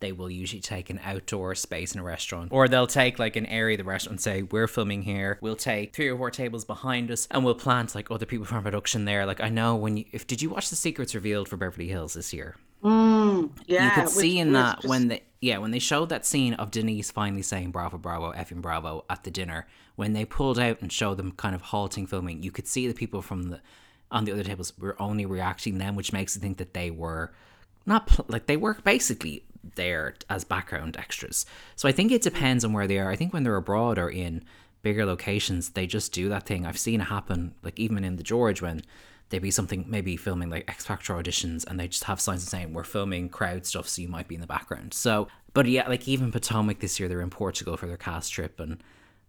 they 0.05 0.11
will 0.11 0.29
usually 0.29 0.61
take 0.61 0.89
an 0.91 0.99
outdoor 1.03 1.55
space 1.55 1.93
in 1.95 1.99
a 1.99 2.03
restaurant, 2.03 2.49
or 2.51 2.67
they'll 2.67 2.85
take 2.85 3.17
like 3.17 3.35
an 3.35 3.45
area 3.47 3.73
of 3.73 3.79
the 3.79 3.83
restaurant 3.83 4.11
and 4.13 4.21
say, 4.21 4.43
"We're 4.43 4.67
filming 4.67 5.01
here. 5.01 5.39
We'll 5.41 5.55
take 5.55 5.93
three 5.95 6.09
or 6.09 6.17
four 6.17 6.29
tables 6.31 6.63
behind 6.63 7.09
us, 7.09 7.27
and 7.31 7.43
we'll 7.43 7.55
plant 7.55 7.95
like 7.95 8.11
other 8.11 8.25
people 8.27 8.45
from 8.45 8.61
production 8.63 9.05
there." 9.05 9.25
Like 9.25 9.41
I 9.41 9.49
know 9.49 9.75
when 9.75 9.97
you, 9.97 10.05
if 10.11 10.27
did 10.27 10.41
you 10.41 10.49
watch 10.51 10.69
the 10.69 10.75
Secrets 10.75 11.15
Revealed 11.15 11.49
for 11.49 11.57
Beverly 11.57 11.87
Hills 11.87 12.13
this 12.13 12.33
year? 12.33 12.55
mm, 12.83 13.49
yeah, 13.65 13.85
you 13.85 13.91
could 13.91 14.03
which 14.03 14.13
see 14.13 14.37
in 14.37 14.49
was 14.49 14.53
that 14.61 14.75
just- 14.77 14.87
when 14.87 15.07
they 15.07 15.23
yeah 15.41 15.57
when 15.57 15.71
they 15.71 15.79
showed 15.79 16.09
that 16.09 16.23
scene 16.25 16.53
of 16.55 16.69
Denise 16.69 17.09
finally 17.09 17.41
saying 17.41 17.71
bravo 17.71 17.97
bravo 17.97 18.31
effing 18.33 18.61
bravo 18.61 19.03
at 19.09 19.23
the 19.23 19.31
dinner 19.31 19.65
when 19.95 20.13
they 20.13 20.23
pulled 20.25 20.59
out 20.59 20.79
and 20.81 20.91
showed 20.91 21.17
them 21.17 21.31
kind 21.31 21.55
of 21.55 21.61
halting 21.61 22.05
filming 22.05 22.43
you 22.43 22.51
could 22.51 22.67
see 22.67 22.87
the 22.87 22.93
people 22.93 23.21
from 23.23 23.43
the 23.49 23.59
on 24.11 24.25
the 24.25 24.31
other 24.31 24.43
tables 24.43 24.71
were 24.77 24.95
only 25.01 25.25
reacting 25.25 25.77
then 25.79 25.95
which 25.95 26.13
makes 26.13 26.35
you 26.35 26.41
think 26.41 26.57
that 26.57 26.73
they 26.75 26.91
were 26.91 27.33
not 27.87 28.05
pl- 28.07 28.25
like 28.27 28.45
they 28.45 28.57
were 28.57 28.75
basically 28.83 29.43
there 29.75 30.15
as 30.29 30.43
background 30.43 30.97
extras. 30.97 31.45
So 31.75 31.89
I 31.89 31.91
think 31.91 32.11
it 32.11 32.21
depends 32.21 32.63
on 32.63 32.73
where 32.73 32.87
they 32.87 32.99
are. 32.99 33.09
I 33.09 33.15
think 33.15 33.33
when 33.33 33.43
they're 33.43 33.55
abroad 33.55 33.97
or 33.97 34.09
in 34.09 34.43
bigger 34.85 35.05
locations 35.05 35.69
they 35.69 35.87
just 35.87 36.13
do 36.13 36.29
that 36.29 36.45
thing. 36.45 36.63
I've 36.63 36.77
seen 36.77 37.01
it 37.01 37.05
happen 37.05 37.55
like 37.63 37.79
even 37.79 38.03
in 38.03 38.17
the 38.17 38.23
George 38.23 38.61
when 38.61 38.83
there'd 39.29 39.41
be 39.41 39.49
something 39.49 39.83
maybe 39.87 40.15
filming 40.15 40.51
like 40.51 40.69
X 40.69 40.85
Factor 40.85 41.13
auditions 41.13 41.65
and 41.65 41.79
they 41.79 41.87
just 41.87 42.03
have 42.03 42.21
signs 42.21 42.47
saying 42.47 42.71
we're 42.71 42.83
filming 42.83 43.27
crowd 43.27 43.65
stuff 43.65 43.87
so 43.87 44.03
you 44.03 44.07
might 44.07 44.27
be 44.27 44.35
in 44.35 44.41
the 44.41 44.47
background. 44.47 44.93
So 44.93 45.27
but 45.55 45.65
yeah, 45.65 45.89
like 45.89 46.07
even 46.07 46.31
Potomac 46.31 46.79
this 46.79 46.99
year 46.99 47.09
they're 47.09 47.21
in 47.21 47.31
Portugal 47.31 47.77
for 47.77 47.87
their 47.87 47.97
cast 47.97 48.31
trip 48.31 48.59
and 48.59 48.83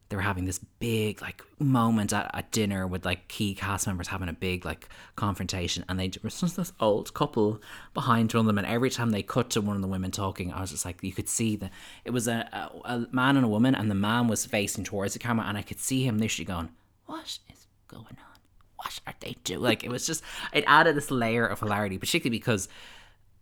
they 0.09 0.17
were 0.17 0.23
having 0.23 0.45
this 0.45 0.61
big 0.79 1.21
like 1.21 1.43
moment 1.59 2.13
at, 2.13 2.31
at 2.35 2.51
dinner 2.53 2.87
with 2.87 3.05
like 3.05 3.29
key 3.29 3.55
cast 3.55 3.87
members 3.87 4.09
having 4.09 4.29
a 4.29 4.33
big 4.33 4.65
like 4.65 4.89
confrontation 5.17 5.85
and 5.89 5.99
they 5.99 6.11
were 6.23 6.31
just 6.31 6.57
this 6.57 6.73
old 6.81 7.13
couple 7.15 7.61
behind 7.95 8.33
one 8.33 8.41
of 8.41 8.47
them 8.47 8.59
and 8.59 8.67
every 8.67 8.91
time 8.91 9.11
they 9.11 9.23
cut 9.23 9.51
to 9.51 9.61
one 9.61 9.77
of 9.77 9.83
the 9.83 9.89
women 9.89 10.11
talking 10.11 10.53
i 10.53 10.61
was 10.61 10.71
just 10.71 10.85
like 10.85 11.03
you 11.03 11.13
could 11.13 11.29
see 11.29 11.57
that 11.57 11.71
it 12.05 12.11
was 12.11 12.29
a, 12.29 12.49
a, 12.53 12.95
a 12.95 13.07
man 13.11 13.37
and 13.37 13.45
a 13.45 13.49
woman 13.49 13.75
and 13.75 13.91
the 13.91 13.95
man 13.95 14.29
was 14.29 14.47
facing 14.47 14.85
towards 14.85 15.13
the 15.13 15.19
camera 15.19 15.47
and 15.47 15.59
i 15.59 15.63
could 15.63 15.81
see 15.81 16.05
him 16.07 16.19
literally 16.19 16.45
going 16.45 16.69
what 17.07 17.39
is 17.51 17.67
going 17.89 18.05
on? 18.05 18.41
What 18.77 19.01
are 19.07 19.15
they 19.21 19.37
doing? 19.45 19.63
Like 19.63 19.85
it 19.85 19.91
was 19.91 20.07
just 20.07 20.23
it 20.53 20.65
added 20.67 20.97
this 20.97 21.11
layer 21.11 21.47
of 21.47 21.61
hilarity 21.61 21.99
particularly 21.99 22.39
because 22.39 22.69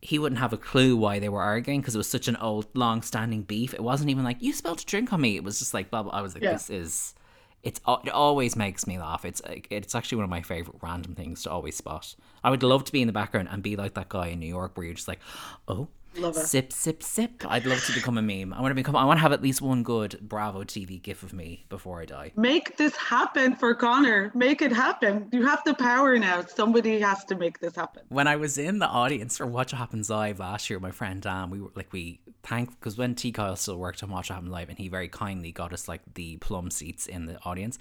he 0.04 0.18
wouldn't 0.18 0.38
have 0.38 0.52
a 0.52 0.58
clue 0.58 0.96
why 0.96 1.18
they 1.18 1.30
were 1.30 1.40
arguing 1.40 1.80
because 1.80 1.94
it 1.94 1.98
was 1.98 2.08
such 2.08 2.28
an 2.28 2.36
old, 2.36 2.66
long-standing 2.74 3.42
beef. 3.42 3.72
It 3.72 3.82
wasn't 3.82 4.10
even 4.10 4.22
like 4.22 4.36
you 4.42 4.52
spilled 4.52 4.80
a 4.80 4.84
drink 4.84 5.12
on 5.14 5.20
me. 5.22 5.36
It 5.36 5.42
was 5.42 5.58
just 5.58 5.72
like, 5.72 5.90
blah, 5.90 6.02
blah. 6.02 6.12
I 6.12 6.20
was 6.20 6.34
like, 6.34 6.42
Yeah. 6.42 6.52
this 6.52 6.68
is. 6.68 7.14
It's 7.62 7.80
it 8.04 8.10
always 8.10 8.54
makes 8.54 8.86
me 8.86 8.98
laugh. 8.98 9.24
It's 9.24 9.40
it's 9.70 9.94
actually 9.94 10.16
one 10.16 10.24
of 10.24 10.30
my 10.30 10.42
favorite 10.42 10.76
random 10.82 11.14
things 11.14 11.44
to 11.44 11.50
always 11.50 11.74
spot. 11.74 12.14
I 12.44 12.50
would 12.50 12.62
love 12.62 12.84
to 12.84 12.92
be 12.92 13.00
in 13.00 13.06
the 13.06 13.12
background 13.14 13.48
and 13.50 13.62
be 13.62 13.74
like 13.76 13.94
that 13.94 14.10
guy 14.10 14.26
in 14.26 14.40
New 14.40 14.46
York 14.46 14.76
where 14.76 14.84
you're 14.84 14.94
just 14.94 15.08
like, 15.08 15.20
oh, 15.66 15.88
Love 16.16 16.36
it. 16.36 16.46
sip, 16.46 16.72
sip, 16.72 17.02
sip. 17.02 17.44
I'd 17.48 17.66
love 17.66 17.84
to 17.86 17.92
become 17.92 18.18
a 18.18 18.22
meme. 18.22 18.52
I 18.52 18.60
want 18.60 18.70
to 18.70 18.74
become. 18.74 18.96
I 18.96 19.04
want 19.04 19.18
to 19.18 19.22
have 19.22 19.32
at 19.32 19.42
least 19.42 19.60
one 19.60 19.82
good 19.82 20.18
Bravo 20.22 20.62
TV 20.64 21.00
gif 21.02 21.22
of 21.22 21.32
me 21.32 21.64
before 21.68 22.00
I 22.00 22.04
die. 22.04 22.32
Make 22.36 22.76
this 22.76 22.94
happen 22.96 23.56
for 23.56 23.74
Connor. 23.74 24.30
Make 24.34 24.62
it 24.62 24.72
happen. 24.72 25.28
You 25.32 25.44
have 25.46 25.62
the 25.64 25.74
power 25.74 26.18
now. 26.18 26.42
Somebody 26.42 27.00
has 27.00 27.24
to 27.26 27.34
make 27.36 27.58
this 27.60 27.74
happen. 27.74 28.02
when 28.08 28.26
I 28.26 28.36
was 28.36 28.58
in 28.58 28.78
the 28.78 28.86
audience 28.86 29.38
for 29.38 29.46
Watch 29.46 29.72
What 29.72 29.78
Happens 29.78 30.10
Live 30.10 30.38
last 30.38 30.70
year, 30.70 30.78
my 30.80 30.90
friend 30.90 31.20
Dan, 31.20 31.50
we 31.50 31.60
were 31.60 31.70
like 31.74 31.92
we 31.92 32.20
thank 32.42 32.70
because 32.78 32.96
when 32.96 33.14
T 33.14 33.32
Kyle 33.32 33.56
still 33.56 33.76
worked 33.76 34.02
on 34.02 34.10
Watch 34.10 34.30
What 34.30 34.36
Happens 34.36 34.52
Live, 34.52 34.68
and 34.68 34.78
he 34.78 34.88
very 34.88 35.08
kindly 35.08 35.52
got 35.52 35.72
us 35.72 35.88
like 35.88 36.02
the 36.14 36.36
plum 36.38 36.70
seats 36.70 37.06
in 37.06 37.26
the 37.26 37.38
audience, 37.44 37.78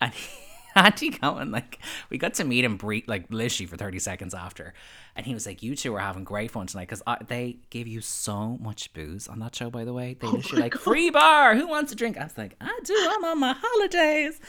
and 0.00 0.12
he, 0.12 0.28
Andy 0.74 1.10
Cohen 1.10 1.50
like 1.50 1.78
we 2.10 2.18
got 2.18 2.34
to 2.34 2.44
meet 2.44 2.64
him 2.64 2.76
brief 2.76 3.08
like 3.08 3.26
literally 3.30 3.66
for 3.66 3.76
thirty 3.76 3.98
seconds 3.98 4.34
after, 4.34 4.74
and 5.16 5.26
he 5.26 5.34
was 5.34 5.46
like, 5.46 5.62
"You 5.62 5.74
two 5.76 5.94
are 5.94 6.00
having 6.00 6.24
great 6.24 6.50
fun 6.50 6.66
tonight 6.66 6.88
because 6.88 7.02
they 7.28 7.58
gave 7.70 7.86
you 7.86 8.00
so 8.00 8.56
much 8.58 8.92
booze 8.92 9.28
on 9.28 9.38
that 9.40 9.54
show, 9.54 9.70
by 9.70 9.84
the 9.84 9.92
way. 9.92 10.16
They 10.18 10.26
oh 10.26 10.32
literally 10.32 10.62
like 10.62 10.74
free 10.74 11.10
bar. 11.10 11.54
Who 11.54 11.66
wants 11.66 11.92
a 11.92 11.94
drink?" 11.94 12.18
I 12.18 12.24
was 12.24 12.38
like, 12.38 12.56
"I 12.60 12.78
do. 12.84 12.94
I'm 13.10 13.24
on 13.24 13.40
my 13.40 13.56
holidays." 13.58 14.40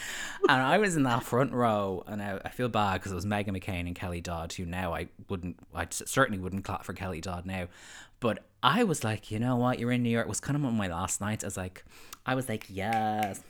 and 0.47 0.61
I 0.61 0.77
was 0.77 0.95
in 0.95 1.03
that 1.03 1.23
front 1.23 1.53
row, 1.53 2.03
and 2.07 2.21
I, 2.21 2.39
I 2.43 2.49
feel 2.49 2.69
bad 2.69 2.95
because 2.95 3.11
it 3.11 3.15
was 3.15 3.25
Meghan 3.25 3.49
McCain 3.49 3.87
and 3.87 3.95
Kelly 3.95 4.21
Dodd, 4.21 4.53
who 4.53 4.65
now 4.65 4.93
I 4.93 5.07
wouldn't, 5.29 5.57
I 5.73 5.87
certainly 5.89 6.39
wouldn't 6.39 6.63
clap 6.63 6.83
for 6.83 6.93
Kelly 6.93 7.21
Dodd 7.21 7.45
now, 7.45 7.67
but 8.19 8.45
I 8.63 8.83
was 8.83 9.03
like, 9.03 9.31
you 9.31 9.39
know 9.39 9.55
what, 9.55 9.79
you're 9.79 9.91
in 9.91 10.03
New 10.03 10.09
York. 10.09 10.25
It 10.25 10.29
was 10.29 10.39
kind 10.39 10.55
of 10.55 10.63
one 10.63 10.73
of 10.73 10.77
my 10.77 10.87
last 10.87 11.21
nights. 11.21 11.43
I 11.43 11.47
was 11.47 11.57
like, 11.57 11.83
I 12.25 12.35
was 12.35 12.47
like, 12.47 12.65
yes. 12.69 13.41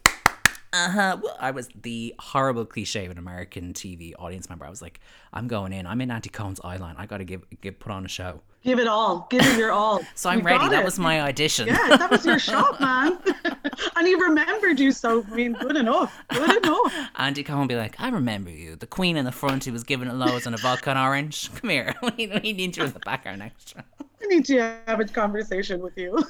Uh 0.73 0.89
huh. 0.89 1.17
Well, 1.21 1.36
I 1.39 1.51
was 1.51 1.67
the 1.81 2.15
horrible 2.17 2.65
cliche 2.65 3.05
of 3.05 3.12
an 3.12 3.17
American 3.17 3.73
TV 3.73 4.13
audience 4.17 4.49
member. 4.49 4.65
I 4.65 4.69
was 4.69 4.81
like, 4.81 5.01
I'm 5.34 5.47
going 5.47 5.73
in. 5.73 5.86
I'm 5.86 5.99
in 5.99 6.10
Andy 6.10 6.29
Cohen's 6.29 6.62
eye 6.63 6.77
line. 6.77 6.95
I 6.97 7.05
got 7.05 7.17
to 7.17 7.25
give, 7.25 7.43
give 7.60 7.77
put 7.79 7.91
on 7.91 8.05
a 8.05 8.07
show. 8.07 8.39
Give 8.63 8.79
it 8.79 8.88
all. 8.88 9.27
Give 9.29 9.41
it 9.41 9.57
your 9.57 9.71
all. 9.71 10.01
So 10.15 10.29
I'm 10.29 10.39
You 10.39 10.45
ready. 10.45 10.69
That 10.69 10.81
it. 10.81 10.86
was 10.86 10.99
my 10.99 11.21
audition. 11.21 11.67
Yeah, 11.67 11.97
that 11.97 12.10
was 12.12 12.25
your 12.25 12.39
shot, 12.39 12.79
man. 12.79 13.17
and 13.95 14.07
he 14.07 14.13
remembered 14.15 14.79
you, 14.79 14.91
so 14.91 15.25
I 15.29 15.36
mean, 15.36 15.53
good 15.53 15.75
enough. 15.75 16.15
Good 16.29 16.63
enough. 16.63 16.93
Andy 17.15 17.43
Cohen 17.43 17.67
be 17.67 17.75
like, 17.75 17.99
I 17.99 18.10
remember 18.10 18.51
you, 18.51 18.75
the 18.75 18.88
queen 18.88 19.17
in 19.17 19.25
the 19.25 19.31
front 19.31 19.65
who 19.65 19.73
was 19.73 19.84
giving 19.84 20.07
it 20.07 20.13
loads 20.13 20.45
on 20.45 20.53
a 20.53 20.57
vodka 20.57 20.91
and 20.91 20.99
orange. 20.99 21.53
Come 21.55 21.71
here, 21.71 21.95
we, 22.03 22.27
we 22.27 22.53
need 22.53 22.77
you 22.77 22.84
in 22.86 22.93
the 22.93 22.99
background 22.99 23.41
extra. 23.41 23.84
I 23.99 24.27
need 24.27 24.45
to 24.45 24.60
have 24.88 24.99
a 24.99 25.05
conversation 25.05 25.81
with 25.81 25.97
you. 25.97 26.23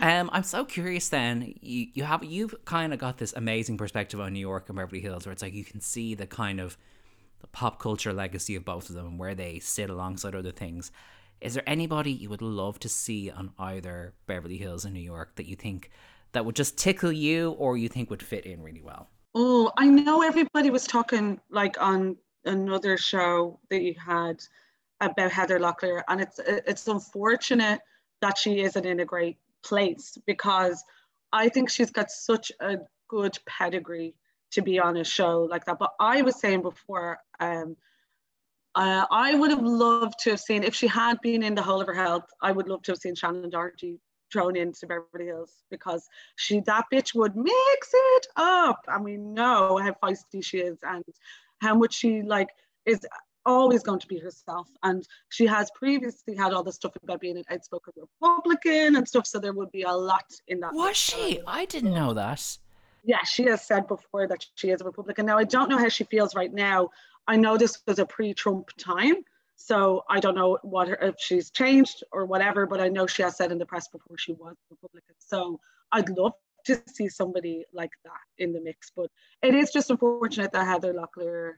Um, 0.00 0.28
I'm 0.32 0.42
so 0.42 0.64
curious. 0.64 1.08
Then 1.08 1.54
you 1.60 1.88
you 1.94 2.04
have 2.04 2.24
you've 2.24 2.54
kind 2.64 2.92
of 2.92 2.98
got 2.98 3.18
this 3.18 3.32
amazing 3.34 3.76
perspective 3.76 4.20
on 4.20 4.32
New 4.32 4.40
York 4.40 4.68
and 4.68 4.76
Beverly 4.76 5.00
Hills, 5.00 5.26
where 5.26 5.32
it's 5.32 5.42
like 5.42 5.54
you 5.54 5.64
can 5.64 5.80
see 5.80 6.14
the 6.14 6.26
kind 6.26 6.60
of 6.60 6.76
the 7.40 7.46
pop 7.48 7.78
culture 7.78 8.12
legacy 8.12 8.56
of 8.56 8.64
both 8.64 8.88
of 8.88 8.96
them 8.96 9.06
and 9.06 9.18
where 9.18 9.34
they 9.34 9.58
sit 9.58 9.90
alongside 9.90 10.34
other 10.34 10.50
things. 10.50 10.90
Is 11.40 11.54
there 11.54 11.68
anybody 11.68 12.10
you 12.10 12.28
would 12.30 12.42
love 12.42 12.78
to 12.80 12.88
see 12.88 13.30
on 13.30 13.52
either 13.58 14.14
Beverly 14.26 14.56
Hills 14.56 14.84
and 14.84 14.94
New 14.94 15.00
York 15.00 15.36
that 15.36 15.46
you 15.46 15.56
think 15.56 15.90
that 16.32 16.44
would 16.44 16.56
just 16.56 16.76
tickle 16.76 17.12
you, 17.12 17.50
or 17.52 17.76
you 17.76 17.88
think 17.88 18.10
would 18.10 18.22
fit 18.22 18.46
in 18.46 18.62
really 18.62 18.82
well? 18.82 19.08
Oh, 19.34 19.72
I 19.76 19.86
know 19.86 20.22
everybody 20.22 20.70
was 20.70 20.86
talking 20.86 21.40
like 21.50 21.80
on 21.80 22.16
another 22.44 22.96
show 22.96 23.60
that 23.70 23.82
you 23.82 23.94
had 23.94 24.42
about 25.00 25.32
Heather 25.32 25.58
Locklear, 25.58 26.02
and 26.08 26.20
it's 26.20 26.40
it's 26.44 26.88
unfortunate 26.88 27.80
that 28.20 28.38
she 28.38 28.60
isn't 28.60 28.86
in 28.86 29.00
a 29.00 29.04
great 29.04 29.36
place 29.64 30.16
because 30.26 30.82
I 31.32 31.48
think 31.48 31.70
she's 31.70 31.90
got 31.90 32.10
such 32.10 32.52
a 32.60 32.78
good 33.08 33.38
pedigree 33.46 34.14
to 34.52 34.62
be 34.62 34.78
on 34.78 34.96
a 34.96 35.04
show 35.04 35.42
like 35.50 35.64
that. 35.64 35.78
But 35.78 35.92
I 35.98 36.22
was 36.22 36.38
saying 36.38 36.62
before, 36.62 37.18
um, 37.40 37.76
uh, 38.76 39.06
I 39.10 39.34
would 39.34 39.50
have 39.50 39.62
loved 39.62 40.18
to 40.20 40.30
have 40.30 40.40
seen 40.40 40.64
if 40.64 40.74
she 40.74 40.86
had 40.86 41.20
been 41.20 41.42
in 41.42 41.54
the 41.54 41.62
whole 41.62 41.80
of 41.80 41.86
her 41.86 41.94
health. 41.94 42.24
I 42.42 42.52
would 42.52 42.68
love 42.68 42.82
to 42.82 42.92
have 42.92 42.98
seen 42.98 43.14
Shannen 43.14 43.50
Doherty 43.50 44.00
thrown 44.32 44.56
into 44.56 44.86
Beverly 44.86 45.26
Hills 45.26 45.62
because 45.70 46.08
she 46.36 46.60
that 46.60 46.86
bitch 46.92 47.14
would 47.14 47.36
mix 47.36 47.90
it 47.92 48.26
up, 48.36 48.84
and 48.88 49.04
we 49.04 49.16
know 49.16 49.78
how 49.78 49.94
feisty 50.02 50.44
she 50.44 50.58
is 50.58 50.78
and 50.82 51.04
how 51.60 51.74
much 51.76 51.94
she 51.94 52.22
like 52.22 52.48
is 52.84 53.06
always 53.46 53.82
going 53.82 54.00
to 54.00 54.06
be 54.06 54.18
herself. 54.18 54.68
And 54.82 55.06
she 55.28 55.46
has 55.46 55.70
previously 55.74 56.34
had 56.34 56.52
all 56.52 56.62
this 56.62 56.76
stuff 56.76 56.96
about 57.02 57.20
being 57.20 57.36
an 57.36 57.44
outspoken 57.50 57.92
Republican 57.96 58.96
and 58.96 59.06
stuff, 59.06 59.26
so 59.26 59.38
there 59.38 59.52
would 59.52 59.70
be 59.70 59.82
a 59.82 59.92
lot 59.92 60.24
in 60.48 60.60
that. 60.60 60.74
Was 60.74 60.96
she? 60.96 61.40
I 61.46 61.64
didn't 61.66 61.94
know 61.94 62.14
that. 62.14 62.58
Yeah, 63.02 63.22
she 63.24 63.44
has 63.44 63.66
said 63.66 63.86
before 63.86 64.26
that 64.28 64.46
she 64.54 64.70
is 64.70 64.80
a 64.80 64.84
Republican. 64.84 65.26
Now, 65.26 65.36
I 65.36 65.44
don't 65.44 65.68
know 65.68 65.78
how 65.78 65.88
she 65.88 66.04
feels 66.04 66.34
right 66.34 66.52
now. 66.52 66.88
I 67.26 67.36
know 67.36 67.56
this 67.56 67.82
was 67.86 67.98
a 67.98 68.06
pre-Trump 68.06 68.70
time, 68.78 69.16
so 69.56 70.04
I 70.08 70.20
don't 70.20 70.34
know 70.34 70.58
what 70.62 70.88
her, 70.88 70.98
if 71.00 71.16
she's 71.18 71.50
changed 71.50 72.02
or 72.12 72.24
whatever. 72.24 72.66
But 72.66 72.80
I 72.80 72.88
know 72.88 73.06
she 73.06 73.22
has 73.22 73.36
said 73.36 73.52
in 73.52 73.58
the 73.58 73.66
press 73.66 73.88
before 73.88 74.16
she 74.16 74.32
was 74.32 74.54
a 74.54 74.74
Republican. 74.74 75.14
So 75.18 75.60
I'd 75.92 76.08
love 76.08 76.32
to 76.66 76.80
see 76.86 77.08
somebody 77.10 77.64
like 77.74 77.90
that 78.04 78.20
in 78.38 78.54
the 78.54 78.60
mix. 78.60 78.90
But 78.94 79.10
it 79.42 79.54
is 79.54 79.70
just 79.70 79.90
unfortunate 79.90 80.52
that 80.52 80.66
Heather 80.66 80.94
Locklear, 80.94 81.52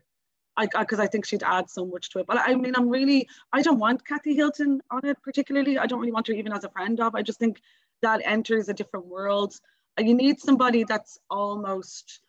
I 0.57 0.67
because 0.67 0.99
I, 0.99 1.07
think 1.07 1.27
she'd 1.27 1.43
add 1.43 1.69
so 1.71 1.85
much 1.85 2.11
to 2.11 2.19
it. 2.21 2.27
But 2.27 2.39
I 2.39 2.55
mean, 2.55 2.75
I'm 2.77 2.89
really 2.89 3.29
I 3.53 3.63
don't 3.63 3.79
want 3.79 4.07
Kathy 4.07 4.35
Hilton 4.35 4.81
on 4.91 5.05
it 5.05 5.19
particularly. 5.23 5.79
I 5.79 5.87
don't 5.87 6.01
really 6.01 6.13
want 6.13 6.27
her 6.29 6.35
even 6.35 6.53
as 6.53 6.65
a 6.65 6.71
friend 6.71 6.99
of. 7.01 7.15
I 7.15 7.23
just 7.23 7.39
think 7.39 7.61
that 8.03 8.21
enters 8.25 8.69
a 8.69 8.75
different 8.75 9.07
world. 9.07 9.55
Uh, 9.99 10.03
you 10.03 10.15
need 10.15 10.41
somebody 10.41 10.85
that's 10.85 11.19
almost 11.31 12.21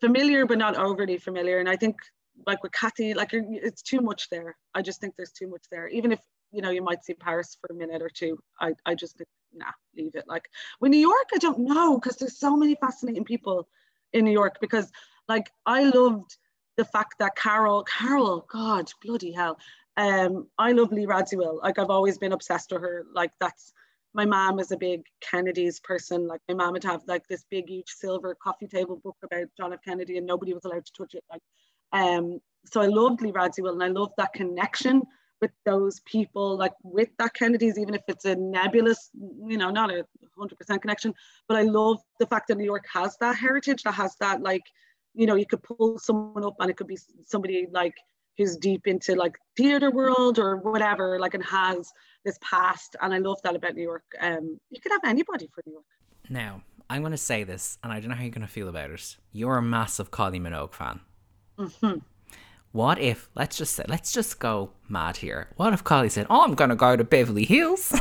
familiar 0.00 0.46
but 0.46 0.58
not 0.58 0.76
overly 0.76 1.18
familiar. 1.18 1.58
And 1.58 1.68
I 1.68 1.76
think 1.76 1.96
like 2.46 2.62
with 2.62 2.72
Kathy, 2.72 3.14
like 3.14 3.30
it's 3.32 3.82
too 3.82 4.00
much 4.00 4.28
there. 4.30 4.56
I 4.74 4.82
just 4.82 5.00
think 5.00 5.14
there's 5.16 5.32
too 5.32 5.48
much 5.48 5.62
there. 5.70 5.88
Even 5.88 6.12
if 6.12 6.20
you 6.50 6.62
know 6.62 6.70
you 6.70 6.82
might 6.82 7.04
see 7.04 7.14
Paris 7.14 7.56
for 7.60 7.72
a 7.72 7.76
minute 7.76 8.02
or 8.02 8.10
two, 8.10 8.38
I 8.60 8.74
I 8.84 8.94
just 8.94 9.16
think 9.16 9.28
nah, 9.54 9.66
leave 9.96 10.14
it. 10.14 10.24
Like 10.26 10.48
with 10.80 10.90
New 10.90 10.98
York, 10.98 11.28
I 11.34 11.38
don't 11.38 11.60
know 11.60 11.98
because 11.98 12.16
there's 12.16 12.38
so 12.38 12.56
many 12.56 12.74
fascinating 12.74 13.24
people 13.24 13.68
in 14.12 14.24
New 14.24 14.32
York. 14.32 14.58
Because 14.60 14.90
like 15.28 15.50
I 15.66 15.84
loved 15.84 16.36
the 16.76 16.84
fact 16.84 17.14
that 17.18 17.36
Carole, 17.36 17.84
Carole, 17.84 18.46
God, 18.50 18.90
bloody 19.02 19.32
hell. 19.32 19.58
Um, 19.96 20.48
I 20.58 20.72
love 20.72 20.92
Lee 20.92 21.06
Radziwill. 21.06 21.62
Like 21.62 21.78
I've 21.78 21.90
always 21.90 22.18
been 22.18 22.32
obsessed 22.32 22.72
with 22.72 22.82
her. 22.82 23.04
Like 23.12 23.30
that's 23.40 23.72
my 24.14 24.24
mom 24.24 24.58
is 24.58 24.72
a 24.72 24.76
big 24.76 25.04
Kennedy's 25.20 25.80
person. 25.80 26.26
Like 26.26 26.40
my 26.48 26.54
mom 26.54 26.72
would 26.72 26.84
have 26.84 27.02
like 27.06 27.26
this 27.28 27.44
big, 27.50 27.68
huge 27.68 27.88
silver 27.88 28.34
coffee 28.34 28.66
table 28.66 29.00
book 29.02 29.16
about 29.22 29.46
John 29.56 29.72
F. 29.72 29.80
Kennedy, 29.84 30.18
and 30.18 30.26
nobody 30.26 30.54
was 30.54 30.64
allowed 30.64 30.86
to 30.86 30.92
touch 30.92 31.14
it. 31.14 31.24
Like, 31.30 31.42
um, 31.92 32.40
so 32.66 32.80
I 32.80 32.86
loved 32.86 33.20
Lee 33.20 33.32
Radziwill, 33.32 33.72
and 33.72 33.82
I 33.82 33.88
love 33.88 34.12
that 34.16 34.32
connection 34.32 35.02
with 35.42 35.50
those 35.66 36.00
people, 36.00 36.56
like 36.56 36.72
with 36.84 37.08
that 37.18 37.34
Kennedy's, 37.34 37.76
even 37.78 37.94
if 37.94 38.02
it's 38.06 38.24
a 38.24 38.36
nebulous, 38.36 39.10
you 39.44 39.58
know, 39.58 39.70
not 39.70 39.90
a 39.90 40.06
hundred 40.38 40.56
percent 40.56 40.80
connection. 40.80 41.12
But 41.48 41.56
I 41.58 41.62
love 41.62 41.98
the 42.20 42.26
fact 42.26 42.48
that 42.48 42.56
New 42.56 42.64
York 42.64 42.86
has 42.92 43.16
that 43.20 43.36
heritage, 43.36 43.82
that 43.82 43.94
has 43.94 44.14
that 44.20 44.40
like, 44.40 44.62
you 45.14 45.26
know, 45.26 45.34
you 45.34 45.46
could 45.46 45.62
pull 45.62 45.98
someone 45.98 46.44
up, 46.44 46.56
and 46.60 46.70
it 46.70 46.76
could 46.76 46.86
be 46.86 46.98
somebody 47.24 47.66
like 47.70 47.94
who's 48.38 48.56
deep 48.56 48.86
into 48.86 49.14
like 49.14 49.36
theater 49.56 49.90
world 49.90 50.38
or 50.38 50.56
whatever, 50.56 51.18
like 51.18 51.34
and 51.34 51.44
has 51.44 51.92
this 52.24 52.38
past. 52.40 52.96
And 53.00 53.12
I 53.12 53.18
love 53.18 53.40
that 53.42 53.54
about 53.54 53.74
New 53.74 53.82
York. 53.82 54.04
Um, 54.20 54.58
you 54.70 54.80
could 54.80 54.92
have 54.92 55.02
anybody 55.04 55.48
for 55.54 55.62
New 55.66 55.72
York. 55.72 55.84
Now, 56.30 56.62
I'm 56.88 57.02
going 57.02 57.12
to 57.12 57.18
say 57.18 57.44
this, 57.44 57.78
and 57.82 57.92
I 57.92 58.00
don't 58.00 58.08
know 58.08 58.14
how 58.14 58.22
you're 58.22 58.30
going 58.30 58.46
to 58.46 58.52
feel 58.52 58.68
about 58.68 58.90
it. 58.90 59.16
You're 59.32 59.58
a 59.58 59.62
massive 59.62 60.10
Kylie 60.10 60.40
Minogue 60.40 60.72
fan. 60.72 61.00
Mm-hmm. 61.58 61.98
What 62.72 62.98
if, 62.98 63.28
let's 63.34 63.56
just 63.58 63.74
say, 63.74 63.84
let's 63.86 64.12
just 64.12 64.38
go 64.38 64.72
mad 64.88 65.18
here. 65.18 65.50
What 65.56 65.74
if 65.74 65.84
Kylie 65.84 66.10
said, 66.10 66.26
Oh, 66.30 66.42
I'm 66.42 66.54
going 66.54 66.70
to 66.70 66.76
go 66.76 66.96
to 66.96 67.04
Beverly 67.04 67.44
Hills? 67.44 67.90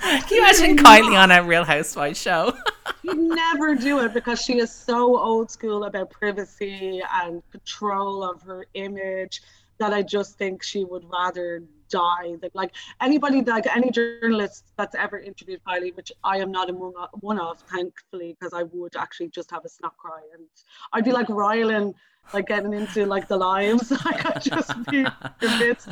Can 0.00 0.22
you 0.30 0.38
imagine 0.38 0.76
Kylie 0.76 1.18
on 1.18 1.30
a 1.30 1.42
Real 1.42 1.64
Housewives 1.64 2.20
show? 2.20 2.52
She'd 3.08 3.18
never 3.18 3.74
do 3.74 4.00
it 4.00 4.12
because 4.14 4.42
she 4.42 4.58
is 4.58 4.70
so 4.70 5.18
old 5.18 5.50
school 5.50 5.84
about 5.84 6.10
privacy 6.10 7.02
and 7.12 7.42
control 7.50 8.22
of 8.22 8.42
her 8.42 8.66
image 8.74 9.40
that 9.78 9.94
I 9.94 10.02
just 10.02 10.36
think 10.36 10.62
she 10.62 10.84
would 10.84 11.04
rather 11.10 11.62
die. 11.88 12.36
That 12.40 12.54
like 12.54 12.72
anybody, 13.00 13.42
like 13.42 13.66
any 13.74 13.90
journalist 13.90 14.64
that's 14.76 14.94
ever 14.94 15.18
interviewed 15.18 15.60
Kylie, 15.66 15.96
which 15.96 16.12
I 16.24 16.38
am 16.38 16.50
not 16.50 16.68
among 16.68 16.94
one 17.20 17.38
of, 17.38 17.60
thankfully, 17.60 18.36
because 18.38 18.52
I 18.52 18.64
would 18.64 18.96
actually 18.96 19.28
just 19.28 19.50
have 19.50 19.64
a 19.64 19.68
snap 19.68 19.96
cry 19.96 20.20
and 20.34 20.44
I'd 20.92 21.04
be 21.04 21.12
like 21.12 21.28
riling, 21.28 21.94
like 22.34 22.46
getting 22.46 22.74
into 22.74 23.06
like 23.06 23.28
the 23.28 23.36
lives. 23.36 23.90
like 24.04 24.26
I'd 24.26 24.42
just 24.42 24.90
be 24.90 25.06
convinced. 25.40 25.88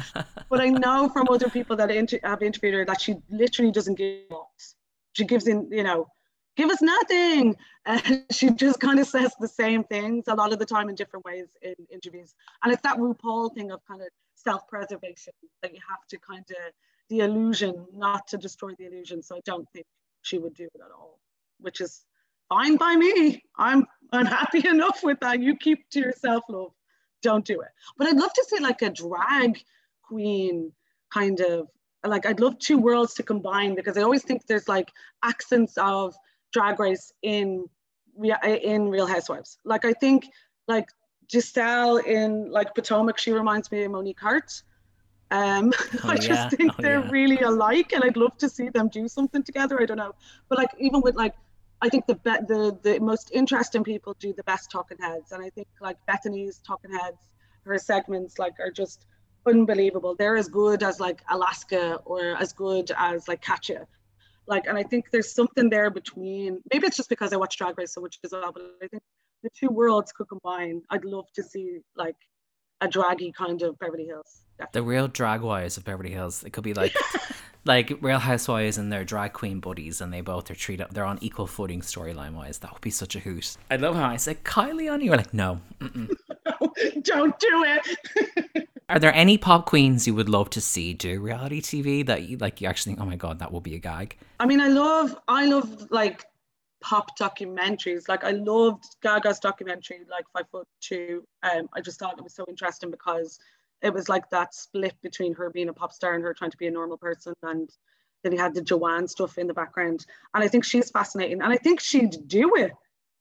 But 0.48 0.60
I 0.60 0.68
know 0.68 1.08
from 1.08 1.28
other 1.30 1.48
people 1.48 1.76
that 1.76 1.90
inter- 1.90 2.20
have 2.24 2.42
interviewed 2.42 2.74
her 2.74 2.84
that 2.84 3.00
she 3.00 3.16
literally 3.30 3.72
doesn't 3.72 3.94
give 3.94 4.30
up. 4.32 4.50
She 5.12 5.24
gives 5.24 5.46
in, 5.46 5.68
you 5.70 5.82
know, 5.82 6.08
give 6.56 6.70
us 6.70 6.82
nothing. 6.82 7.56
And 7.88 8.24
she 8.32 8.50
just 8.50 8.80
kind 8.80 8.98
of 8.98 9.06
says 9.06 9.32
the 9.38 9.46
same 9.46 9.84
things 9.84 10.24
a 10.26 10.34
lot 10.34 10.52
of 10.52 10.58
the 10.58 10.66
time 10.66 10.88
in 10.88 10.96
different 10.96 11.24
ways 11.24 11.46
in 11.62 11.74
interviews. 11.88 12.34
And 12.64 12.72
it's 12.72 12.82
that 12.82 12.96
RuPaul 12.96 13.54
thing 13.54 13.70
of 13.70 13.78
kind 13.86 14.02
of 14.02 14.08
self-preservation 14.34 15.32
that 15.62 15.72
you 15.72 15.78
have 15.88 16.04
to 16.08 16.18
kind 16.18 16.44
of 16.50 16.72
the 17.10 17.20
illusion 17.20 17.86
not 17.94 18.26
to 18.26 18.38
destroy 18.38 18.72
the 18.76 18.86
illusion. 18.86 19.22
So 19.22 19.36
I 19.36 19.40
don't 19.44 19.68
think 19.72 19.86
she 20.22 20.38
would 20.38 20.54
do 20.54 20.64
it 20.64 20.80
at 20.84 20.90
all, 20.90 21.20
which 21.60 21.80
is 21.80 22.04
fine 22.48 22.76
by 22.76 22.96
me. 22.96 23.44
I'm 23.56 23.86
I'm 24.12 24.26
happy 24.26 24.66
enough 24.68 25.00
with 25.04 25.20
that. 25.20 25.40
You 25.40 25.56
keep 25.56 25.88
to 25.90 26.00
yourself, 26.00 26.42
love. 26.48 26.72
Don't 27.22 27.44
do 27.44 27.60
it. 27.60 27.70
But 27.96 28.08
I'd 28.08 28.16
love 28.16 28.32
to 28.32 28.44
see 28.48 28.58
like 28.58 28.82
a 28.82 28.90
drag 28.90 29.62
queen 30.02 30.72
kind 31.12 31.40
of 31.40 31.68
like 32.04 32.26
I'd 32.26 32.40
love 32.40 32.58
two 32.58 32.78
worlds 32.78 33.14
to 33.14 33.22
combine 33.22 33.74
because 33.74 33.96
I 33.96 34.02
always 34.02 34.22
think 34.22 34.46
there's 34.46 34.68
like 34.68 34.90
accents 35.24 35.76
of 35.78 36.14
drag 36.52 36.80
race 36.80 37.12
in 37.22 37.64
in 38.44 38.88
Real 38.88 39.06
Housewives. 39.06 39.58
Like 39.64 39.84
I 39.84 39.92
think 39.92 40.26
like 40.68 40.88
Gizelle 41.28 42.04
in 42.04 42.50
like 42.50 42.74
Potomac, 42.74 43.18
she 43.18 43.32
reminds 43.32 43.70
me 43.70 43.84
of 43.84 43.92
Monique 43.92 44.20
Heart. 44.20 44.62
Um, 45.30 45.72
oh, 46.04 46.08
I 46.08 46.16
just 46.16 46.28
yeah. 46.28 46.48
think 46.50 46.72
oh, 46.78 46.82
they're 46.82 47.00
yeah. 47.00 47.10
really 47.10 47.40
alike, 47.40 47.92
and 47.92 48.04
I'd 48.04 48.16
love 48.16 48.36
to 48.38 48.48
see 48.48 48.68
them 48.68 48.88
do 48.88 49.08
something 49.08 49.42
together. 49.42 49.80
I 49.80 49.86
don't 49.86 49.96
know, 49.96 50.14
but 50.48 50.58
like 50.58 50.70
even 50.78 51.00
with 51.00 51.16
like, 51.16 51.34
I 51.82 51.88
think 51.88 52.06
the 52.06 52.14
be- 52.14 52.46
the 52.46 52.78
the 52.82 53.00
most 53.00 53.30
interesting 53.32 53.82
people 53.82 54.14
do 54.20 54.32
the 54.32 54.44
best 54.44 54.70
talking 54.70 54.98
heads, 55.00 55.32
and 55.32 55.42
I 55.42 55.50
think 55.50 55.68
like 55.80 55.96
Bethenny's 56.08 56.58
talking 56.58 56.92
heads, 56.92 57.18
her 57.64 57.78
segments 57.78 58.38
like 58.38 58.54
are 58.60 58.70
just 58.70 59.06
unbelievable. 59.46 60.14
They're 60.14 60.36
as 60.36 60.48
good 60.48 60.82
as 60.82 61.00
like 61.00 61.22
Alaska 61.28 62.00
or 62.04 62.36
as 62.36 62.52
good 62.52 62.92
as 62.96 63.28
like 63.28 63.42
Katya 63.42 63.86
like 64.46 64.66
and 64.66 64.78
i 64.78 64.82
think 64.82 65.10
there's 65.10 65.32
something 65.32 65.68
there 65.68 65.90
between 65.90 66.60
maybe 66.72 66.86
it's 66.86 66.96
just 66.96 67.08
because 67.08 67.32
i 67.32 67.36
watch 67.36 67.56
drag 67.56 67.76
race 67.78 67.92
so 67.94 68.00
much 68.00 68.18
as 68.24 68.32
well 68.32 68.52
but 68.52 68.62
i 68.82 68.86
think 68.88 69.02
the 69.46 69.50
two 69.58 69.72
worlds 69.72 70.12
could 70.12 70.28
combine. 70.28 70.82
I'd 70.90 71.04
love 71.04 71.26
to 71.34 71.42
see 71.42 71.78
like 71.96 72.16
a 72.80 72.88
draggy 72.88 73.32
kind 73.32 73.62
of 73.62 73.78
beverly 73.78 74.04
hills. 74.04 74.42
Definitely. 74.58 74.80
the 74.80 74.86
real 74.86 75.08
drag 75.08 75.42
wise 75.42 75.76
of 75.76 75.84
beverly 75.84 76.10
hills. 76.10 76.42
It 76.42 76.50
could 76.50 76.64
be 76.64 76.74
like 76.74 76.94
like 77.64 77.92
real 78.00 78.18
housewives 78.18 78.78
and 78.78 78.92
their 78.92 79.04
drag 79.04 79.34
queen 79.34 79.60
buddies 79.60 80.00
and 80.00 80.12
they 80.12 80.20
both 80.20 80.50
are 80.50 80.54
treated 80.54 80.86
they're 80.92 81.04
on 81.04 81.18
equal 81.20 81.46
footing 81.46 81.80
storyline 81.80 82.32
wise. 82.32 82.58
That 82.58 82.72
would 82.72 82.82
be 82.82 82.90
such 82.90 83.14
a 83.14 83.20
hoot. 83.20 83.56
I 83.70 83.76
love 83.76 83.96
how 83.96 84.08
i 84.08 84.16
said 84.16 84.44
kylie 84.44 84.90
on 84.90 85.00
you 85.00 85.12
are 85.12 85.16
like 85.16 85.34
no 85.34 85.60
don't 87.02 87.38
do 87.38 87.64
it 87.64 88.68
Are 88.88 89.00
there 89.00 89.14
any 89.14 89.36
pop 89.36 89.66
queens 89.66 90.06
you 90.06 90.14
would 90.14 90.28
love 90.28 90.48
to 90.50 90.60
see 90.60 90.94
do 90.94 91.20
reality 91.20 91.60
TV 91.60 92.06
that 92.06 92.22
you 92.28 92.36
like? 92.36 92.60
You 92.60 92.68
actually 92.68 92.92
think, 92.92 93.02
oh 93.02 93.06
my 93.06 93.16
god, 93.16 93.40
that 93.40 93.50
will 93.50 93.60
be 93.60 93.74
a 93.74 93.78
gag. 93.78 94.16
I 94.38 94.46
mean, 94.46 94.60
I 94.60 94.68
love, 94.68 95.16
I 95.26 95.46
love 95.46 95.90
like 95.90 96.24
pop 96.80 97.18
documentaries. 97.18 98.08
Like 98.08 98.22
I 98.22 98.30
loved 98.30 98.84
Gaga's 99.02 99.40
documentary, 99.40 100.00
like 100.08 100.24
Five 100.32 100.48
Foot 100.50 100.68
Two. 100.80 101.24
Um, 101.42 101.68
I 101.74 101.80
just 101.80 101.98
thought 101.98 102.16
it 102.16 102.22
was 102.22 102.34
so 102.34 102.44
interesting 102.48 102.92
because 102.92 103.40
it 103.82 103.92
was 103.92 104.08
like 104.08 104.30
that 104.30 104.54
split 104.54 104.94
between 105.02 105.34
her 105.34 105.50
being 105.50 105.68
a 105.68 105.72
pop 105.72 105.92
star 105.92 106.14
and 106.14 106.22
her 106.22 106.32
trying 106.32 106.52
to 106.52 106.56
be 106.56 106.68
a 106.68 106.70
normal 106.70 106.96
person, 106.96 107.34
and 107.42 107.68
then 108.22 108.30
he 108.30 108.38
had 108.38 108.54
the 108.54 108.62
Joanne 108.62 109.08
stuff 109.08 109.36
in 109.36 109.48
the 109.48 109.54
background. 109.54 110.06
And 110.32 110.44
I 110.44 110.48
think 110.48 110.64
she's 110.64 110.90
fascinating, 110.90 111.42
and 111.42 111.52
I 111.52 111.56
think 111.56 111.80
she'd 111.80 112.16
do 112.28 112.54
it. 112.54 112.70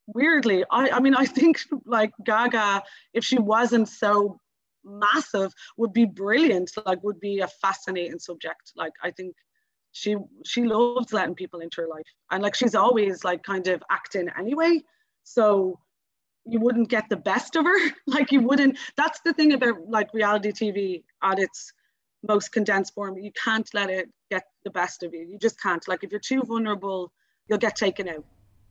Weirdly, 0.06 0.64
I, 0.70 0.90
I 0.90 1.00
mean, 1.00 1.16
I 1.16 1.26
think 1.26 1.58
like 1.84 2.12
Gaga, 2.22 2.84
if 3.14 3.24
she 3.24 3.38
wasn't 3.38 3.88
so 3.88 4.38
massive 4.86 5.52
would 5.76 5.92
be 5.92 6.04
brilliant 6.04 6.70
like 6.86 7.02
would 7.02 7.20
be 7.20 7.40
a 7.40 7.48
fascinating 7.48 8.18
subject. 8.18 8.72
Like 8.76 8.92
i 9.02 9.10
think 9.10 9.34
she 9.92 10.16
she 10.44 10.64
loves 10.64 11.12
letting 11.12 11.34
people 11.34 11.60
into 11.60 11.80
her 11.80 11.88
life. 11.88 12.06
And 12.30 12.42
like 12.42 12.54
she's 12.54 12.74
always 12.74 13.24
like 13.24 13.42
kind 13.42 13.66
of 13.68 13.82
acting 13.90 14.28
anyway. 14.38 14.82
So 15.24 15.78
you 16.44 16.60
wouldn't 16.60 16.90
get 16.90 17.08
the 17.08 17.16
best 17.16 17.56
of 17.56 17.64
her. 17.64 17.90
Like 18.06 18.30
you 18.30 18.40
wouldn't 18.42 18.78
that's 18.96 19.20
the 19.24 19.32
thing 19.32 19.52
about 19.54 19.88
like 19.88 20.12
reality 20.12 20.52
tv 20.52 21.02
at 21.22 21.38
its 21.38 21.72
most 22.28 22.52
condensed 22.52 22.94
form. 22.94 23.18
You 23.18 23.32
can't 23.42 23.68
let 23.72 23.88
it 23.90 24.08
get 24.30 24.44
the 24.64 24.70
best 24.70 25.02
of 25.02 25.14
you. 25.14 25.22
You 25.22 25.38
just 25.38 25.60
can't. 25.60 25.86
Like 25.88 26.04
if 26.04 26.10
you're 26.10 26.20
too 26.20 26.42
vulnerable 26.42 27.12
you'll 27.48 27.58
get 27.58 27.76
taken 27.76 28.08
out 28.08 28.24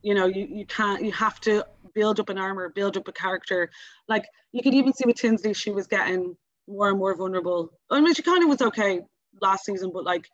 you 0.05 0.13
know 0.13 0.27
you, 0.27 0.47
you 0.49 0.65
can't 0.67 1.03
you 1.03 1.11
have 1.11 1.41
to 1.41 1.65
build 1.95 2.19
up 2.19 2.29
an 2.29 2.37
armor 2.37 2.69
build 2.69 2.95
up 2.95 3.07
a 3.07 3.11
character. 3.11 3.71
Like 4.07 4.25
you 4.51 4.61
could 4.61 4.75
even 4.75 4.93
see 4.93 5.05
with 5.07 5.15
tinsley 5.17 5.53
she 5.53 5.71
was 5.71 5.87
getting 5.87 6.37
more 6.67 6.89
and 6.89 6.99
more 6.99 7.15
vulnerable. 7.15 7.71
I 7.89 7.99
mean 7.99 8.13
she 8.13 8.21
kind 8.21 8.43
of 8.43 8.49
was 8.49 8.61
okay 8.61 9.01
last 9.41 9.65
season 9.65 9.91
but 9.91 10.03
like 10.05 10.29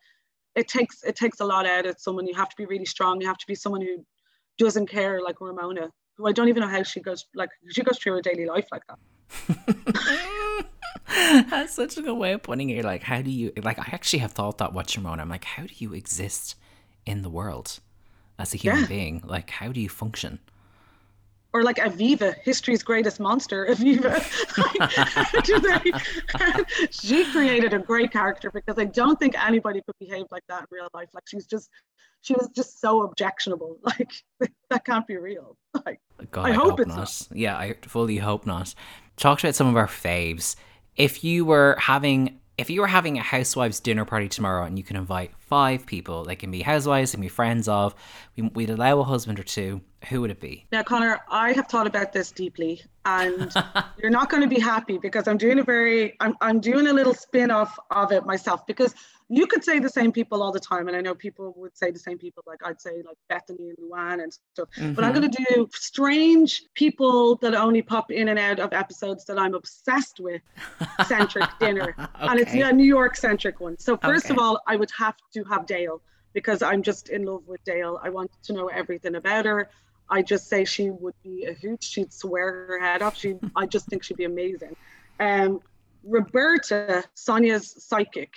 it 0.54 0.68
takes 0.68 1.02
it 1.02 1.16
takes 1.16 1.40
a 1.40 1.46
lot 1.46 1.64
out 1.66 1.86
of 1.86 1.96
someone. 1.98 2.26
You 2.26 2.34
have 2.34 2.50
to 2.50 2.56
be 2.56 2.66
really 2.66 2.84
strong. 2.84 3.20
You 3.22 3.26
have 3.26 3.38
to 3.38 3.46
be 3.46 3.54
someone 3.54 3.80
who 3.80 4.04
doesn't 4.58 4.88
care 4.88 5.22
like 5.22 5.40
ramona 5.40 5.90
who 6.18 6.28
i 6.28 6.32
don't 6.32 6.48
even 6.48 6.60
know 6.60 6.68
how 6.68 6.82
she 6.82 7.00
goes 7.00 7.24
like 7.34 7.48
she 7.70 7.82
goes 7.82 7.98
through 7.98 8.12
her 8.12 8.20
daily 8.20 8.44
life 8.44 8.66
like 8.70 8.82
that. 8.88 8.98
That's 11.50 11.74
such 11.74 11.96
a 11.96 12.02
good 12.02 12.18
way 12.18 12.32
of 12.32 12.42
putting 12.42 12.68
it. 12.68 12.84
Like 12.84 13.02
how 13.02 13.22
do 13.22 13.30
you 13.30 13.50
like 13.62 13.78
i 13.78 13.88
actually 13.92 14.18
have 14.18 14.32
thought 14.32 14.58
that 14.58 14.74
watching 14.74 15.02
ramona 15.02 15.22
i'm 15.22 15.30
like 15.30 15.44
how 15.44 15.62
do 15.62 15.74
you 15.78 15.94
exist 15.94 16.56
in 17.06 17.22
the 17.22 17.30
world 17.30 17.80
as 18.42 18.52
a 18.54 18.56
human 18.56 18.82
yeah. 18.82 18.86
being. 18.86 19.22
Like, 19.24 19.48
how 19.50 19.72
do 19.72 19.80
you 19.80 19.88
function? 19.88 20.40
Or 21.54 21.62
like 21.62 21.76
Aviva, 21.76 22.34
history's 22.42 22.82
greatest 22.82 23.20
monster, 23.20 23.66
Aviva. 23.70 24.20
she 26.90 27.30
created 27.30 27.74
a 27.74 27.78
great 27.78 28.10
character 28.10 28.50
because 28.50 28.78
I 28.78 28.84
don't 28.84 29.18
think 29.20 29.34
anybody 29.42 29.82
could 29.82 29.94
behave 30.00 30.26
like 30.30 30.44
that 30.48 30.60
in 30.60 30.66
real 30.70 30.88
life. 30.94 31.08
Like 31.14 31.24
she's 31.28 31.46
just, 31.46 31.70
she 32.22 32.34
was 32.34 32.48
just 32.54 32.80
so 32.80 33.02
objectionable. 33.02 33.78
Like 33.84 34.12
that 34.70 34.84
can't 34.84 35.06
be 35.06 35.16
real. 35.16 35.56
Like 35.86 36.00
God, 36.30 36.46
I, 36.46 36.50
I 36.50 36.52
hope, 36.52 36.70
hope, 36.70 36.80
it's 36.80 36.88
not. 36.88 36.98
not. 36.98 37.28
Yeah, 37.32 37.56
I 37.56 37.76
fully 37.82 38.16
hope 38.16 38.46
not. 38.46 38.74
Talked 39.16 39.44
about 39.44 39.54
some 39.54 39.66
of 39.66 39.76
our 39.76 39.86
faves. 39.86 40.56
If 40.96 41.22
you 41.22 41.44
were 41.44 41.76
having 41.78 42.40
if 42.58 42.70
you 42.70 42.80
were 42.80 42.86
having 42.86 43.18
a 43.18 43.22
housewives 43.22 43.80
dinner 43.80 44.04
party 44.04 44.28
tomorrow 44.28 44.64
and 44.64 44.78
you 44.78 44.84
can 44.84 44.96
invite 44.96 45.32
five 45.38 45.86
people, 45.86 46.24
they 46.24 46.36
can 46.36 46.50
be 46.50 46.62
housewives, 46.62 47.12
they 47.12 47.16
can 47.16 47.22
be 47.22 47.28
friends 47.28 47.68
of, 47.68 47.94
we'd 48.54 48.70
allow 48.70 49.00
a 49.00 49.04
husband 49.04 49.38
or 49.38 49.44
two, 49.44 49.80
who 50.08 50.20
would 50.20 50.30
it 50.30 50.40
be? 50.40 50.66
Now, 50.72 50.82
Connor, 50.82 51.20
I 51.30 51.52
have 51.52 51.68
thought 51.68 51.86
about 51.86 52.12
this 52.12 52.32
deeply, 52.32 52.82
and 53.04 53.52
you're 53.98 54.10
not 54.10 54.30
going 54.30 54.42
to 54.42 54.48
be 54.48 54.60
happy 54.60 54.98
because 54.98 55.28
I'm 55.28 55.38
doing 55.38 55.58
a 55.58 55.62
very, 55.62 56.16
I'm, 56.20 56.36
I'm 56.40 56.60
doing 56.60 56.86
a 56.88 56.92
little 56.92 57.14
spin 57.14 57.50
off 57.50 57.78
of 57.90 58.12
it 58.12 58.26
myself 58.26 58.66
because 58.66 58.94
you 59.28 59.46
could 59.46 59.64
say 59.64 59.78
the 59.78 59.88
same 59.88 60.12
people 60.12 60.42
all 60.42 60.52
the 60.52 60.60
time, 60.60 60.88
and 60.88 60.96
I 60.96 61.00
know 61.00 61.14
people 61.14 61.54
would 61.56 61.76
say 61.76 61.90
the 61.90 61.98
same 61.98 62.18
people. 62.18 62.42
Like 62.46 62.60
I'd 62.64 62.80
say 62.80 63.02
like 63.06 63.16
Bethenny 63.30 63.70
and 63.70 63.78
Luann 63.78 64.22
and 64.22 64.32
stuff. 64.32 64.68
Mm-hmm. 64.76 64.92
But 64.92 65.04
I'm 65.04 65.14
going 65.14 65.30
to 65.30 65.44
do 65.48 65.68
strange 65.72 66.64
people 66.74 67.36
that 67.36 67.54
only 67.54 67.82
pop 67.82 68.10
in 68.10 68.28
and 68.28 68.38
out 68.38 68.58
of 68.58 68.72
episodes 68.72 69.24
that 69.26 69.38
I'm 69.38 69.54
obsessed 69.54 70.20
with. 70.20 70.42
Centric 71.06 71.48
dinner, 71.60 71.94
okay. 71.98 72.06
and 72.20 72.40
it's 72.40 72.52
a 72.52 72.72
New 72.72 72.84
York 72.84 73.16
centric 73.16 73.60
one. 73.60 73.78
So 73.78 73.96
first 73.96 74.26
okay. 74.26 74.34
of 74.34 74.38
all, 74.38 74.60
I 74.66 74.76
would 74.76 74.90
have 74.98 75.16
to 75.34 75.44
have 75.44 75.66
Dale 75.66 76.02
because 76.32 76.62
I'm 76.62 76.82
just 76.82 77.08
in 77.08 77.24
love 77.24 77.42
with 77.46 77.62
Dale. 77.64 78.00
I 78.02 78.10
want 78.10 78.30
to 78.44 78.52
know 78.52 78.68
everything 78.68 79.14
about 79.14 79.44
her. 79.44 79.70
I 80.12 80.22
just 80.22 80.48
say 80.48 80.64
she 80.64 80.90
would 80.90 81.14
be 81.24 81.46
a 81.46 81.54
hoot. 81.54 81.82
She'd 81.82 82.12
swear 82.12 82.66
her 82.66 82.78
head 82.78 83.00
off. 83.00 83.16
She, 83.16 83.34
I 83.56 83.66
just 83.66 83.86
think 83.86 84.04
she'd 84.04 84.18
be 84.18 84.24
amazing. 84.24 84.76
Um, 85.18 85.60
Roberta, 86.04 87.04
Sonja's 87.16 87.82
psychic, 87.82 88.34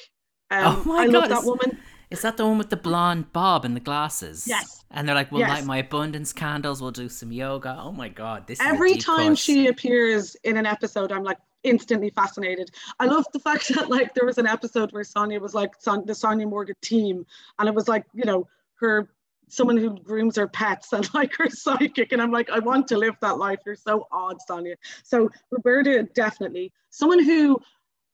um, 0.52 0.64
oh 0.66 0.84
my 0.86 1.00
I 1.00 1.06
God, 1.08 1.14
love 1.14 1.30
that 1.30 1.44
woman. 1.44 1.78
Is 2.12 2.22
that 2.22 2.38
the 2.38 2.46
one 2.46 2.58
with 2.58 2.70
the 2.70 2.78
blonde 2.78 3.34
bob 3.34 3.66
and 3.66 3.76
the 3.76 3.80
glasses? 3.82 4.48
Yes. 4.48 4.86
And 4.92 5.08
they're 5.08 5.16
like, 5.16 5.32
we'll 5.32 5.42
yes. 5.42 5.50
light 5.50 5.66
my 5.66 5.78
abundance 5.78 6.32
candles, 6.32 6.82
we'll 6.82 6.92
do 6.92 7.10
some 7.10 7.32
yoga. 7.32 7.78
Oh 7.82 7.92
my 7.92 8.08
God. 8.08 8.48
This 8.48 8.62
Every 8.62 8.96
time 8.96 9.36
she 9.36 9.68
appears 9.68 10.36
in 10.44 10.56
an 10.56 10.66
episode, 10.66 11.12
I'm 11.12 11.24
like 11.24 11.40
instantly 11.64 12.12
fascinated. 12.12 12.72
I 13.00 13.06
love 13.06 13.26
the 13.34 13.40
fact 13.40 13.68
that 13.76 13.90
like 13.90 14.14
there 14.14 14.26
was 14.26 14.38
an 14.38 14.48
episode 14.48 14.94
where 14.94 15.04
Sonia 15.04 15.40
was 15.40 15.54
like 15.54 15.74
Son- 15.80 16.06
the 16.06 16.14
Sonja 16.14 16.48
Morgan 16.48 16.76
team, 16.82 17.26
and 17.60 17.68
it 17.68 17.76
was 17.76 17.88
like, 17.88 18.06
you 18.14 18.24
know, 18.24 18.48
her 18.76 19.10
someone 19.48 19.78
who 19.78 19.98
grooms 19.98 20.36
her 20.36 20.48
pets 20.48 20.94
and 20.94 21.08
like 21.14 21.36
her 21.36 21.50
psychic. 21.50 22.12
And 22.12 22.22
I'm 22.22 22.32
like, 22.32 22.50
I 22.50 22.60
want 22.60 22.88
to 22.90 22.98
live 22.98 23.16
that 23.22 23.38
life. 23.38 23.60
You're 23.66 23.76
so 23.76 24.08
odd, 24.12 24.38
Sonja. 24.50 24.76
So 25.04 25.30
Roberta, 25.52 26.04
definitely. 26.14 26.72
Someone 26.90 27.24
who 27.24 27.60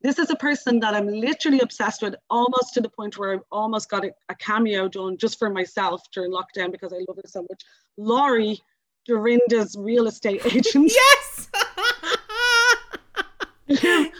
this 0.03 0.17
is 0.17 0.31
a 0.31 0.35
person 0.35 0.79
that 0.79 0.95
I'm 0.95 1.07
literally 1.07 1.59
obsessed 1.59 2.01
with, 2.01 2.15
almost 2.29 2.73
to 2.73 2.81
the 2.81 2.89
point 2.89 3.19
where 3.19 3.33
I've 3.33 3.43
almost 3.51 3.87
got 3.89 4.03
a, 4.03 4.11
a 4.29 4.35
cameo 4.35 4.87
done 4.87 5.17
just 5.17 5.37
for 5.37 5.49
myself 5.49 6.01
during 6.11 6.31
lockdown 6.31 6.71
because 6.71 6.91
I 6.91 6.97
love 7.07 7.17
her 7.17 7.27
so 7.27 7.45
much. 7.47 7.63
Laurie, 7.97 8.59
Dorinda's 9.05 9.75
real 9.77 10.07
estate 10.07 10.43
agent. 10.53 10.91
Yes. 10.91 11.30
yes. 13.83 14.11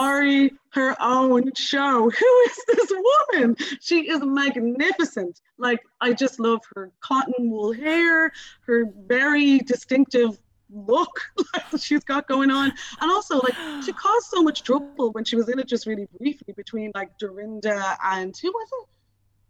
Laurie 0.00 0.52
her 0.70 0.94
own 1.00 1.50
show. 1.56 2.10
Who 2.10 2.40
is 2.46 2.64
this 2.68 2.92
woman? 3.32 3.56
She 3.80 4.08
is 4.08 4.20
magnificent. 4.22 5.40
Like 5.58 5.80
I 6.00 6.12
just 6.12 6.38
love 6.38 6.60
her 6.74 6.92
cotton 7.00 7.50
wool 7.50 7.72
hair, 7.72 8.32
her 8.66 8.92
very 9.06 9.58
distinctive 9.58 10.38
look 10.68 11.20
she's 11.78 12.04
got 12.04 12.26
going 12.26 12.50
on. 12.50 12.72
And 13.00 13.10
also 13.10 13.38
like 13.38 13.54
she 13.84 13.92
caused 14.04 14.26
so 14.26 14.42
much 14.42 14.62
trouble 14.62 15.12
when 15.12 15.24
she 15.24 15.36
was 15.36 15.48
in 15.48 15.58
it 15.58 15.66
just 15.66 15.86
really 15.86 16.08
briefly 16.18 16.52
between 16.54 16.92
like 16.94 17.16
Dorinda 17.18 17.96
and 18.04 18.36
who 18.36 18.48
was 18.48 18.68
it? 18.82 18.88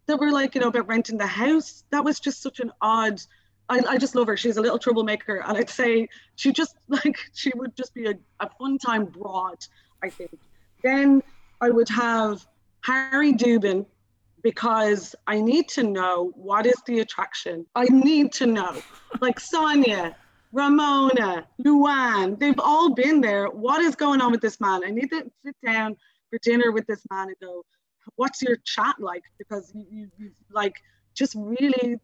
That 0.07 0.19
were 0.19 0.31
like, 0.31 0.55
you 0.55 0.61
know, 0.61 0.69
about 0.69 0.87
renting 0.87 1.17
the 1.17 1.27
house. 1.27 1.83
That 1.91 2.05
was 2.05 2.21
just 2.21 2.41
such 2.41 2.61
an 2.61 2.71
odd 2.81 3.19
I, 3.69 3.81
I 3.87 3.97
just 3.97 4.15
love 4.15 4.27
her. 4.27 4.37
She's 4.37 4.57
a 4.57 4.61
little 4.61 4.79
troublemaker, 4.79 5.37
and 5.37 5.57
I'd 5.57 5.69
say 5.69 6.07
she 6.35 6.51
just 6.51 6.75
like 6.87 7.17
she 7.33 7.51
would 7.55 7.75
just 7.75 7.93
be 7.93 8.07
a, 8.07 8.13
a 8.39 8.49
fun 8.59 8.77
time 8.77 9.05
broad. 9.05 9.57
I 10.03 10.09
think. 10.09 10.37
Then 10.83 11.23
I 11.59 11.69
would 11.69 11.89
have 11.89 12.45
Harry 12.81 13.33
Dubin 13.33 13.85
because 14.43 15.15
I 15.25 15.41
need 15.41 15.67
to 15.69 15.83
know 15.83 16.31
what 16.35 16.65
is 16.65 16.81
the 16.85 16.99
attraction. 16.99 17.65
I 17.75 17.85
need 17.85 18.31
to 18.33 18.45
know. 18.45 18.79
Like 19.19 19.39
Sonja, 19.39 20.15
Ramona, 20.53 21.47
Luann, 21.65 22.39
they've 22.39 22.59
all 22.59 22.93
been 22.93 23.21
there. 23.21 23.47
What 23.47 23.81
is 23.81 23.95
going 23.95 24.21
on 24.21 24.31
with 24.31 24.41
this 24.41 24.61
man? 24.61 24.83
I 24.85 24.91
need 24.91 25.09
to 25.09 25.29
sit 25.43 25.55
down 25.65 25.95
for 26.29 26.39
dinner 26.41 26.71
with 26.71 26.85
this 26.87 27.01
man 27.09 27.27
and 27.27 27.35
go, 27.41 27.65
what's 28.15 28.41
your 28.41 28.57
chat 28.63 28.95
like? 28.99 29.23
Because 29.37 29.71
you, 29.73 29.85
you, 29.91 30.11
you 30.17 30.31
like 30.51 30.75
just 31.13 31.35
really 31.35 31.97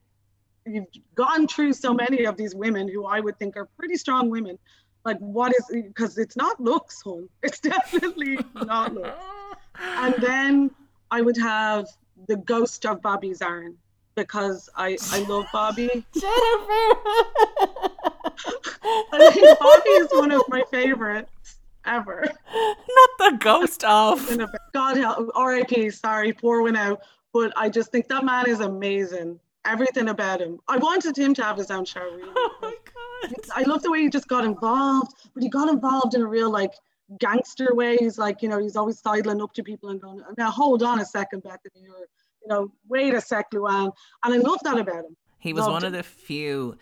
you've 0.66 0.88
gone 1.16 1.48
through 1.48 1.74
so 1.74 1.94
many 1.94 2.26
of 2.26 2.38
these 2.38 2.56
women 2.56 2.88
who 2.88 3.06
I 3.06 3.20
would 3.20 3.38
think 3.38 3.58
are 3.58 3.66
pretty 3.78 3.96
strong 3.96 4.30
women. 4.30 4.58
Like, 5.06 5.18
what 5.20 5.54
is 5.54 5.66
because 5.72 6.18
it's 6.18 6.36
not 6.36 6.60
looks, 6.60 7.02
hon. 7.02 7.28
It's 7.44 7.60
definitely 7.60 8.40
not 8.56 8.94
looks. 8.94 9.20
And 9.80 10.16
then 10.16 10.72
I 11.12 11.22
would 11.22 11.38
have 11.38 11.88
the 12.28 12.38
ghost 12.38 12.86
of 12.86 13.02
Bobby 13.02 13.32
Zarin 13.32 13.76
because 14.16 14.70
I 14.76 14.98
I 15.12 15.20
love 15.28 15.46
Bobby. 15.52 15.88
Jennifer. 16.14 16.90
I 19.12 19.30
think 19.34 19.60
Bobby 19.60 19.90
is 19.90 20.08
one 20.12 20.32
of 20.32 20.44
my 20.48 20.64
favorites 20.72 21.58
ever. 21.86 22.26
Not 22.54 23.10
the 23.20 23.38
ghost 23.40 23.84
of. 23.84 24.40
God 24.74 24.98
help, 24.98 25.30
R.I.P. 25.36 25.90
Sorry, 25.90 26.32
poor 26.32 26.62
one 26.62 26.76
out. 26.76 27.02
But 27.34 27.52
I 27.58 27.68
just 27.70 27.92
think 27.92 28.08
that 28.10 28.24
man 28.24 28.48
is 28.48 28.60
amazing 28.60 29.40
everything 29.66 30.10
about 30.10 30.42
him. 30.42 30.60
I 30.68 30.78
wanted 30.78 31.18
him 31.18 31.34
to 31.36 31.44
have 31.44 31.58
his 31.58 31.72
own 31.72 31.86
show. 31.86 32.02
Really. 32.02 32.24
Oh 32.36 32.56
my 32.62 32.72
god! 32.72 33.36
I 33.56 33.64
love 33.64 33.84
the 33.84 33.92
way 33.92 34.02
he 34.02 34.10
just 34.10 34.28
got 34.28 34.46
involved, 34.46 35.14
but 35.34 35.44
he 35.44 35.50
got 35.50 35.70
involved 35.70 36.14
in 36.14 36.22
a 36.22 36.28
real 36.28 36.50
like 36.50 36.74
gangster 37.20 37.74
way. 37.74 37.98
He's 37.98 38.18
like, 38.18 38.42
you 38.42 38.50
know, 38.50 38.60
he's 38.60 38.76
always 38.76 39.00
sidling 39.00 39.42
up 39.42 39.54
to 39.54 39.64
people 39.64 39.90
and 39.90 40.02
going, 40.02 40.22
"Now 40.38 40.50
hold 40.50 40.84
on 40.84 41.00
a 41.00 41.06
second, 41.06 41.44
Bethenny," 41.44 41.88
or 41.90 42.08
you 42.42 42.48
know, 42.48 42.72
"Wait 42.88 43.14
a 43.14 43.22
sec, 43.22 43.52
Luann." 43.52 43.92
And 44.24 44.34
I 44.34 44.38
love 44.38 44.60
that 44.64 44.78
about 44.78 45.06
him. 45.06 45.16
He 45.40 45.54
was 45.54 45.62
Loved 45.62 45.74
one 45.74 45.84
him. 45.84 45.88
of 45.88 45.94
the 45.94 46.04
few 46.04 46.78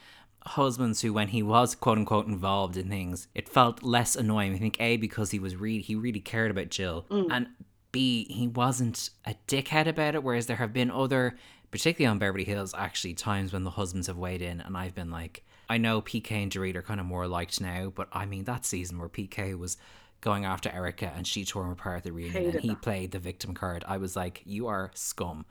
husbands 0.46 1.02
who 1.02 1.14
when 1.14 1.28
he 1.28 1.44
was 1.44 1.76
quote 1.76 1.98
unquote 1.98 2.26
involved 2.26 2.76
in 2.76 2.90
things 2.90 3.28
it 3.36 3.48
felt 3.48 3.84
less 3.84 4.16
annoying 4.16 4.56
i 4.56 4.58
think 4.58 4.76
a 4.82 4.98
because 4.98 5.30
he 5.30 5.38
was 5.38 5.56
really 5.56 5.82
he 5.82 5.94
really 5.94 6.20
cared 6.20 6.50
about 6.50 6.70
jill 6.70 7.06
mm. 7.12 7.28
and 7.30 7.48
b 7.92 8.26
he 8.28 8.48
wasn't 8.48 9.12
a 9.26 9.36
dickhead 9.48 9.86
about 9.86 10.16
it 10.16 10.24
whereas 10.24 10.48
there 10.48 10.56
have 10.56 10.74
been 10.74 10.90
other 10.90 11.38
particularly 11.72 12.12
on 12.12 12.20
Beverly 12.20 12.44
Hills, 12.44 12.76
actually 12.78 13.14
times 13.14 13.54
when 13.54 13.64
the 13.64 13.72
husbands 13.72 14.08
have 14.08 14.18
weighed 14.18 14.42
in, 14.42 14.62
and 14.62 14.78
I've 14.78 14.94
been 14.94 15.10
like, 15.10 15.44
I 15.70 15.78
know 15.78 16.02
PK 16.02 16.32
and 16.32 16.52
Dorit 16.52 16.76
are 16.76 16.82
kind 16.82 17.00
of 17.00 17.06
more 17.06 17.28
liked 17.28 17.62
now, 17.62 17.92
but 17.96 18.10
I 18.12 18.26
mean 18.26 18.44
that 18.44 18.66
season 18.66 19.00
where 19.00 19.08
PK 19.08 19.58
was 19.58 19.78
going 20.20 20.46
after 20.46 20.70
Erika 20.70 21.12
and 21.16 21.26
she 21.26 21.46
tore 21.46 21.64
him 21.64 21.72
apart 21.72 21.98
at 21.98 22.04
the 22.04 22.12
reunion 22.12 22.52
and 22.52 22.60
he 22.60 22.70
that. 22.70 22.82
played 22.82 23.12
the 23.12 23.20
victim 23.20 23.54
card, 23.54 23.84
I 23.88 23.98
was 23.98 24.16
like, 24.16 24.42
you 24.46 24.68
are 24.68 24.92
scum. 24.94 25.46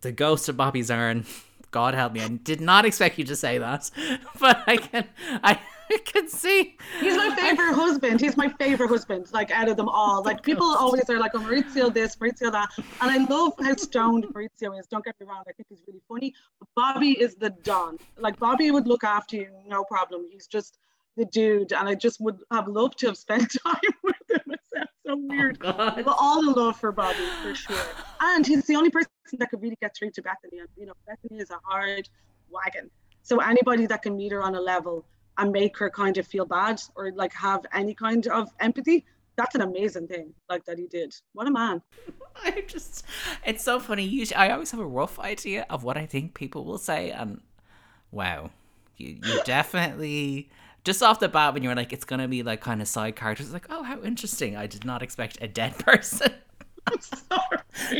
The 0.00 0.12
ghost 0.12 0.48
of 0.48 0.56
Bobby 0.56 0.82
Zarin. 0.82 1.26
God 1.72 1.94
help 1.94 2.12
me, 2.12 2.22
I 2.22 2.28
did 2.28 2.60
not 2.60 2.86
expect 2.86 3.18
you 3.18 3.24
to 3.24 3.36
say 3.36 3.58
that, 3.58 3.90
but 4.40 4.62
I 4.66 4.76
can, 4.76 5.04
I 5.42 5.58
I 5.90 5.98
can 6.04 6.28
see. 6.28 6.76
He's 7.00 7.16
my 7.16 7.34
favorite 7.34 7.74
husband. 7.74 8.20
He's 8.20 8.36
my 8.36 8.48
favorite 8.48 8.88
husband, 8.88 9.26
like 9.32 9.50
out 9.50 9.68
of 9.68 9.76
them 9.76 9.88
all. 9.88 10.22
Like 10.22 10.42
people 10.42 10.66
always 10.66 11.08
are 11.08 11.18
like, 11.18 11.32
oh, 11.34 11.40
Maurizio 11.40 11.92
this, 11.92 12.16
Maurizio 12.16 12.50
that. 12.52 12.68
And 13.00 13.10
I 13.10 13.24
love 13.24 13.54
how 13.60 13.74
stoned 13.76 14.26
Maurizio 14.26 14.78
is. 14.78 14.86
Don't 14.86 15.04
get 15.04 15.14
me 15.20 15.26
wrong. 15.26 15.42
I 15.48 15.52
think 15.52 15.68
he's 15.68 15.82
really 15.86 16.02
funny. 16.08 16.34
But 16.58 16.68
Bobby 16.74 17.12
is 17.12 17.34
the 17.36 17.50
Don. 17.50 17.98
Like 18.18 18.38
Bobby 18.38 18.70
would 18.70 18.86
look 18.86 19.04
after 19.04 19.36
you, 19.36 19.48
no 19.66 19.84
problem. 19.84 20.26
He's 20.30 20.46
just 20.46 20.78
the 21.16 21.24
dude. 21.26 21.72
And 21.72 21.88
I 21.88 21.94
just 21.94 22.20
would 22.20 22.38
have 22.50 22.68
loved 22.68 22.98
to 22.98 23.06
have 23.06 23.16
spent 23.16 23.56
time 23.66 23.76
with 24.02 24.16
him. 24.28 24.40
It 24.52 24.60
sounds 24.74 24.88
so 25.06 25.12
oh, 25.12 25.16
weird. 25.16 25.58
Oh, 25.62 25.92
but 25.96 26.16
all 26.18 26.42
the 26.42 26.50
love 26.50 26.78
for 26.78 26.92
Bobby, 26.92 27.18
for 27.42 27.54
sure. 27.54 27.76
And 28.20 28.46
he's 28.46 28.66
the 28.66 28.76
only 28.76 28.90
person 28.90 29.10
that 29.38 29.50
could 29.50 29.62
really 29.62 29.78
get 29.80 29.96
through 29.96 30.10
to 30.12 30.22
Bethenny. 30.22 30.60
And, 30.60 30.68
you 30.76 30.86
know, 30.86 30.94
Bethenny 31.08 31.40
is 31.40 31.50
a 31.50 31.58
hard 31.64 32.08
wagon. 32.50 32.90
So 33.22 33.38
anybody 33.38 33.86
that 33.86 34.02
can 34.02 34.16
meet 34.16 34.32
her 34.32 34.42
on 34.42 34.54
a 34.54 34.60
level 34.60 35.04
and 35.38 35.52
make 35.52 35.76
her 35.76 35.90
kind 35.90 36.16
of 36.18 36.26
feel 36.26 36.46
bad 36.46 36.80
or 36.94 37.12
like 37.12 37.32
have 37.32 37.64
any 37.72 37.94
kind 37.94 38.26
of 38.28 38.48
empathy 38.60 39.04
that's 39.36 39.54
an 39.54 39.60
amazing 39.60 40.08
thing 40.08 40.32
like 40.48 40.64
that 40.64 40.78
he 40.78 40.86
did. 40.86 41.14
What 41.34 41.46
a 41.46 41.50
man. 41.50 41.82
I 42.44 42.62
just 42.66 43.04
it's 43.44 43.62
so 43.62 43.80
funny. 43.80 44.04
Usually 44.04 44.36
i 44.36 44.50
always 44.50 44.70
have 44.70 44.80
a 44.80 44.86
rough 44.86 45.18
idea 45.18 45.66
of 45.70 45.84
what 45.84 45.96
i 45.96 46.04
think 46.04 46.34
people 46.34 46.64
will 46.64 46.78
say 46.78 47.10
and 47.10 47.40
wow 48.10 48.50
you, 48.96 49.18
you 49.22 49.42
definitely 49.44 50.50
just 50.84 51.02
off 51.02 51.18
the 51.18 51.28
bat 51.28 51.54
when 51.54 51.62
you 51.62 51.68
were 51.70 51.74
like 51.74 51.92
it's 51.92 52.04
gonna 52.04 52.28
be 52.28 52.42
like 52.42 52.60
kind 52.60 52.82
of 52.82 52.88
side 52.88 53.16
characters 53.16 53.52
like 53.52 53.66
oh 53.70 53.82
how 53.82 54.02
interesting. 54.02 54.56
I 54.56 54.66
did 54.66 54.84
not 54.84 55.02
expect 55.02 55.38
a 55.40 55.48
dead 55.48 55.78
person 55.78 56.32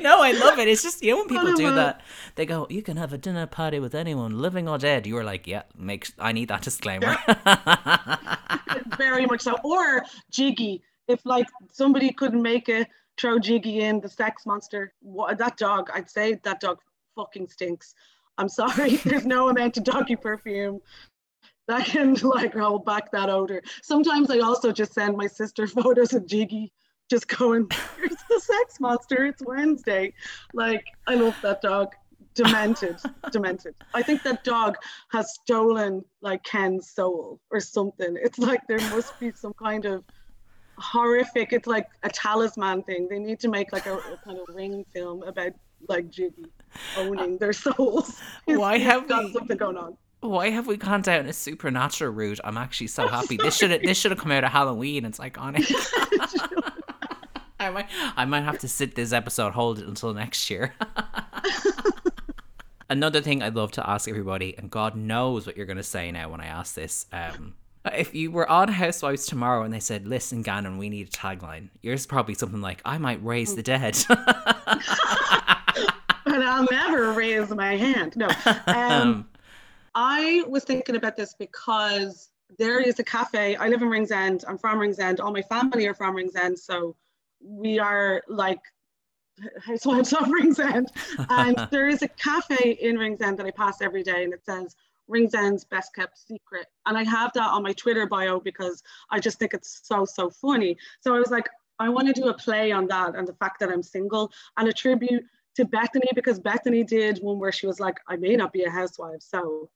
no, 0.00 0.22
I 0.22 0.32
love 0.32 0.58
it. 0.58 0.68
It's 0.68 0.82
just 0.82 1.02
you 1.02 1.12
know 1.12 1.18
when 1.18 1.28
people 1.28 1.52
do 1.54 1.74
that, 1.74 2.02
they 2.36 2.46
go, 2.46 2.66
"You 2.70 2.82
can 2.82 2.96
have 2.96 3.12
a 3.12 3.18
dinner 3.18 3.46
party 3.46 3.78
with 3.78 3.94
anyone, 3.94 4.40
living 4.40 4.68
or 4.68 4.78
dead." 4.78 5.06
You 5.06 5.16
are 5.18 5.24
like, 5.24 5.46
"Yeah, 5.46 5.62
make 5.76 6.08
I 6.18 6.32
need 6.32 6.48
that 6.48 6.62
disclaimer." 6.62 7.16
Very 8.96 9.26
much 9.26 9.42
so. 9.42 9.56
Or 9.64 10.04
Jiggy, 10.30 10.82
if 11.08 11.24
like 11.24 11.46
somebody 11.72 12.12
couldn't 12.12 12.42
make 12.42 12.68
it, 12.68 12.88
throw 13.18 13.38
Jiggy 13.38 13.80
in 13.80 14.00
the 14.00 14.08
sex 14.08 14.46
monster. 14.46 14.92
What 15.00 15.38
that 15.38 15.56
dog? 15.56 15.90
I'd 15.92 16.10
say 16.10 16.38
that 16.44 16.60
dog 16.60 16.78
fucking 17.14 17.48
stinks. 17.48 17.94
I'm 18.38 18.48
sorry. 18.48 18.96
There's 19.04 19.26
no 19.26 19.48
amount 19.48 19.76
of 19.76 19.84
doggy 19.84 20.16
perfume 20.16 20.80
that 21.68 21.86
can 21.86 22.14
like 22.14 22.54
hold 22.54 22.84
back 22.84 23.10
that 23.12 23.28
odor. 23.28 23.62
Sometimes 23.82 24.30
I 24.30 24.38
also 24.38 24.72
just 24.72 24.94
send 24.94 25.16
my 25.16 25.26
sister 25.26 25.66
photos 25.66 26.12
of 26.12 26.26
Jiggy 26.26 26.72
just 27.08 27.28
going, 27.28 27.68
here's 27.96 28.16
the 28.28 28.40
sex 28.40 28.80
monster. 28.80 29.26
It's 29.26 29.42
Wednesday. 29.44 30.12
Like, 30.52 30.84
I 31.06 31.14
love 31.14 31.36
that 31.42 31.62
dog. 31.62 31.94
Demented, 32.34 32.98
demented. 33.32 33.74
I 33.94 34.02
think 34.02 34.22
that 34.24 34.44
dog 34.44 34.76
has 35.10 35.32
stolen 35.32 36.04
like 36.20 36.42
Ken's 36.44 36.90
soul 36.90 37.40
or 37.50 37.60
something. 37.60 38.16
It's 38.22 38.38
like 38.38 38.60
there 38.68 38.78
must 38.90 39.18
be 39.18 39.32
some 39.32 39.54
kind 39.54 39.86
of 39.86 40.04
horrific, 40.76 41.54
it's 41.54 41.66
like 41.66 41.88
a 42.02 42.10
talisman 42.10 42.82
thing. 42.82 43.08
They 43.08 43.18
need 43.18 43.40
to 43.40 43.48
make 43.48 43.72
like 43.72 43.86
a, 43.86 43.94
a 43.94 44.20
kind 44.22 44.38
of 44.38 44.54
ring 44.54 44.84
film 44.92 45.22
about 45.22 45.52
like 45.88 46.10
Jiggy 46.10 46.52
owning 46.98 47.38
their 47.38 47.54
souls. 47.54 48.20
Why 48.44 48.76
have 48.78 49.08
got 49.08 49.24
we... 49.24 49.32
something 49.32 49.56
going 49.56 49.78
on? 49.78 49.96
why 50.20 50.50
have 50.50 50.66
we 50.66 50.76
gone 50.76 51.02
down 51.02 51.26
a 51.26 51.32
supernatural 51.32 52.12
route? 52.12 52.40
I'm 52.44 52.56
actually 52.56 52.88
so 52.88 53.06
happy. 53.06 53.36
This 53.36 53.56
should 53.56 53.70
this 53.82 53.98
should 53.98 54.10
have 54.10 54.20
come 54.20 54.32
out 54.32 54.44
of 54.44 54.50
Halloween. 54.50 55.04
It's 55.04 55.18
iconic. 55.18 55.70
I 57.66 57.70
might 57.70 57.86
I 58.16 58.24
might 58.24 58.42
have 58.42 58.58
to 58.60 58.68
sit 58.68 58.94
this 58.94 59.12
episode, 59.12 59.52
hold 59.52 59.80
it 59.80 59.86
until 59.86 60.14
next 60.14 60.48
year. 60.48 60.72
Another 62.88 63.20
thing 63.20 63.42
I'd 63.42 63.56
love 63.56 63.72
to 63.72 63.88
ask 63.88 64.08
everybody, 64.08 64.56
and 64.56 64.70
God 64.70 64.94
knows 64.94 65.46
what 65.46 65.56
you're 65.56 65.66
gonna 65.66 65.82
say 65.82 66.12
now 66.12 66.28
when 66.28 66.40
I 66.40 66.46
ask 66.46 66.74
this. 66.74 67.06
Um, 67.12 67.54
if 67.92 68.14
you 68.14 68.30
were 68.30 68.48
on 68.48 68.68
Housewives 68.68 69.26
tomorrow 69.26 69.64
and 69.64 69.74
they 69.74 69.80
said, 69.80 70.06
"Listen, 70.06 70.42
Gannon, 70.42 70.78
we 70.78 70.88
need 70.88 71.08
a 71.08 71.10
tagline," 71.10 71.70
yours 71.82 72.00
is 72.00 72.06
probably 72.06 72.34
something 72.34 72.60
like, 72.60 72.80
"I 72.84 72.98
might 72.98 73.22
raise 73.24 73.56
the 73.56 73.62
dead." 73.62 73.98
but 74.08 74.18
I'll 76.26 76.68
never 76.70 77.12
raise 77.12 77.50
my 77.50 77.76
hand. 77.76 78.16
No. 78.16 78.28
Um, 78.66 79.28
I 79.96 80.44
was 80.46 80.62
thinking 80.62 80.94
about 80.94 81.16
this 81.16 81.34
because 81.34 82.30
there 82.58 82.80
is 82.80 83.00
a 83.00 83.04
cafe. 83.04 83.56
I 83.56 83.68
live 83.68 83.82
in 83.82 83.88
Ringsend. 83.88 84.44
I'm 84.46 84.58
from 84.58 84.78
Ringsend. 84.78 85.20
All 85.20 85.32
my 85.32 85.42
family 85.42 85.86
are 85.86 85.94
from 85.94 86.14
Ringsend, 86.14 86.58
so 86.58 86.94
we 87.46 87.78
are 87.78 88.22
like 88.28 88.60
housewives 89.64 90.12
of 90.12 90.28
Ringsend. 90.30 90.90
Um, 91.18 91.26
and 91.30 91.68
there 91.70 91.88
is 91.88 92.02
a 92.02 92.08
cafe 92.08 92.78
in 92.80 92.96
Ringsend 92.98 93.38
that 93.38 93.46
I 93.46 93.50
pass 93.50 93.80
every 93.80 94.02
day, 94.02 94.24
and 94.24 94.32
it 94.32 94.44
says 94.44 94.74
Ringsend's 95.08 95.64
best 95.64 95.94
kept 95.94 96.18
secret. 96.18 96.66
And 96.86 96.96
I 96.96 97.04
have 97.04 97.32
that 97.34 97.50
on 97.50 97.62
my 97.62 97.72
Twitter 97.72 98.06
bio 98.06 98.40
because 98.40 98.82
I 99.10 99.20
just 99.20 99.38
think 99.38 99.54
it's 99.54 99.80
so, 99.84 100.04
so 100.04 100.30
funny. 100.30 100.76
So 101.00 101.14
I 101.14 101.18
was 101.18 101.30
like, 101.30 101.48
I 101.78 101.88
want 101.88 102.08
to 102.08 102.20
do 102.20 102.28
a 102.28 102.34
play 102.34 102.72
on 102.72 102.86
that 102.88 103.14
and 103.14 103.28
the 103.28 103.34
fact 103.34 103.60
that 103.60 103.68
I'm 103.68 103.82
single 103.82 104.32
and 104.56 104.68
a 104.68 104.72
tribute 104.72 105.24
to 105.56 105.64
Bethenny 105.64 106.08
because 106.14 106.40
Bethenny 106.40 106.86
did 106.86 107.18
one 107.18 107.38
where 107.38 107.52
she 107.52 107.66
was 107.66 107.80
like, 107.80 107.98
I 108.08 108.16
may 108.16 108.36
not 108.36 108.52
be 108.52 108.64
a 108.64 108.70
housewife. 108.70 109.20
So 109.20 109.68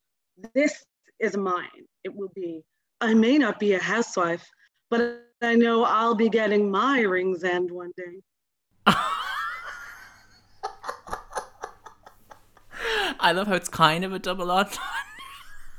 this 0.55 0.85
is 1.19 1.37
mine. 1.37 1.87
It 2.05 2.15
will 2.15 2.33
be, 2.35 2.65
I 3.01 3.15
may 3.15 3.39
not 3.39 3.59
be 3.61 3.75
a 3.75 3.81
housewife, 3.81 4.49
but 4.89 5.30
I 5.43 5.55
know 5.55 5.85
I'll 5.85 6.15
be 6.15 6.29
getting 6.29 6.71
my 6.71 7.01
Rings 7.01 7.45
End 7.45 7.71
one 7.71 7.93
day. 7.97 8.21
I 13.23 13.33
love 13.33 13.47
how 13.47 13.55
it's 13.55 13.69
kind 13.69 14.05
of 14.05 14.13
a 14.13 14.19
double 14.19 14.51
entendre. 14.51 14.83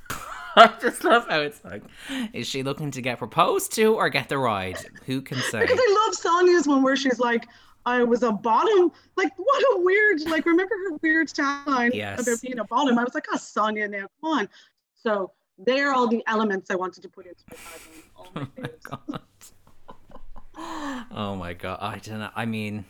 I 0.55 0.73
just 0.81 1.03
love 1.03 1.27
how 1.29 1.41
it's 1.41 1.63
like, 1.63 1.83
is 2.33 2.47
she 2.47 2.63
looking 2.63 2.91
to 2.91 3.01
get 3.01 3.17
proposed 3.19 3.73
to 3.75 3.95
or 3.95 4.09
get 4.09 4.29
the 4.29 4.37
ride? 4.37 4.77
Who 5.05 5.21
can 5.21 5.37
say? 5.37 5.61
Because 5.61 5.79
I 5.79 6.05
love 6.05 6.15
Sonja's 6.43 6.67
one 6.67 6.81
where 6.83 6.95
she's 6.95 7.19
like, 7.19 7.47
I 7.85 8.03
was 8.03 8.21
a 8.23 8.31
bottom. 8.31 8.91
Like, 9.15 9.31
what 9.37 9.63
a 9.75 9.81
weird, 9.81 10.21
like, 10.27 10.45
remember 10.45 10.75
her 10.89 10.97
weird 11.01 11.29
tagline 11.29 11.91
Yes. 11.93 12.21
about 12.21 12.41
being 12.41 12.59
a 12.59 12.65
bottom? 12.65 12.97
I 12.99 13.03
was 13.03 13.15
like, 13.15 13.25
oh, 13.31 13.37
Sonja, 13.37 13.89
now, 13.89 14.07
come 14.21 14.39
on. 14.39 14.49
So, 14.95 15.31
they're 15.57 15.93
all 15.93 16.07
the 16.07 16.21
elements 16.27 16.69
I 16.69 16.75
wanted 16.75 17.01
to 17.03 17.09
put 17.09 17.25
into 17.27 17.43
my 17.49 17.57
tagline. 17.57 18.03
All 18.15 18.27
my 18.35 18.45
faves. 18.45 18.83
God. 18.83 19.21
Oh 21.13 21.35
my 21.35 21.53
god! 21.53 21.79
I 21.81 21.97
don't 21.97 22.19
know. 22.19 22.29
I 22.35 22.45
mean, 22.45 22.85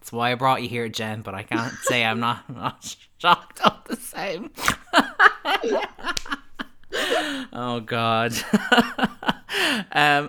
it's 0.00 0.12
why 0.12 0.32
I 0.32 0.34
brought 0.34 0.62
you 0.62 0.68
here, 0.68 0.88
Jen. 0.88 1.22
But 1.22 1.34
I 1.34 1.44
can't 1.44 1.72
say 1.82 2.04
I'm 2.04 2.20
not, 2.20 2.48
not 2.54 2.96
shocked 3.18 3.60
all 3.64 3.78
the 3.86 3.96
same. 3.96 4.50
oh 7.52 7.80
god. 7.80 8.32
um, 9.92 10.28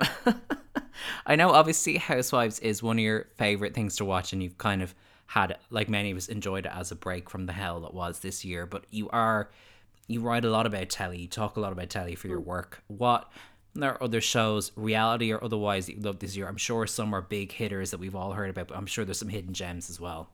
I 1.26 1.36
know. 1.36 1.50
Obviously, 1.50 1.98
Housewives 1.98 2.60
is 2.60 2.84
one 2.84 2.98
of 2.98 3.04
your 3.04 3.28
favorite 3.38 3.74
things 3.74 3.96
to 3.98 4.06
watch, 4.06 4.32
and 4.32 4.44
you've 4.44 4.58
kind 4.58 4.84
of 4.84 4.94
had, 5.26 5.58
like 5.72 5.90
many 5.90 6.12
of 6.12 6.18
us, 6.18 6.28
enjoyed 6.28 6.68
it 6.68 6.72
as 6.74 6.92
a 6.92 6.96
break 6.96 7.30
from 7.30 7.48
the 7.48 7.54
hell 7.54 7.82
that 7.82 7.94
was 7.94 8.20
this 8.20 8.46
year. 8.46 8.68
But 8.68 8.86
you 8.92 9.10
are, 9.10 9.50
you 10.08 10.22
write 10.22 10.46
a 10.46 10.52
lot 10.52 10.68
about 10.68 10.90
telly. 10.90 11.20
You 11.20 11.28
talk 11.28 11.58
a 11.58 11.60
lot 11.60 11.72
about 11.72 11.90
telly 11.90 12.14
for 12.14 12.28
your 12.28 12.40
work. 12.40 12.84
What? 12.88 13.32
There 13.76 13.92
are 13.92 14.04
other 14.04 14.22
shows, 14.22 14.72
reality 14.76 15.32
or 15.32 15.44
otherwise, 15.44 15.88
that 15.88 15.96
you 15.96 16.02
love 16.02 16.20
this 16.20 16.36
year. 16.36 16.48
I'm 16.48 16.58
sure 16.58 16.86
some 16.86 17.14
are 17.14 17.22
big 17.22 17.52
hitters 17.52 17.92
that 17.92 18.00
we've 18.00 18.16
all 18.16 18.34
heard 18.34 18.50
about, 18.50 18.68
but 18.68 18.78
I'm 18.78 18.86
sure 18.86 19.04
there's 19.04 19.20
some 19.20 19.30
hidden 19.30 19.54
gems 19.54 19.90
as 19.90 20.00
well. 20.00 20.30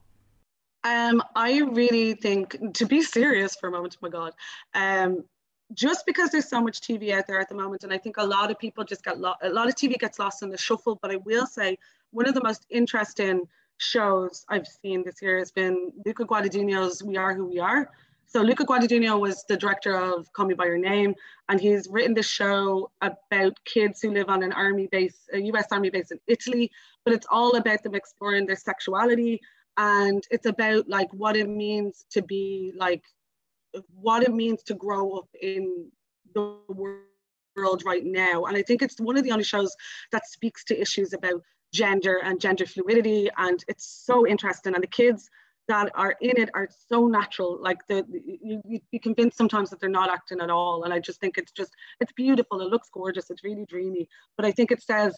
Um, 0.84 1.22
I 1.34 1.58
really 1.60 2.14
think 2.14 2.74
to 2.74 2.86
be 2.86 3.02
serious 3.02 3.54
for 3.54 3.68
a 3.68 3.70
moment, 3.70 3.96
oh 3.98 4.06
my 4.06 4.08
God, 4.08 4.32
um, 4.74 5.24
just 5.72 6.06
because 6.06 6.30
there's 6.30 6.48
so 6.48 6.60
much 6.60 6.80
TV 6.80 7.12
out 7.12 7.26
there 7.26 7.38
at 7.38 7.48
the 7.48 7.54
moment, 7.54 7.84
and 7.84 7.92
I 7.92 7.98
think 7.98 8.16
a 8.16 8.24
lot 8.24 8.50
of 8.50 8.58
people 8.58 8.84
just 8.84 9.04
get 9.04 9.18
lo- 9.18 9.34
a 9.42 9.50
lot 9.50 9.68
of 9.68 9.74
TV 9.74 9.98
gets 9.98 10.18
lost 10.18 10.42
in 10.42 10.48
the 10.48 10.58
shuffle. 10.58 10.98
But 11.00 11.10
I 11.10 11.16
will 11.16 11.46
say 11.46 11.78
one 12.10 12.26
of 12.26 12.34
the 12.34 12.42
most 12.42 12.66
interesting 12.70 13.42
shows 13.78 14.44
I've 14.48 14.66
seen 14.66 15.04
this 15.04 15.22
year 15.22 15.38
has 15.38 15.50
been 15.50 15.92
Luca 16.04 16.24
Guadagnino's 16.24 17.02
"We 17.02 17.16
Are 17.16 17.34
Who 17.34 17.46
We 17.46 17.58
Are." 17.60 17.90
So 18.32 18.42
Luca 18.42 18.64
Guadagnino 18.64 19.18
was 19.18 19.44
the 19.48 19.56
director 19.56 19.96
of 19.96 20.32
Call 20.32 20.46
Me 20.46 20.54
by 20.54 20.66
Your 20.66 20.78
Name, 20.78 21.14
and 21.48 21.60
he's 21.60 21.88
written 21.90 22.14
this 22.14 22.28
show 22.28 22.90
about 23.00 23.58
kids 23.64 24.00
who 24.00 24.12
live 24.12 24.28
on 24.28 24.44
an 24.44 24.52
army 24.52 24.86
base, 24.86 25.18
a 25.32 25.40
U.S. 25.40 25.66
Army 25.72 25.90
base 25.90 26.12
in 26.12 26.20
Italy. 26.28 26.70
But 27.04 27.14
it's 27.14 27.26
all 27.28 27.56
about 27.56 27.82
them 27.82 27.96
exploring 27.96 28.46
their 28.46 28.54
sexuality 28.56 29.40
and 29.76 30.22
it's 30.30 30.46
about 30.46 30.88
like 30.88 31.12
what 31.12 31.36
it 31.36 31.48
means 31.48 32.04
to 32.10 32.22
be 32.22 32.72
like 32.76 33.02
what 33.94 34.22
it 34.22 34.34
means 34.34 34.62
to 34.64 34.74
grow 34.74 35.12
up 35.12 35.28
in 35.40 35.90
the 36.34 36.56
world 36.68 37.82
right 37.84 38.04
now 38.04 38.44
and 38.44 38.56
i 38.56 38.62
think 38.62 38.82
it's 38.82 39.00
one 39.00 39.16
of 39.16 39.24
the 39.24 39.32
only 39.32 39.44
shows 39.44 39.74
that 40.12 40.26
speaks 40.26 40.64
to 40.64 40.78
issues 40.78 41.12
about 41.12 41.40
gender 41.72 42.20
and 42.24 42.40
gender 42.40 42.66
fluidity 42.66 43.30
and 43.38 43.64
it's 43.68 44.02
so 44.04 44.26
interesting 44.26 44.74
and 44.74 44.82
the 44.82 44.88
kids 44.88 45.30
that 45.70 45.90
are 45.94 46.14
in 46.20 46.36
it 46.42 46.50
are 46.54 46.68
so 46.88 47.06
natural 47.06 47.58
like 47.62 47.80
the 47.86 48.04
you, 48.48 48.60
you'd 48.66 48.90
be 48.90 48.98
convinced 48.98 49.38
sometimes 49.38 49.70
that 49.70 49.78
they're 49.80 49.98
not 50.02 50.10
acting 50.10 50.40
at 50.40 50.50
all. 50.50 50.84
And 50.84 50.92
i 50.92 50.98
just 50.98 51.20
think 51.20 51.38
it's 51.38 51.52
just 51.52 51.72
it's 52.00 52.12
beautiful. 52.12 52.60
It 52.60 52.70
looks 52.74 52.88
gorgeous. 52.92 53.30
It's 53.30 53.44
really 53.44 53.66
dreamy. 53.74 54.08
But 54.36 54.46
i 54.46 54.52
think 54.56 54.72
it 54.72 54.82
says 54.82 55.12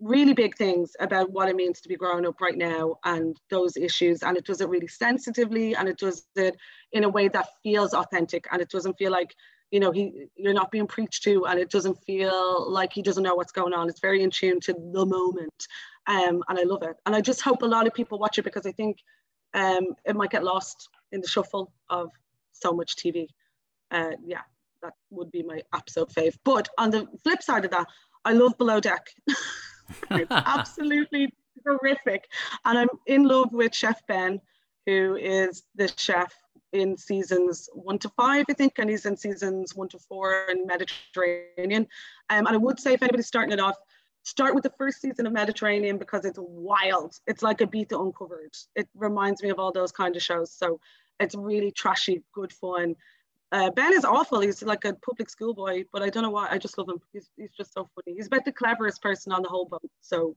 really 0.00 0.32
big 0.32 0.56
things 0.56 0.92
about 1.00 1.32
what 1.32 1.48
it 1.48 1.56
means 1.56 1.80
to 1.80 1.88
be 1.88 1.96
growing 1.96 2.24
up 2.24 2.40
right 2.40 2.56
now 2.56 2.96
and 3.04 3.36
those 3.50 3.76
issues. 3.76 4.22
And 4.22 4.36
it 4.36 4.44
does 4.44 4.60
it 4.60 4.68
really 4.68 4.86
sensitively. 4.86 5.74
And 5.74 5.88
it 5.88 5.98
does 5.98 6.24
it 6.36 6.56
in 6.92 7.02
a 7.02 7.08
way 7.08 7.26
that 7.28 7.48
feels 7.64 7.92
authentic. 7.94 8.46
And 8.52 8.62
it 8.62 8.70
doesn't 8.70 8.98
feel 8.98 9.10
like 9.10 9.34
you 9.72 9.80
know 9.80 9.90
he 9.90 10.04
you're 10.42 10.60
not 10.60 10.70
being 10.70 10.86
preached 10.86 11.24
to. 11.24 11.46
And 11.46 11.58
it 11.58 11.70
doesn't 11.76 11.98
feel 12.10 12.70
like 12.70 12.92
he 12.92 13.02
doesn't 13.02 13.26
know 13.26 13.34
what's 13.34 13.58
going 13.60 13.74
on. 13.74 13.88
It's 13.88 14.06
very 14.08 14.22
in 14.22 14.30
tune 14.30 14.60
to 14.60 14.72
the 14.72 15.06
moment. 15.18 15.60
Um, 16.06 16.42
and 16.48 16.58
i 16.62 16.62
love 16.62 16.82
it. 16.90 16.96
And 17.04 17.14
i 17.14 17.20
just 17.20 17.42
hope 17.42 17.62
a 17.62 17.72
lot 17.76 17.86
of 17.88 17.92
people 17.92 18.18
watch 18.18 18.38
it 18.38 18.46
because 18.48 18.66
i 18.72 18.72
think 18.80 18.94
um, 19.54 19.84
it 20.04 20.16
might 20.16 20.30
get 20.30 20.44
lost 20.44 20.88
in 21.12 21.20
the 21.20 21.28
shuffle 21.28 21.72
of 21.90 22.10
so 22.52 22.72
much 22.72 22.96
tv 22.96 23.26
uh, 23.90 24.12
yeah 24.24 24.42
that 24.82 24.94
would 25.10 25.30
be 25.30 25.42
my 25.42 25.60
absolute 25.72 26.10
fave 26.10 26.36
but 26.44 26.68
on 26.78 26.90
the 26.90 27.06
flip 27.22 27.42
side 27.42 27.64
of 27.64 27.70
that 27.70 27.86
i 28.24 28.32
love 28.32 28.56
below 28.58 28.80
deck 28.80 29.08
it's 30.10 30.30
absolutely 30.30 31.32
horrific. 31.66 32.28
And 32.64 32.78
I'm 32.78 32.88
in 33.06 33.24
love 33.24 33.52
with 33.52 33.74
Chef 33.74 34.00
Ben, 34.06 34.40
who 34.86 35.16
is 35.16 35.64
the 35.74 35.92
chef 35.96 36.34
in 36.72 36.96
seasons 36.96 37.68
one 37.72 37.98
to 38.00 38.08
five, 38.10 38.44
I 38.48 38.52
think, 38.52 38.74
and 38.78 38.90
he's 38.90 39.06
in 39.06 39.16
seasons 39.16 39.74
one 39.74 39.88
to 39.88 39.98
four 39.98 40.46
in 40.50 40.66
Mediterranean. 40.66 41.86
Um, 42.30 42.46
and 42.46 42.48
I 42.48 42.56
would 42.56 42.78
say 42.78 42.94
if 42.94 43.02
anybody's 43.02 43.26
starting 43.26 43.52
it 43.52 43.60
off, 43.60 43.76
start 44.28 44.54
with 44.54 44.62
the 44.62 44.72
first 44.76 45.00
season 45.00 45.26
of 45.26 45.32
Mediterranean 45.32 45.96
because 45.96 46.24
it's 46.24 46.38
wild. 46.38 47.14
It's 47.26 47.42
like 47.42 47.58
Ibiza 47.58 47.98
Uncovered. 47.98 48.54
It 48.76 48.86
reminds 48.94 49.42
me 49.42 49.48
of 49.48 49.58
all 49.58 49.72
those 49.72 49.90
kind 49.90 50.14
of 50.14 50.22
shows. 50.22 50.52
So 50.52 50.80
it's 51.18 51.34
really 51.34 51.70
trashy, 51.70 52.22
good 52.34 52.52
fun. 52.52 52.94
Uh, 53.50 53.70
ben 53.70 53.94
is 53.94 54.04
awful. 54.04 54.40
He's 54.40 54.62
like 54.62 54.84
a 54.84 54.92
public 54.92 55.30
schoolboy, 55.30 55.84
but 55.92 56.02
I 56.02 56.10
don't 56.10 56.22
know 56.22 56.30
why. 56.30 56.48
I 56.50 56.58
just 56.58 56.76
love 56.76 56.90
him. 56.90 57.00
He's, 57.12 57.30
he's 57.38 57.52
just 57.56 57.72
so 57.72 57.88
funny. 57.94 58.16
He's 58.16 58.26
about 58.26 58.44
the 58.44 58.52
cleverest 58.52 59.00
person 59.00 59.32
on 59.32 59.42
the 59.42 59.48
whole 59.48 59.64
boat. 59.64 59.90
So 60.02 60.36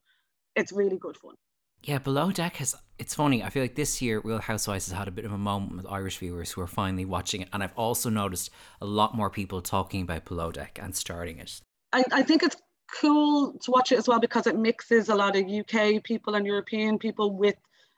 it's 0.55 0.71
really 0.71 0.97
good 0.97 1.17
fun. 1.17 1.35
Yeah, 1.83 1.97
Below 1.97 2.31
Deck 2.31 2.57
has. 2.57 2.75
It's 2.97 3.15
funny. 3.15 3.43
I 3.43 3.49
feel 3.49 3.63
like 3.63 3.75
this 3.75 4.01
year, 4.01 4.21
Real 4.23 4.37
Housewives 4.37 4.87
has 4.87 4.97
had 4.97 5.07
a 5.07 5.11
bit 5.11 5.25
of 5.25 5.33
a 5.33 5.37
moment 5.37 5.75
with 5.75 5.91
Irish 5.91 6.19
viewers 6.19 6.51
who 6.51 6.61
are 6.61 6.67
finally 6.67 7.05
watching 7.05 7.41
it, 7.41 7.49
and 7.51 7.63
I've 7.63 7.73
also 7.75 8.09
noticed 8.09 8.51
a 8.79 8.85
lot 8.85 9.15
more 9.15 9.31
people 9.31 9.61
talking 9.61 10.03
about 10.03 10.25
Below 10.25 10.51
Deck 10.51 10.79
and 10.81 10.95
starting 10.95 11.39
it. 11.39 11.59
I, 11.91 12.03
I 12.11 12.21
think 12.21 12.43
it's 12.43 12.55
cool 12.99 13.53
to 13.53 13.71
watch 13.71 13.91
it 13.91 13.97
as 13.97 14.07
well 14.07 14.19
because 14.19 14.47
it 14.47 14.57
mixes 14.57 15.09
a 15.09 15.15
lot 15.15 15.35
of 15.35 15.45
UK 15.45 16.03
people 16.03 16.35
and 16.35 16.45
European 16.45 16.97
people 16.97 17.31
with 17.31 17.55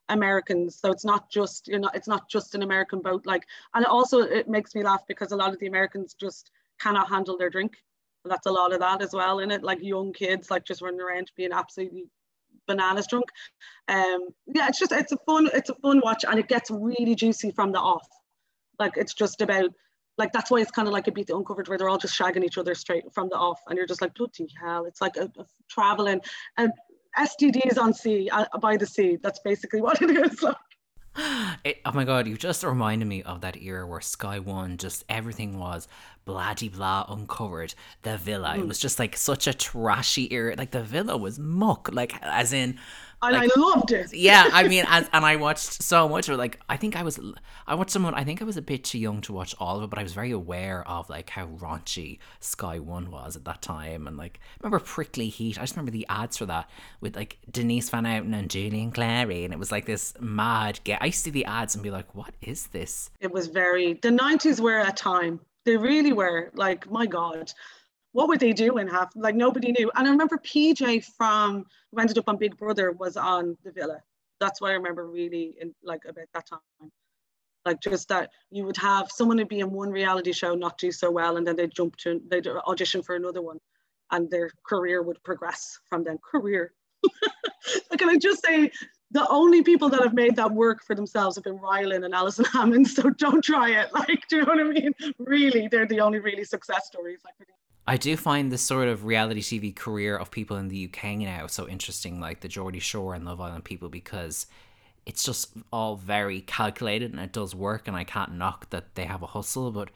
Americans. 0.09 0.79
So 0.79 0.91
it's 0.91 1.05
not 1.05 1.29
just 1.29 1.67
you 1.67 1.79
know 1.79 1.89
it's 1.93 2.07
not 2.07 2.29
just 2.29 2.55
an 2.55 2.63
American 2.63 2.99
boat. 2.99 3.25
Like, 3.25 3.45
and 3.73 3.85
also 3.85 4.19
it 4.19 4.47
makes 4.47 4.75
me 4.75 4.83
laugh 4.83 5.01
because 5.07 5.31
a 5.31 5.35
lot 5.35 5.53
of 5.53 5.59
the 5.59 5.67
Americans 5.67 6.13
just 6.13 6.51
cannot 6.79 7.09
handle 7.09 7.37
their 7.37 7.49
drink. 7.49 7.73
That's 8.25 8.45
a 8.45 8.51
lot 8.51 8.73
of 8.73 8.79
that 8.79 9.01
as 9.01 9.13
well 9.13 9.39
in 9.39 9.51
it. 9.51 9.63
Like 9.63 9.81
young 9.81 10.13
kids 10.13 10.49
like 10.49 10.65
just 10.65 10.81
running 10.81 11.01
around 11.01 11.31
being 11.35 11.51
absolutely 11.51 12.05
bananas 12.67 13.07
drunk. 13.07 13.25
Um, 13.87 14.29
yeah, 14.47 14.67
it's 14.67 14.79
just 14.79 14.91
it's 14.91 15.11
a 15.11 15.17
fun 15.25 15.49
it's 15.53 15.69
a 15.69 15.75
fun 15.75 16.01
watch 16.03 16.23
and 16.27 16.39
it 16.39 16.47
gets 16.47 16.71
really 16.71 17.15
juicy 17.15 17.51
from 17.51 17.71
the 17.71 17.79
off. 17.79 18.07
Like 18.79 18.93
it's 18.97 19.13
just 19.13 19.41
about 19.41 19.71
like 20.17 20.31
that's 20.31 20.51
why 20.51 20.59
it's 20.59 20.71
kind 20.71 20.87
of 20.87 20.93
like 20.93 21.05
Ibiza 21.05 21.35
Uncovered 21.35 21.67
where 21.67 21.77
they're 21.77 21.89
all 21.89 21.97
just 21.97 22.17
shagging 22.17 22.43
each 22.43 22.57
other 22.57 22.75
straight 22.75 23.03
from 23.13 23.29
the 23.29 23.35
off 23.35 23.61
and 23.67 23.77
you're 23.77 23.87
just 23.87 24.01
like 24.01 24.13
bloody 24.13 24.47
hell 24.61 24.85
it's 24.85 25.01
like 25.01 25.17
a, 25.17 25.31
a 25.37 25.45
traveling 25.69 26.21
and 26.57 26.71
STDs 27.17 27.77
on 27.77 27.93
sea 27.93 28.29
uh, 28.31 28.45
by 28.59 28.77
the 28.77 28.85
sea 28.85 29.17
that's 29.21 29.39
basically 29.39 29.81
what 29.87 30.01
it 30.01 30.09
is 30.11 30.41
like 30.41 30.55
It, 31.63 31.79
oh 31.85 31.93
my 31.93 32.03
god, 32.03 32.27
you 32.27 32.35
just 32.35 32.61
reminded 32.63 33.07
me 33.07 33.23
of 33.23 33.39
that 33.41 33.55
era 33.55 33.87
where 33.87 34.01
Sky 34.01 34.39
One 34.39 34.75
just 34.75 35.05
everything 35.07 35.57
was 35.57 35.87
blah 36.25 36.53
blah 36.53 37.05
uncovered. 37.07 37.73
The 38.01 38.17
villa, 38.17 38.57
it 38.57 38.67
was 38.67 38.79
just 38.79 38.99
like 38.99 39.15
such 39.15 39.47
a 39.47 39.53
trashy 39.53 40.33
era. 40.33 40.55
Like 40.57 40.71
the 40.71 40.83
villa 40.83 41.15
was 41.15 41.39
muck, 41.39 41.89
like 41.93 42.21
as 42.21 42.51
in 42.51 42.79
and 43.27 43.35
Like- 43.35 43.51
I 43.55 43.59
loved 43.59 43.91
it 43.91 44.13
yeah, 44.13 44.49
I 44.51 44.67
mean, 44.67 44.85
as, 44.87 45.09
and 45.13 45.25
I 45.25 45.35
watched 45.35 45.81
so 45.83 46.07
much 46.09 46.27
of 46.29 46.35
it. 46.35 46.37
Like, 46.37 46.59
I 46.69 46.77
think 46.77 46.95
I 46.95 47.03
was, 47.03 47.19
I 47.67 47.75
watched 47.75 47.91
someone. 47.91 48.13
I 48.13 48.23
think 48.23 48.41
I 48.41 48.45
was 48.45 48.57
a 48.57 48.61
bit 48.61 48.83
too 48.83 48.99
young 48.99 49.21
to 49.21 49.33
watch 49.33 49.55
all 49.59 49.77
of 49.77 49.83
it, 49.83 49.89
but 49.89 49.99
I 49.99 50.03
was 50.03 50.13
very 50.13 50.31
aware 50.31 50.87
of 50.87 51.09
like 51.09 51.29
how 51.29 51.47
raunchy 51.47 52.19
Sky 52.39 52.79
One 52.79 53.11
was 53.11 53.35
at 53.35 53.45
that 53.45 53.61
time. 53.61 54.07
And 54.07 54.17
like, 54.17 54.39
remember 54.61 54.79
Prickly 54.83 55.29
Heat? 55.29 55.57
I 55.57 55.61
just 55.61 55.75
remember 55.75 55.91
the 55.91 56.05
ads 56.09 56.37
for 56.37 56.45
that 56.47 56.69
with 57.01 57.15
like 57.15 57.37
Denise 57.51 57.89
Van 57.89 58.05
Outen 58.05 58.33
and 58.33 58.49
Julian 58.49 58.91
Clary, 58.91 59.43
and 59.45 59.53
it 59.53 59.59
was 59.59 59.71
like 59.71 59.85
this 59.85 60.13
mad. 60.19 60.79
Get, 60.83 61.01
I 61.01 61.07
used 61.07 61.19
to 61.19 61.23
see 61.25 61.31
the 61.31 61.45
ads 61.45 61.75
and 61.75 61.83
be 61.83 61.91
like, 61.91 62.13
what 62.15 62.33
is 62.41 62.67
this? 62.67 63.09
it 63.19 63.31
was 63.31 63.47
very 63.47 63.93
the 64.01 64.09
90s 64.09 64.59
were 64.59 64.79
a 64.79 64.91
time 64.91 65.39
they 65.65 65.77
really 65.77 66.11
were 66.13 66.51
like 66.55 66.89
my 66.91 67.05
god 67.05 67.51
what 68.13 68.27
would 68.27 68.39
they 68.39 68.53
do 68.53 68.77
in 68.77 68.87
half 68.87 69.11
like 69.15 69.35
nobody 69.35 69.71
knew 69.71 69.91
and 69.95 70.07
i 70.07 70.11
remember 70.11 70.37
pj 70.37 71.03
from 71.17 71.65
who 71.91 71.99
ended 71.99 72.17
up 72.17 72.29
on 72.29 72.37
big 72.37 72.55
brother 72.57 72.91
was 72.93 73.17
on 73.17 73.57
the 73.63 73.71
villa 73.71 73.99
that's 74.39 74.61
what 74.61 74.71
i 74.71 74.73
remember 74.73 75.07
really 75.07 75.55
in 75.59 75.75
like 75.83 76.01
about 76.07 76.27
that 76.33 76.47
time 76.47 76.91
like 77.65 77.79
just 77.81 78.07
that 78.09 78.29
you 78.51 78.63
would 78.65 78.77
have 78.77 79.11
someone 79.11 79.37
would 79.37 79.49
be 79.49 79.59
in 79.59 79.71
one 79.71 79.91
reality 79.91 80.31
show 80.31 80.55
not 80.55 80.77
do 80.77 80.91
so 80.91 81.11
well 81.11 81.37
and 81.37 81.45
then 81.45 81.55
they'd 81.55 81.73
jump 81.75 81.95
to 81.97 82.21
they'd 82.29 82.47
audition 82.47 83.01
for 83.03 83.15
another 83.15 83.41
one 83.41 83.59
and 84.11 84.29
their 84.29 84.49
career 84.65 85.01
would 85.01 85.21
progress 85.23 85.79
from 85.89 86.03
then 86.03 86.17
career 86.19 86.73
like 87.89 87.99
can 87.99 88.09
i 88.09 88.17
just 88.17 88.43
say 88.45 88.71
the 89.13 89.27
only 89.29 89.61
people 89.61 89.89
that 89.89 90.01
have 90.01 90.15
made 90.15 90.35
that 90.37 90.51
work 90.51 90.83
for 90.83 90.95
themselves 90.95 91.35
have 91.35 91.43
been 91.43 91.59
Rylan 91.59 92.03
and 92.03 92.15
Alison 92.15 92.45
Hammond. 92.45 92.87
So 92.93 93.11
don't 93.11 93.43
try 93.43 93.69
it. 93.69 93.93
Like, 93.93 94.27
do 94.27 94.37
you 94.37 94.41
know 94.43 94.53
what 94.53 94.59
I 94.59 94.63
mean? 94.63 94.91
Really, 95.19 95.67
they're 95.67 95.85
the 95.85 96.01
only 96.01 96.17
really 96.17 96.43
success 96.43 96.87
stories. 96.87 97.19
Like, 97.23 97.47
I 97.85 97.97
do 97.97 98.15
find 98.15 98.51
this 98.51 98.61
sort 98.61 98.87
of 98.87 99.05
reality 99.05 99.41
TV 99.41 99.75
career 99.75 100.15
of 100.15 100.31
people 100.31 100.55
in 100.55 100.69
the 100.69 100.85
UK 100.89 101.17
now 101.17 101.47
so 101.47 101.67
interesting, 101.67 102.19
like 102.19 102.39
the 102.39 102.47
Geordie 102.47 102.79
Shore 102.79 103.13
and 103.13 103.25
Love 103.25 103.41
Island 103.41 103.65
people, 103.65 103.89
because 103.89 104.47
it's 105.05 105.23
just 105.23 105.51
all 105.71 105.97
very 105.97 106.41
calculated 106.41 107.11
and 107.11 107.19
it 107.19 107.33
does 107.33 107.53
work, 107.53 107.87
and 107.87 107.97
I 107.97 108.05
can't 108.05 108.35
knock 108.35 108.69
that 108.69 108.95
they 108.95 109.03
have 109.03 109.21
a 109.21 109.27
hustle, 109.27 109.69
but 109.71 109.89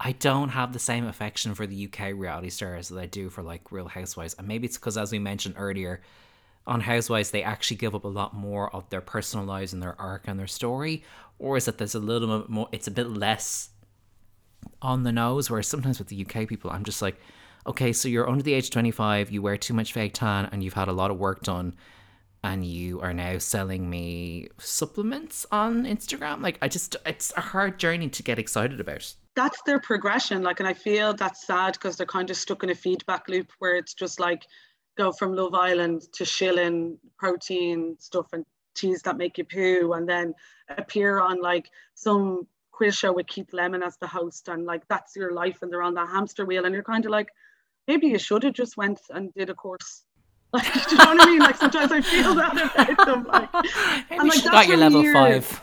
I 0.00 0.12
don't 0.12 0.50
have 0.50 0.72
the 0.72 0.78
same 0.78 1.06
affection 1.06 1.54
for 1.54 1.66
the 1.66 1.90
UK 1.92 2.14
reality 2.14 2.48
stars 2.48 2.88
that 2.88 2.98
I 2.98 3.06
do 3.06 3.28
for 3.28 3.42
like 3.42 3.70
Real 3.70 3.88
Housewives, 3.88 4.34
and 4.38 4.48
maybe 4.48 4.66
it's 4.66 4.78
because, 4.78 4.96
as 4.96 5.12
we 5.12 5.18
mentioned 5.18 5.56
earlier, 5.58 6.00
on 6.66 6.80
Housewives 6.80 7.30
they 7.30 7.42
actually 7.42 7.76
give 7.76 7.94
up 7.94 8.04
a 8.04 8.08
lot 8.08 8.34
more 8.34 8.74
of 8.74 8.88
their 8.88 9.02
personal 9.02 9.44
lives 9.44 9.74
and 9.74 9.82
their 9.82 10.00
arc 10.00 10.26
and 10.26 10.40
their 10.40 10.46
story, 10.46 11.02
or 11.38 11.58
is 11.58 11.68
it 11.68 11.72
that 11.72 11.78
there's 11.78 11.94
a 11.94 12.00
little 12.00 12.40
bit 12.40 12.48
more? 12.48 12.68
It's 12.72 12.86
a 12.86 12.92
bit 12.92 13.10
less 13.10 13.70
on 14.82 15.02
the 15.02 15.12
nose. 15.12 15.50
Whereas 15.50 15.66
sometimes 15.66 15.98
with 15.98 16.08
the 16.08 16.24
UK 16.24 16.48
people, 16.48 16.70
I'm 16.70 16.84
just 16.84 17.02
like, 17.02 17.20
okay, 17.66 17.92
so 17.92 18.08
you're 18.08 18.28
under 18.28 18.42
the 18.42 18.54
age 18.54 18.66
of 18.66 18.70
25, 18.70 19.30
you 19.30 19.42
wear 19.42 19.56
too 19.56 19.74
much 19.74 19.92
fake 19.92 20.14
tan, 20.14 20.48
and 20.50 20.64
you've 20.64 20.74
had 20.74 20.88
a 20.88 20.92
lot 20.92 21.10
of 21.10 21.18
work 21.18 21.42
done, 21.42 21.74
and 22.42 22.64
you 22.64 23.00
are 23.00 23.12
now 23.12 23.36
selling 23.38 23.90
me 23.90 24.48
supplements 24.58 25.44
on 25.52 25.84
Instagram. 25.84 26.42
Like, 26.42 26.58
I 26.62 26.68
just, 26.68 26.96
it's 27.04 27.32
a 27.36 27.40
hard 27.40 27.78
journey 27.78 28.08
to 28.08 28.22
get 28.22 28.38
excited 28.38 28.80
about. 28.80 29.12
That's 29.36 29.60
their 29.62 29.80
progression. 29.80 30.42
Like, 30.42 30.60
and 30.60 30.68
I 30.68 30.72
feel 30.72 31.14
that's 31.14 31.46
sad 31.46 31.74
because 31.74 31.96
they're 31.96 32.06
kind 32.06 32.30
of 32.30 32.36
stuck 32.36 32.62
in 32.62 32.70
a 32.70 32.74
feedback 32.74 33.28
loop 33.28 33.52
where 33.58 33.76
it's 33.76 33.94
just 33.94 34.18
like 34.18 34.46
go 34.96 35.12
from 35.12 35.34
Love 35.34 35.54
Island 35.54 36.02
to 36.12 36.24
shilling 36.24 36.98
protein 37.18 37.96
stuff 37.98 38.26
and 38.32 38.44
teas 38.74 39.02
that 39.02 39.16
make 39.16 39.38
you 39.38 39.44
poo, 39.44 39.92
and 39.92 40.08
then 40.08 40.34
appear 40.76 41.20
on 41.20 41.40
like 41.40 41.70
some 41.94 42.46
quiz 42.78 42.94
show 42.94 43.12
with 43.12 43.26
Keith 43.26 43.52
Lemon 43.52 43.82
as 43.82 43.96
the 43.96 44.06
host 44.06 44.46
and 44.46 44.64
like 44.64 44.86
that's 44.88 45.16
your 45.16 45.32
life 45.32 45.58
and 45.62 45.72
they're 45.72 45.82
on 45.82 45.94
that 45.94 46.08
hamster 46.08 46.46
wheel 46.46 46.64
and 46.64 46.72
you're 46.72 46.84
kind 46.84 47.04
of 47.04 47.10
like 47.10 47.28
maybe 47.88 48.06
you 48.06 48.18
should 48.18 48.44
have 48.44 48.54
just 48.54 48.76
went 48.76 49.00
and 49.10 49.34
did 49.34 49.50
a 49.50 49.54
course. 49.54 50.04
Like 50.50 50.72
do 50.72 50.96
you 50.96 50.96
know 50.96 51.12
what 51.12 51.20
I 51.20 51.26
mean? 51.26 51.40
Like 51.40 51.56
sometimes 51.56 51.92
I 51.92 52.00
feel 52.00 52.34
that 52.36 52.52
about 52.54 53.06
them 53.06 53.24
like 53.24 53.52
maybe 53.52 54.20
and 54.20 54.28
like 54.30 54.44
got 54.44 54.66
your 54.66 54.78
level 54.78 55.02
years, 55.02 55.14
five. 55.14 55.62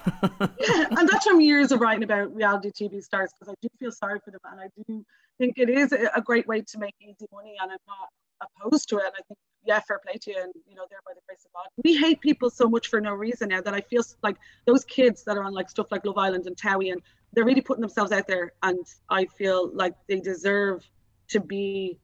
yeah, 0.59 0.85
and 0.97 1.09
that's 1.09 1.25
from 1.25 1.41
years 1.41 1.71
of 1.71 1.79
writing 1.79 2.03
about 2.03 2.35
reality 2.35 2.69
TV 2.69 3.01
stars 3.01 3.31
because 3.33 3.51
I 3.51 3.55
do 3.63 3.69
feel 3.79 3.91
sorry 3.91 4.19
for 4.23 4.29
them 4.29 4.41
and 4.51 4.61
I 4.61 4.67
do 4.75 5.03
think 5.39 5.57
it 5.57 5.71
is 5.71 5.91
a 5.91 6.21
great 6.21 6.45
way 6.47 6.61
to 6.61 6.77
make 6.77 6.93
easy 7.01 7.25
money 7.33 7.55
and 7.59 7.71
I'm 7.71 7.79
not 7.87 8.09
opposed 8.45 8.87
to 8.89 8.97
it 8.97 9.05
and 9.05 9.13
I 9.17 9.23
think 9.27 9.39
yeah, 9.65 9.79
fair 9.79 9.99
play 9.99 10.13
to 10.13 10.31
you, 10.31 10.37
and 10.41 10.53
you 10.67 10.75
know, 10.75 10.85
there 10.89 10.99
by 11.05 11.13
the 11.13 11.21
grace 11.27 11.45
of 11.45 11.53
God. 11.53 11.67
We 11.83 11.95
hate 11.95 12.21
people 12.21 12.49
so 12.49 12.67
much 12.69 12.87
for 12.87 13.01
no 13.01 13.13
reason 13.13 13.49
now 13.49 13.61
that 13.61 13.73
I 13.73 13.81
feel 13.81 14.03
like 14.23 14.37
those 14.65 14.85
kids 14.85 15.23
that 15.23 15.37
are 15.37 15.43
on 15.43 15.53
like 15.53 15.69
stuff 15.69 15.91
like 15.91 16.05
Love 16.05 16.17
Island 16.17 16.45
and 16.45 16.55
Towie, 16.55 16.91
and 16.91 17.01
they're 17.33 17.45
really 17.45 17.61
putting 17.61 17.81
themselves 17.81 18.11
out 18.11 18.27
there, 18.27 18.53
and 18.63 18.85
I 19.09 19.25
feel 19.25 19.71
like 19.73 19.95
they 20.07 20.19
deserve 20.19 20.87
to 21.29 21.39
be, 21.39 21.99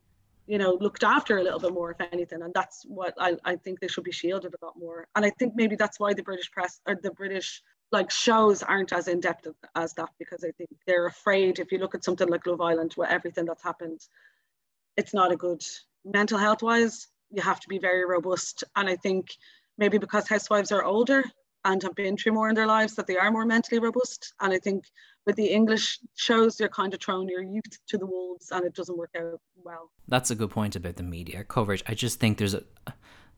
you 0.48 0.58
know, 0.58 0.78
looked 0.82 1.04
after 1.04 1.38
a 1.38 1.44
little 1.44 1.60
bit 1.60 1.74
more, 1.74 1.92
if 1.92 2.02
anything, 2.12 2.42
and 2.42 2.54
that's 2.54 2.84
what 2.84 3.14
I, 3.20 3.38
I 3.46 3.56
think 3.56 3.80
they 3.80 3.88
should 3.88 4.04
be 4.04 4.12
shielded 4.12 4.54
a 4.60 4.66
lot 4.66 4.78
more, 4.78 5.08
and 5.16 5.26
I 5.26 5.30
think 5.30 5.54
maybe 5.56 5.76
that's 5.76 6.00
why 6.00 6.14
the 6.14 6.24
British 6.24 6.52
press 6.52 6.82
or 6.88 6.96
the 6.96 7.12
British 7.12 7.62
like 7.92 8.10
shows 8.10 8.64
aren't 8.64 8.94
as 8.94 9.10
in 9.10 9.20
depth 9.20 9.48
as 9.76 9.94
that 9.96 10.10
because 10.18 10.46
I 10.46 10.52
think 10.52 10.70
they're 10.88 11.08
afraid 11.08 11.60
if 11.60 11.74
you 11.74 11.78
look 11.78 11.94
at 11.94 12.06
something 12.06 12.30
like 12.30 12.48
Love 12.48 12.62
Island, 12.62 12.94
where 12.96 13.10
everything 13.10 13.46
that's 13.46 13.64
happened, 13.64 14.00
it's 14.96 15.14
not 15.14 15.32
a 15.32 15.36
good 15.36 15.62
mental 16.06 16.38
health 16.38 16.64
wise 16.64 17.08
you 17.32 17.42
have 17.42 17.60
to 17.60 17.68
be 17.68 17.80
very 17.80 18.06
robust. 18.06 18.64
And 18.76 18.90
I 18.90 18.96
think 18.96 19.36
maybe 19.78 19.98
because 19.98 20.28
housewives 20.28 20.72
are 20.72 20.84
older 20.84 21.24
and 21.64 21.82
have 21.84 21.96
been 21.96 22.18
through 22.18 22.34
more 22.34 22.50
in 22.50 22.56
their 22.56 22.68
lives 22.68 22.96
that 22.96 23.08
they 23.08 23.18
are 23.18 23.32
more 23.32 23.46
mentally 23.46 23.80
robust. 23.80 24.34
And 24.40 24.54
I 24.54 24.60
think 24.60 24.86
with 25.26 25.36
the 25.36 25.48
English 25.48 26.00
shows, 26.16 26.60
you're 26.60 26.70
kind 26.70 26.94
of 26.94 27.00
thrown 27.00 27.28
your 27.28 27.44
youth 27.44 27.78
to 27.88 27.98
the 27.98 28.06
wolves 28.06 28.52
and 28.52 28.66
it 28.66 28.74
doesn't 28.74 28.98
work 28.98 29.12
out 29.18 29.40
well. 29.64 29.92
That's 30.08 30.32
a 30.32 30.36
good 30.36 30.50
point 30.50 30.76
about 30.76 30.96
the 30.96 31.04
media 31.04 31.44
coverage. 31.44 31.84
I 31.88 31.94
just 31.94 32.20
think 32.20 32.38
there's 32.38 32.56
a, 32.56 32.64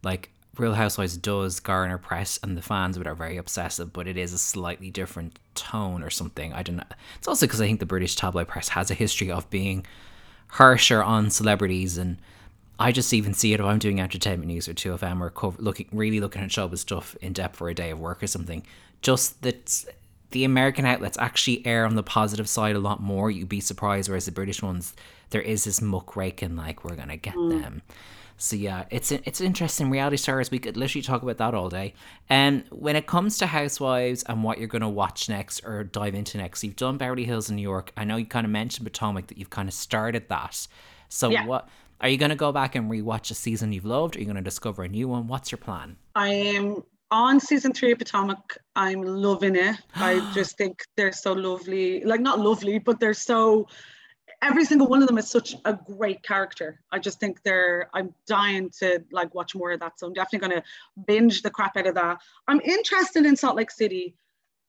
like, 0.04 0.32
Real 0.58 0.76
Housewives 0.76 1.18
does 1.18 1.60
garner 1.60 1.98
press 1.98 2.39
and 2.44 2.56
the 2.56 2.62
fans 2.62 2.98
would 2.98 3.08
are 3.08 3.16
very 3.16 3.38
obsessive, 3.38 3.91
but 3.91 4.08
it 4.08 4.18
is 4.18 4.34
a 4.34 4.38
slightly 4.38 4.91
different 4.91 5.39
tone 5.56 6.04
or 6.04 6.12
something. 6.12 6.54
I 6.54 6.62
don't 6.62 6.76
know. 6.76 6.84
It's 7.18 7.28
also 7.28 7.48
because 7.48 7.60
I 7.60 7.66
think 7.66 7.80
the 7.80 7.88
British 7.88 8.16
tabloid 8.16 8.48
press 8.48 8.70
has 8.70 8.91
a 8.91 8.94
history 8.94 9.32
of 9.32 9.50
being 9.50 9.86
harsher 10.50 11.02
on 11.02 11.32
celebrities 11.32 11.98
and 11.98 12.20
I 12.80 12.91
just 12.91 13.13
even 13.13 13.34
see 13.34 13.53
it 13.53 13.59
if 13.59 13.65
I'm 13.65 13.80
doing 13.80 14.01
entertainment 14.01 14.47
news 14.47 14.67
or 14.67 14.74
2FM 14.74 15.21
or 15.21 15.30
cover, 15.30 15.61
looking 15.61 15.88
really 15.91 16.19
looking 16.19 16.41
at 16.41 16.49
showbiz 16.49 16.80
stuff 16.80 17.15
in 17.21 17.34
depth 17.34 17.55
for 17.55 17.69
a 17.69 17.74
day 17.74 17.91
of 17.91 17.99
work 17.99 18.24
or 18.24 18.28
something. 18.28 18.65
Just 19.01 19.41
that 19.43 19.86
the 20.32 20.43
American 20.43 20.86
outlets 20.86 21.17
actually 21.19 21.65
err 21.65 21.86
on 21.86 21.95
the 21.95 22.03
positive 22.03 22.49
side 22.49 22.76
a 22.76 22.80
lot 22.80 23.01
more. 23.01 23.30
You'd 23.30 23.49
be 23.49 23.59
surprised, 23.59 24.09
whereas 24.09 24.26
the 24.26 24.32
British 24.32 24.63
ones, 24.63 24.95
there 25.30 25.41
is 25.41 25.63
this 25.63 25.82
muckraking 25.82 26.55
like 26.55 26.84
we're 26.84 26.95
gonna 26.95 27.17
get 27.17 27.36
mm. 27.36 27.61
them. 27.61 27.84
So 28.38 28.55
yeah, 28.55 28.86
it's 28.89 29.11
it's 29.11 29.39
interesting. 29.39 29.91
Reality 29.91 30.17
stars, 30.17 30.49
we 30.49 30.57
could 30.57 30.76
literally 30.76 31.03
talk 31.03 31.21
about 31.21 31.38
that 31.38 31.53
all 31.53 31.69
day. 31.69 31.93
And 32.30 32.63
when 32.71 32.95
it 32.95 33.05
comes 33.05 33.38
to 33.38 33.45
Housewives 33.45 34.24
and 34.24 34.43
what 34.43 34.57
you're 34.57 34.67
gonna 34.67 34.89
watch 34.89 35.30
next 35.30 35.63
or 35.63 35.84
dive 35.84 36.15
into 36.15 36.39
next, 36.39 36.63
you've 36.63 36.76
done 36.76 36.97
Beverly 36.97 37.26
Hills 37.26 37.49
in 37.51 37.55
New 37.55 37.61
York. 37.61 37.91
I 37.95 38.03
know 38.03 38.17
you 38.17 38.26
kind 38.26 38.45
of 38.45 38.51
mentioned 38.51 38.88
Potomac 38.88 39.28
that 39.28 39.38
you've 39.38 39.51
kind 39.51 39.69
of 39.69 39.76
started 39.76 40.30
that. 40.30 40.67
So 41.09 41.30
yeah. 41.30 41.45
what 41.45 41.69
are 42.04 42.10
you 42.10 42.18
going 42.18 42.30
to 42.30 42.36
go 42.36 42.51
back 42.51 42.76
and 42.76 42.91
rewatch 42.91 43.32
a 43.32 43.34
season 43.34 43.72
you've 43.72 43.86
loved? 43.86 44.18
Are 44.18 44.20
you 44.20 44.26
going 44.26 44.36
to 44.36 44.41
discover 44.41 44.84
a 44.84 44.89
new 44.89 45.08
one? 45.08 45.26
What's 45.28 45.54
your 45.54 45.58
plan? 45.58 45.95
I 46.16 46.34
am 46.34 46.84
on 47.10 47.39
season 47.39 47.72
three 47.72 47.93
of 47.93 47.97
Potomac. 47.97 48.58
I'm 48.76 49.01
loving 49.01 49.56
it. 49.56 49.78
I 49.95 50.20
just 50.34 50.58
think 50.58 50.84
they're 50.97 51.14
so 51.14 51.32
lovely. 51.32 52.04
Like, 52.04 52.20
not 52.20 52.39
lovely, 52.39 52.78
but 52.78 52.99
they're 52.99 53.14
so. 53.14 53.68
Every 54.41 54.66
single 54.66 54.88
one 54.88 55.01
of 55.01 55.08
them 55.08 55.18
is 55.18 55.30
such 55.30 55.56
a 55.64 55.74
great 55.74 56.22
character. 56.24 56.82
I 56.91 56.99
just 56.99 57.22
think 57.22 57.41
they're. 57.43 57.89
I'm 57.93 58.14
dying 58.28 58.70
to 58.80 59.01
like 59.14 59.34
watch 59.34 59.56
more 59.56 59.72
of 59.72 59.80
that. 59.80 59.97
So 59.97 60.06
I'm 60.06 60.14
definitely 60.14 60.49
going 60.49 60.62
to 60.62 60.68
binge 61.08 61.41
the 61.41 61.49
crap 61.49 61.78
out 61.78 61.88
of 61.88 61.95
that. 61.95 62.18
I'm 62.49 62.60
interested 62.60 63.26
in 63.26 63.38
Salt 63.38 63.56
Lake 63.56 63.72
City 63.72 64.18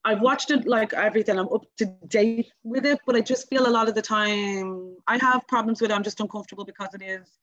I've 0.05 0.21
watched 0.21 0.51
it 0.51 0.67
like 0.67 0.93
everything. 0.93 1.39
I'm 1.39 1.49
up 1.49 1.65
to 1.79 1.87
date 2.09 2.53
with 2.63 2.85
it, 2.85 2.99
but 3.07 3.17
I 3.17 3.21
just 3.21 3.49
feel 3.49 3.67
a 3.67 3.71
lot 3.71 3.89
of 3.89 3.95
the 3.95 4.03
time 4.03 4.97
I 5.07 5.17
have 5.19 5.47
problems 5.49 5.81
with 5.81 5.91
it. 5.91 5.95
I'm 5.95 6.03
just 6.03 6.21
uncomfortable 6.21 6.65
because 6.65 6.91
it 6.95 7.03
is 7.03 7.39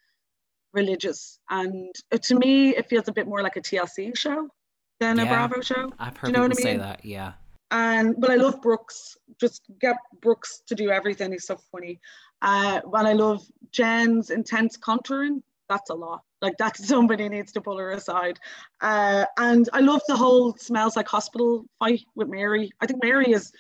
religious, 0.73 1.39
and 1.49 1.93
to 2.21 2.35
me, 2.35 2.75
it 2.75 2.87
feels 2.87 3.07
a 3.07 3.13
bit 3.13 3.27
more 3.27 3.41
like 3.41 3.55
a 3.55 3.61
TLC 3.61 4.15
show 4.17 4.47
than 4.99 5.17
yeah, 5.17 5.23
a 5.23 5.27
Bravo 5.27 5.61
show. 5.61 5.91
I've 5.99 6.15
heard 6.15 6.27
you 6.27 6.33
know 6.33 6.47
people 6.47 6.63
I 6.63 6.71
mean? 6.71 6.77
say 6.77 6.77
that. 6.77 7.03
Yeah. 7.03 7.33
And 7.71 8.15
but 8.19 8.29
I 8.29 8.35
love 8.35 8.61
Brooks. 8.61 9.17
Just 9.39 9.63
get 9.79 9.95
Brooks 10.21 10.61
to 10.67 10.75
do 10.75 10.91
everything. 10.91 11.31
He's 11.31 11.47
so 11.47 11.57
funny. 11.71 11.99
Uh, 12.41 12.81
and 12.93 13.07
I 13.07 13.13
love 13.13 13.43
Jen's 13.71 14.29
intense 14.29 14.77
contouring. 14.77 15.41
That's 15.71 15.89
a 15.89 15.93
lot. 15.93 16.23
Like 16.41 16.57
that 16.57 16.75
somebody 16.93 17.29
needs 17.29 17.53
to 17.53 17.61
pull 17.61 17.77
her 17.77 17.91
aside. 17.91 18.37
Uh, 18.81 19.25
and 19.37 19.69
I 19.71 19.79
love 19.79 20.01
the 20.05 20.17
whole 20.17 20.53
smells 20.57 20.97
like 20.97 21.07
hospital 21.07 21.65
fight 21.79 22.01
with 22.15 22.27
Mary. 22.27 22.69
I 22.81 22.87
think 22.87 23.01
Mary 23.01 23.31
is 23.31 23.53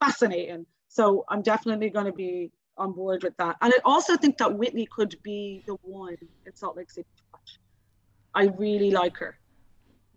fascinating. 0.00 0.64
So 0.88 1.24
I'm 1.28 1.42
definitely 1.42 1.90
going 1.90 2.06
to 2.06 2.12
be 2.12 2.52
on 2.78 2.92
board 2.92 3.24
with 3.24 3.36
that. 3.38 3.56
And 3.60 3.72
I 3.74 3.78
also 3.84 4.16
think 4.16 4.38
that 4.38 4.56
Whitney 4.56 4.86
could 4.86 5.16
be 5.24 5.64
the 5.66 5.74
one 5.82 6.16
in 6.46 6.54
Salt 6.54 6.76
Lake 6.76 6.90
City 6.90 7.08
to 7.16 7.22
watch. 7.32 7.58
I 8.32 8.44
really 8.56 8.92
like 8.92 9.16
her. 9.16 9.36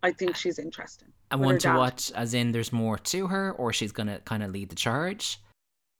I 0.03 0.11
think 0.11 0.35
she's 0.35 0.59
interesting. 0.59 1.09
I 1.31 1.35
want 1.35 1.61
to 1.61 1.73
watch, 1.73 2.11
as 2.11 2.35
in 2.35 2.51
there's 2.51 2.71
more 2.71 2.97
to 2.97 3.27
her, 3.27 3.53
or 3.53 3.73
she's 3.73 3.91
going 3.91 4.07
to 4.07 4.19
kind 4.19 4.43
of 4.43 4.51
lead 4.51 4.69
the 4.69 4.75
charge? 4.75 5.41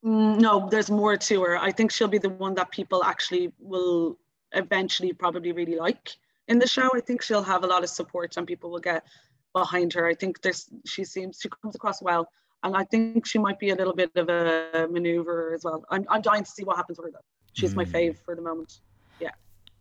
Mm, 0.06 0.40
no, 0.40 0.70
there's 0.70 0.92
more 0.92 1.18
to 1.18 1.42
her. 1.42 1.58
I 1.58 1.72
think 1.72 1.92
she'll 1.92 2.08
be 2.08 2.20
the 2.20 2.30
one 2.30 2.54
that 2.56 2.72
people 2.72 3.04
actually 3.04 3.52
will 3.60 4.18
eventually 4.54 5.14
probably 5.14 5.52
really 5.52 5.76
like 5.76 6.16
in 6.48 6.60
the 6.60 6.68
show. 6.68 6.90
I 6.94 7.00
think 7.00 7.22
she'll 7.22 7.44
have 7.44 7.64
a 7.64 7.68
lot 7.68 7.84
of 7.84 7.90
support 7.90 8.36
and 8.38 8.46
people 8.46 8.70
will 8.70 8.80
get 8.80 9.04
behind 9.54 9.94
her. 9.94 10.06
I 10.06 10.14
think 10.14 10.42
there's 10.42 10.70
she 10.86 11.04
seems 11.04 11.40
she 11.42 11.50
comes 11.50 11.76
across 11.76 12.02
well. 12.02 12.30
And 12.64 12.76
I 12.76 12.84
think 12.84 13.26
she 13.26 13.40
might 13.40 13.58
be 13.58 13.70
a 13.70 13.76
little 13.76 13.94
bit 13.94 14.12
of 14.16 14.28
a 14.28 14.88
maneuver 14.92 15.54
as 15.54 15.64
well. 15.64 15.86
I'm, 15.90 16.06
I'm 16.10 16.22
dying 16.22 16.44
to 16.44 16.52
see 16.52 16.64
what 16.64 16.76
happens 16.76 16.98
with 16.98 17.08
her 17.08 17.12
though. 17.14 17.26
She's 17.54 17.74
mm. 17.74 17.78
my 17.78 17.84
hmm. 17.86 17.96
fave 17.96 18.18
for 18.26 18.36
the 18.36 18.42
moment. 18.42 18.82
Yeah. 19.22 19.32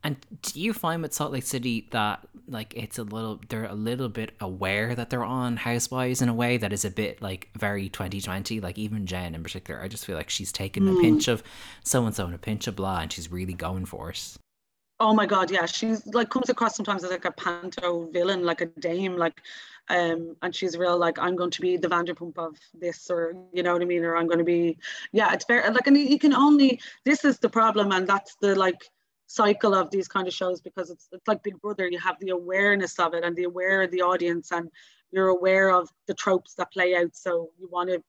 And 0.05 0.17
do 0.43 0.61
you 0.61 0.73
find 0.73 1.03
with 1.03 1.13
Salt 1.13 1.33
Lake 1.33 1.43
City 1.43 1.89
that 1.91 2.27
like 2.47 2.75
it's 2.77 2.99
a 2.99 3.03
little 3.03 3.41
they're 3.49 3.65
a 3.65 3.75
little 3.75 4.09
bit 4.09 4.33
aware 4.41 4.95
that 4.95 5.11
they're 5.11 5.25
on 5.25 5.57
Housewives 5.57 6.23
in 6.23 6.29
a 6.29 6.35
way 6.35 6.57
that 6.57 6.73
is 6.73 6.85
a 6.85 6.91
bit 6.91 7.21
like 7.21 7.49
very 7.59 7.89
2020. 7.89 8.61
Like 8.61 8.79
even 8.79 9.07
Jen 9.07 9.35
in 9.35 9.43
particular, 9.43 9.83
I 9.83 9.89
just 9.89 10.07
feel 10.07 10.17
like 10.17 10.31
she's 10.31 10.53
taking 10.53 10.85
mm. 10.85 10.91
a 10.91 10.93
hmm. 10.93 11.01
pinch 11.01 11.27
of 11.27 11.43
so 11.83 12.07
and 12.07 12.15
so 12.15 12.27
and 12.27 12.35
a 12.35 12.39
pinch 12.39 12.69
of 12.69 12.77
blah, 12.77 13.01
and 13.01 13.13
she's 13.13 13.31
really 13.31 13.55
going 13.55 13.87
for 13.87 14.11
it. 14.11 14.37
Oh 15.01 15.15
my 15.15 15.27
god, 15.27 15.51
yeah. 15.51 15.67
She's 15.67 16.05
like 16.07 16.29
comes 16.29 16.49
across 16.49 16.75
sometimes 16.75 17.05
as 17.05 17.11
like 17.11 17.25
a 17.25 17.31
panto 17.31 18.11
villain, 18.11 18.43
like 18.45 18.61
a 18.61 18.67
dame, 18.67 19.17
like 19.17 19.41
um 19.91 20.37
and 20.43 20.55
she's 20.55 20.77
real 20.77 20.99
like 20.99 21.19
I'm 21.19 21.37
going 21.37 21.51
to 21.53 21.61
be 21.61 21.77
the 21.77 21.89
Vanderpump 21.89 22.37
of 22.37 22.57
this 22.75 23.09
or 23.11 23.35
you 23.53 23.63
know 23.63 23.73
what 23.73 23.83
I 23.83 23.85
mean, 23.85 24.05
or 24.05 24.17
I'm 24.17 24.27
gonna 24.27 24.45
be 24.45 24.77
yeah, 25.13 25.33
it's 25.33 25.45
very 25.45 25.71
like 25.71 25.87
and 25.87 25.97
you 25.97 26.19
can 26.19 26.35
only 26.35 26.81
this 27.05 27.25
is 27.25 27.39
the 27.39 27.49
problem 27.49 27.93
and 27.93 28.07
that's 28.07 28.37
the 28.41 28.55
like 28.57 28.91
cycle 29.29 29.75
of 29.75 29.91
these 29.91 30.09
kind 30.09 30.27
of 30.27 30.35
shows 30.35 30.61
because 30.61 30.91
it's 30.91 31.09
it's 31.13 31.29
like 31.29 31.43
Big 31.45 31.61
Brother, 31.61 31.89
you 31.89 31.99
have 32.01 32.17
the 32.21 32.31
awareness 32.31 32.99
of 32.99 33.15
it 33.15 33.25
and 33.25 33.37
the 33.37 33.45
aware 33.45 33.83
of 33.83 33.91
the 33.93 34.03
audience 34.03 34.51
and 34.51 34.69
you're 35.13 35.29
aware 35.29 35.71
of 35.71 35.89
the 36.07 36.15
tropes 36.15 36.55
that 36.55 36.73
play 36.73 36.97
out. 36.97 37.15
So 37.15 37.51
you 37.59 37.69
want 37.71 37.89
to 37.91 38.03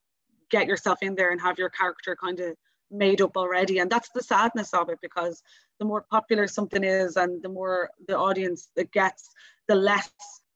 get 0.49 0.67
yourself 0.67 0.99
in 1.01 1.15
there 1.15 1.31
and 1.31 1.39
have 1.39 1.59
your 1.59 1.69
character 1.69 2.17
kind 2.19 2.39
of 2.39 2.55
made 2.91 3.21
up 3.21 3.37
already. 3.37 3.79
And 3.79 3.89
that's 3.89 4.09
the 4.13 4.23
sadness 4.23 4.73
of 4.73 4.89
it 4.89 4.99
because 5.01 5.41
the 5.79 5.85
more 5.85 6.05
popular 6.09 6.47
something 6.47 6.83
is 6.83 7.15
and 7.15 7.41
the 7.41 7.49
more 7.49 7.89
the 8.07 8.17
audience 8.17 8.69
it 8.75 8.91
gets, 8.91 9.29
the 9.67 9.75
less 9.75 10.11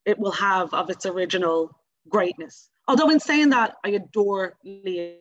it 0.05 0.19
will 0.19 0.31
have 0.31 0.73
of 0.73 0.89
its 0.89 1.05
original 1.05 1.77
greatness. 2.09 2.69
Although 2.88 3.09
in 3.09 3.19
saying 3.19 3.49
that, 3.49 3.75
I 3.84 3.89
adore 3.89 4.57
Leah. 4.63 5.17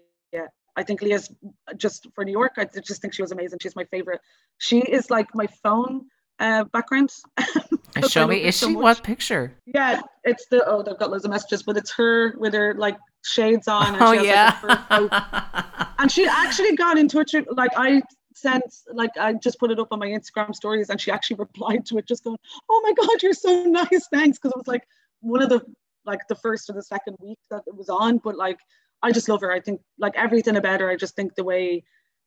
I 0.74 0.82
think 0.82 1.02
Leah's 1.02 1.30
just 1.76 2.08
for 2.14 2.24
New 2.24 2.32
York. 2.32 2.52
I 2.56 2.64
just 2.64 3.02
think 3.02 3.12
she 3.12 3.22
was 3.22 3.30
amazing. 3.30 3.58
She's 3.60 3.76
my 3.76 3.84
favorite. 3.84 4.20
She 4.58 4.80
is 4.80 5.10
like 5.10 5.28
my 5.34 5.46
phone 5.62 6.06
uh, 6.38 6.64
background. 6.64 7.12
Show 8.08 8.26
me. 8.26 8.42
Is 8.42 8.56
so 8.56 8.68
she 8.68 8.72
much. 8.72 8.82
what 8.82 9.02
picture? 9.02 9.52
Yeah, 9.66 10.00
it's 10.24 10.46
the 10.50 10.64
oh 10.66 10.82
they've 10.82 10.98
got 10.98 11.10
loads 11.10 11.24
of 11.24 11.30
messages, 11.30 11.62
but 11.62 11.76
it's 11.76 11.92
her 11.92 12.34
with 12.38 12.54
her 12.54 12.74
like 12.74 12.96
shades 13.22 13.68
on. 13.68 13.94
And 13.94 14.02
oh 14.02 14.12
yeah. 14.12 14.58
Like, 14.90 15.88
and 15.98 16.10
she 16.10 16.26
actually 16.26 16.76
got 16.76 16.98
in 16.98 17.08
touch 17.08 17.32
with 17.34 17.46
like 17.52 17.72
I 17.76 18.02
sent 18.34 18.64
like 18.92 19.10
I 19.18 19.34
just 19.34 19.58
put 19.58 19.70
it 19.70 19.78
up 19.78 19.88
on 19.90 19.98
my 19.98 20.08
Instagram 20.08 20.54
stories, 20.54 20.90
and 20.90 21.00
she 21.00 21.10
actually 21.10 21.36
replied 21.38 21.86
to 21.86 21.98
it, 21.98 22.06
just 22.06 22.24
going, 22.24 22.38
"Oh 22.68 22.82
my 22.84 22.92
God, 23.06 23.22
you're 23.22 23.32
so 23.32 23.64
nice, 23.66 24.08
thanks," 24.12 24.38
because 24.38 24.52
it 24.52 24.58
was 24.58 24.66
like 24.66 24.86
one 25.20 25.42
of 25.42 25.48
the 25.48 25.60
like 26.04 26.20
the 26.28 26.34
first 26.34 26.68
or 26.68 26.72
the 26.72 26.82
second 26.82 27.16
week 27.20 27.38
that 27.50 27.62
it 27.66 27.76
was 27.76 27.88
on, 27.88 28.18
but 28.18 28.36
like 28.36 28.58
I 29.02 29.12
just 29.12 29.28
love 29.28 29.40
her. 29.40 29.52
I 29.52 29.60
think 29.60 29.80
like 29.98 30.14
everything 30.16 30.56
about 30.56 30.80
her. 30.80 30.90
I 30.90 30.96
just 30.96 31.16
think 31.16 31.34
the 31.34 31.44
way 31.44 31.84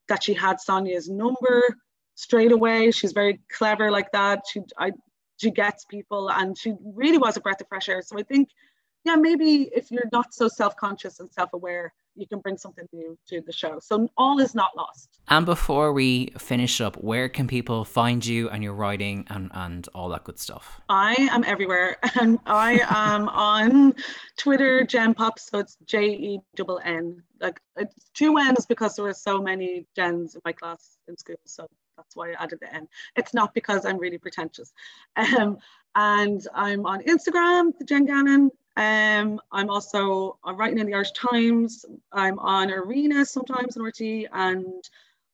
that 0.08 0.24
she 0.24 0.34
had 0.34 0.58
Sonja's 0.58 1.10
number 1.10 1.64
straight 2.16 2.52
away. 2.52 2.92
She's 2.92 3.12
very 3.12 3.40
clever 3.52 3.92
like 3.92 4.12
that. 4.12 4.44
She 4.50 4.62
I 4.78 4.92
she 5.38 5.52
gets 5.52 5.86
people 5.86 6.30
and 6.32 6.58
she 6.58 6.74
really 6.84 7.18
was 7.18 7.38
a 7.38 7.42
breath 7.42 7.62
of 7.62 7.68
fresh 7.68 7.90
air. 7.90 8.02
So 8.02 8.18
I 8.18 8.24
think, 8.24 8.50
yeah, 9.06 9.16
maybe 9.16 9.70
if 9.76 9.92
you're 9.92 10.10
not 10.12 10.34
so 10.34 10.48
self-conscious 10.48 11.20
and 11.20 11.32
self-aware, 11.32 11.94
you 12.16 12.26
can 12.28 12.40
bring 12.40 12.58
something 12.58 12.88
new 12.92 13.18
to 13.28 13.42
the 13.42 13.52
show. 13.52 13.80
So 13.80 14.10
all 14.18 14.40
is 14.40 14.56
not 14.56 14.76
lost. 14.76 15.20
And 15.28 15.46
before 15.46 15.94
we 15.94 16.28
finish 16.38 16.82
up, 16.82 16.96
where 16.98 17.30
can 17.30 17.48
people 17.48 17.84
find 17.84 18.26
you 18.26 18.50
and 18.50 18.64
your 18.64 18.74
writing 18.74 19.26
and, 19.30 19.52
and 19.54 19.88
all 19.94 20.10
that 20.10 20.24
good 20.24 20.40
stuff? 20.40 20.82
I 20.90 21.14
am 21.32 21.44
everywhere. 21.44 21.98
And 22.20 22.40
I 22.46 22.82
am 22.90 23.28
on 23.30 23.96
Twitter, 24.38 24.86
Jen 24.86 25.14
Pop. 25.14 25.38
So 25.40 25.60
it's 25.60 25.78
J 25.86 26.06
E 26.08 26.40
N 26.58 26.66
N. 26.84 27.24
Like 27.42 27.60
it's 27.76 28.10
two 28.14 28.38
N's 28.38 28.66
because 28.66 28.96
there 28.96 29.06
were 29.06 29.14
so 29.14 29.42
many 29.42 29.86
Jens 29.96 30.36
in 30.36 30.42
my 30.46 30.54
class 30.54 30.98
in 31.08 31.18
school. 31.18 31.36
So 31.46 31.68
that's 31.98 32.16
why 32.16 32.32
I 32.32 32.44
added 32.44 32.60
the 32.62 32.74
N. 32.74 32.88
It's 33.16 33.34
not 33.34 33.54
because 33.54 33.86
I'm 33.86 33.98
really 33.98 34.18
pretentious. 34.18 34.72
Um, 35.38 35.58
and 35.98 36.46
I'm 36.54 36.86
on 36.86 37.02
Instagram, 37.04 37.72
the 37.80 37.86
Jen 37.86 38.06
Gannon. 38.06 38.52
Um, 38.78 39.40
I'm 39.52 39.70
also 39.70 40.38
writing 40.46 40.80
in 40.80 40.86
the 40.86 40.94
Irish 40.94 41.12
Times. 41.12 41.86
I'm 42.12 42.40
on 42.40 42.72
Arena 42.72 43.26
sometimes 43.26 43.78
in 43.78 43.84
RTÉ 43.84 44.28
and 44.34 44.84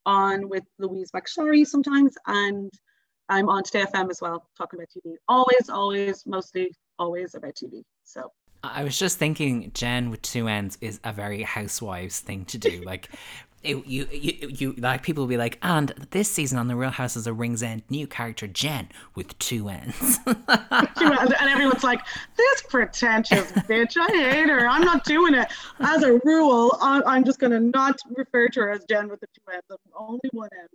on 0.06 0.48
with 0.48 0.64
Louise 0.78 1.12
McSharry 1.12 1.66
sometimes. 1.66 2.16
And 2.28 2.72
I'm 3.30 3.50
on 3.50 3.64
Today 3.64 3.86
FM 3.86 4.10
as 4.12 4.22
well, 4.22 4.46
talking 4.58 4.80
about 4.80 4.90
TV. 4.90 5.16
Always, 5.28 5.70
always, 5.70 6.26
mostly 6.28 6.72
always 7.00 7.34
about 7.34 7.56
TV. 7.56 7.84
So 8.04 8.32
I 8.64 8.84
was 8.84 8.98
just 8.98 9.18
thinking, 9.18 9.72
Jen 9.74 10.10
with 10.10 10.22
two 10.22 10.48
ends 10.48 10.78
is 10.82 11.00
a 11.04 11.12
very 11.12 11.42
housewives 11.42 12.20
thing 12.20 12.46
to 12.46 12.58
do. 12.58 12.84
Like, 12.86 13.10
it, 13.64 13.86
you, 13.86 14.08
you, 14.12 14.48
you, 14.50 14.74
like 14.74 15.04
people 15.04 15.24
will 15.24 15.30
be 15.30 15.38
like, 15.38 15.60
and 15.62 15.90
this 16.12 16.30
season 16.30 16.58
on 16.58 16.68
the 16.68 16.76
Real 16.76 16.90
House 16.90 17.16
is 17.16 17.28
a 17.28 17.34
Rings 17.34 17.62
End 17.62 17.84
new 17.90 18.08
character 18.08 18.48
Jen 18.48 18.90
with 19.16 19.38
two 19.40 19.70
ends. 19.70 20.20
and 20.26 21.34
everyone's 21.42 21.84
like, 21.84 22.02
this 22.38 22.64
pretentious 22.70 23.52
bitch, 23.52 23.98
I 23.98 24.32
hate 24.32 24.50
her. 24.50 24.68
I'm 24.68 24.82
not 24.82 25.04
doing 25.04 25.36
it. 25.36 25.48
As 25.80 26.04
a 26.04 26.20
rule, 26.24 26.78
I'm 26.82 27.24
just 27.24 27.40
gonna 27.40 27.60
not 27.60 28.00
refer 28.16 28.48
to 28.50 28.62
her 28.62 28.72
as 28.72 28.84
Jen 28.90 29.10
with 29.10 29.20
the 29.20 29.28
two 29.28 29.54
ends. 29.54 29.66
I'm 29.70 29.78
only 29.96 30.30
one 30.32 30.50
end. 30.60 30.70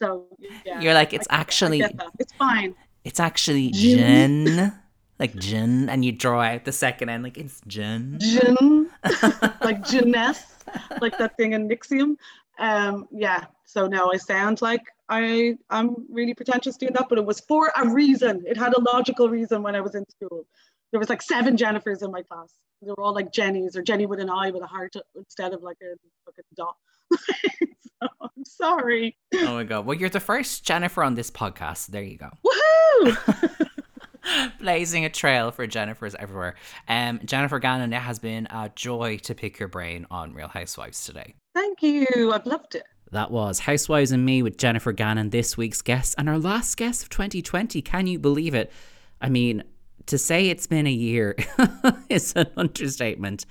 So 0.00 0.26
yeah, 0.66 0.80
you're 0.80 0.94
like, 0.94 1.12
it's 1.12 1.28
I, 1.30 1.36
actually, 1.36 1.84
I 1.84 1.90
it's 2.18 2.32
fine. 2.32 2.74
It's 3.04 3.20
actually 3.20 3.70
mm-hmm. 3.70 3.96
Jen 3.96 4.72
like 5.18 5.34
gin, 5.36 5.88
and 5.88 6.04
you 6.04 6.12
draw 6.12 6.40
out 6.40 6.64
the 6.64 6.72
second 6.72 7.08
end 7.08 7.22
like 7.22 7.38
it's 7.38 7.60
gin. 7.66 8.18
Gin, 8.20 8.90
like 9.62 9.86
Jeunesse, 9.86 10.54
like 11.00 11.18
that 11.18 11.36
thing 11.36 11.52
in 11.52 11.68
Nixium. 11.68 12.16
Um, 12.58 13.08
yeah. 13.10 13.44
So 13.64 13.86
now 13.86 14.10
I 14.12 14.16
sound 14.16 14.62
like 14.62 14.82
I 15.08 15.56
I'm 15.70 15.94
really 16.10 16.34
pretentious 16.34 16.76
doing 16.76 16.92
that, 16.94 17.08
but 17.08 17.18
it 17.18 17.24
was 17.24 17.40
for 17.40 17.72
a 17.76 17.88
reason. 17.88 18.44
It 18.46 18.56
had 18.56 18.74
a 18.74 18.80
logical 18.80 19.28
reason 19.28 19.62
when 19.62 19.74
I 19.74 19.80
was 19.80 19.94
in 19.94 20.04
school. 20.08 20.46
There 20.90 21.00
was 21.00 21.08
like 21.08 21.22
seven 21.22 21.56
Jennifers 21.56 22.02
in 22.02 22.10
my 22.10 22.22
class. 22.22 22.54
They 22.82 22.90
were 22.90 23.02
all 23.02 23.14
like 23.14 23.32
Jennies 23.32 23.76
or 23.76 23.82
Jenny 23.82 24.06
with 24.06 24.20
an 24.20 24.30
eye 24.30 24.50
with 24.50 24.62
a 24.62 24.66
heart 24.66 24.94
instead 25.16 25.52
of 25.52 25.62
like 25.62 25.78
a 25.82 25.94
a 26.28 26.42
dot. 26.56 26.76
so, 27.12 28.08
I'm 28.20 28.44
sorry. 28.44 29.16
Oh 29.34 29.54
my 29.54 29.64
god. 29.64 29.86
Well, 29.86 29.96
you're 29.96 30.08
the 30.08 30.20
first 30.20 30.64
Jennifer 30.64 31.02
on 31.02 31.14
this 31.14 31.30
podcast. 31.30 31.88
There 31.88 32.02
you 32.02 32.18
go. 32.18 32.30
Woohoo! 32.44 33.68
blazing 34.60 35.04
a 35.04 35.10
trail 35.10 35.50
for 35.50 35.66
Jennifer's 35.66 36.14
everywhere. 36.14 36.54
Um, 36.88 37.20
Jennifer 37.24 37.58
Gannon, 37.58 37.92
it 37.92 38.00
has 38.00 38.18
been 38.18 38.46
a 38.50 38.70
joy 38.74 39.18
to 39.18 39.34
pick 39.34 39.58
your 39.58 39.68
brain 39.68 40.06
on 40.10 40.34
Real 40.34 40.48
Housewives 40.48 41.04
today. 41.04 41.34
Thank 41.54 41.82
you. 41.82 42.32
I've 42.32 42.46
loved 42.46 42.74
it. 42.74 42.84
That 43.12 43.30
was 43.30 43.60
Housewives 43.60 44.10
and 44.10 44.24
Me 44.24 44.42
with 44.42 44.58
Jennifer 44.58 44.92
Gannon, 44.92 45.30
this 45.30 45.56
week's 45.56 45.82
guest, 45.82 46.16
and 46.18 46.28
our 46.28 46.38
last 46.38 46.76
guest 46.76 47.04
of 47.04 47.10
2020. 47.10 47.80
Can 47.82 48.06
you 48.06 48.18
believe 48.18 48.54
it? 48.54 48.72
I 49.20 49.28
mean, 49.28 49.62
to 50.06 50.18
say 50.18 50.48
it's 50.48 50.66
been 50.66 50.86
a 50.86 50.92
year 50.92 51.36
is 52.08 52.32
an 52.34 52.46
understatement. 52.56 53.46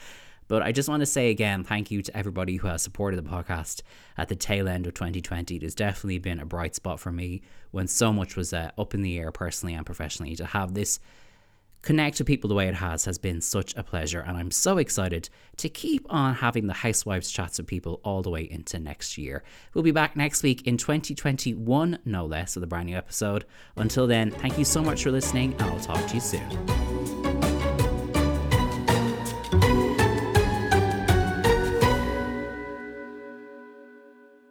But 0.47 0.61
I 0.61 0.71
just 0.71 0.89
want 0.89 1.01
to 1.01 1.05
say 1.05 1.29
again, 1.29 1.63
thank 1.63 1.91
you 1.91 2.01
to 2.01 2.17
everybody 2.17 2.57
who 2.57 2.67
has 2.67 2.81
supported 2.81 3.17
the 3.17 3.29
podcast 3.29 3.81
at 4.17 4.29
the 4.29 4.35
tail 4.35 4.67
end 4.67 4.87
of 4.87 4.93
2020. 4.93 5.55
It 5.55 5.61
has 5.63 5.75
definitely 5.75 6.19
been 6.19 6.39
a 6.39 6.45
bright 6.45 6.75
spot 6.75 6.99
for 6.99 7.11
me 7.11 7.41
when 7.71 7.87
so 7.87 8.13
much 8.13 8.35
was 8.35 8.53
uh, 8.53 8.71
up 8.77 8.93
in 8.93 9.01
the 9.01 9.17
air 9.17 9.31
personally 9.31 9.73
and 9.73 9.85
professionally. 9.85 10.35
To 10.35 10.45
have 10.45 10.73
this 10.73 10.99
connect 11.83 12.17
to 12.17 12.25
people 12.25 12.47
the 12.47 12.55
way 12.55 12.67
it 12.67 12.75
has 12.75 13.05
has 13.05 13.17
been 13.17 13.41
such 13.41 13.75
a 13.75 13.83
pleasure, 13.83 14.21
and 14.21 14.37
I'm 14.37 14.51
so 14.51 14.77
excited 14.77 15.29
to 15.57 15.69
keep 15.69 16.05
on 16.11 16.35
having 16.35 16.65
the 16.65 16.73
Housewives 16.73 17.29
chats 17.29 17.59
with 17.59 17.67
people 17.67 17.99
all 18.03 18.21
the 18.23 18.29
way 18.29 18.49
into 18.49 18.79
next 18.79 19.17
year. 19.17 19.43
We'll 19.73 19.83
be 19.83 19.91
back 19.91 20.15
next 20.15 20.41
week 20.41 20.65
in 20.65 20.77
2021, 20.77 21.99
no 22.05 22.25
less, 22.25 22.55
with 22.55 22.63
a 22.63 22.67
brand 22.67 22.87
new 22.87 22.95
episode. 22.97 23.45
Until 23.75 24.07
then, 24.07 24.31
thank 24.31 24.57
you 24.57 24.65
so 24.65 24.81
much 24.81 25.03
for 25.03 25.11
listening, 25.11 25.53
and 25.53 25.63
I'll 25.63 25.79
talk 25.79 26.07
to 26.07 26.15
you 26.15 26.21
soon. 26.21 27.52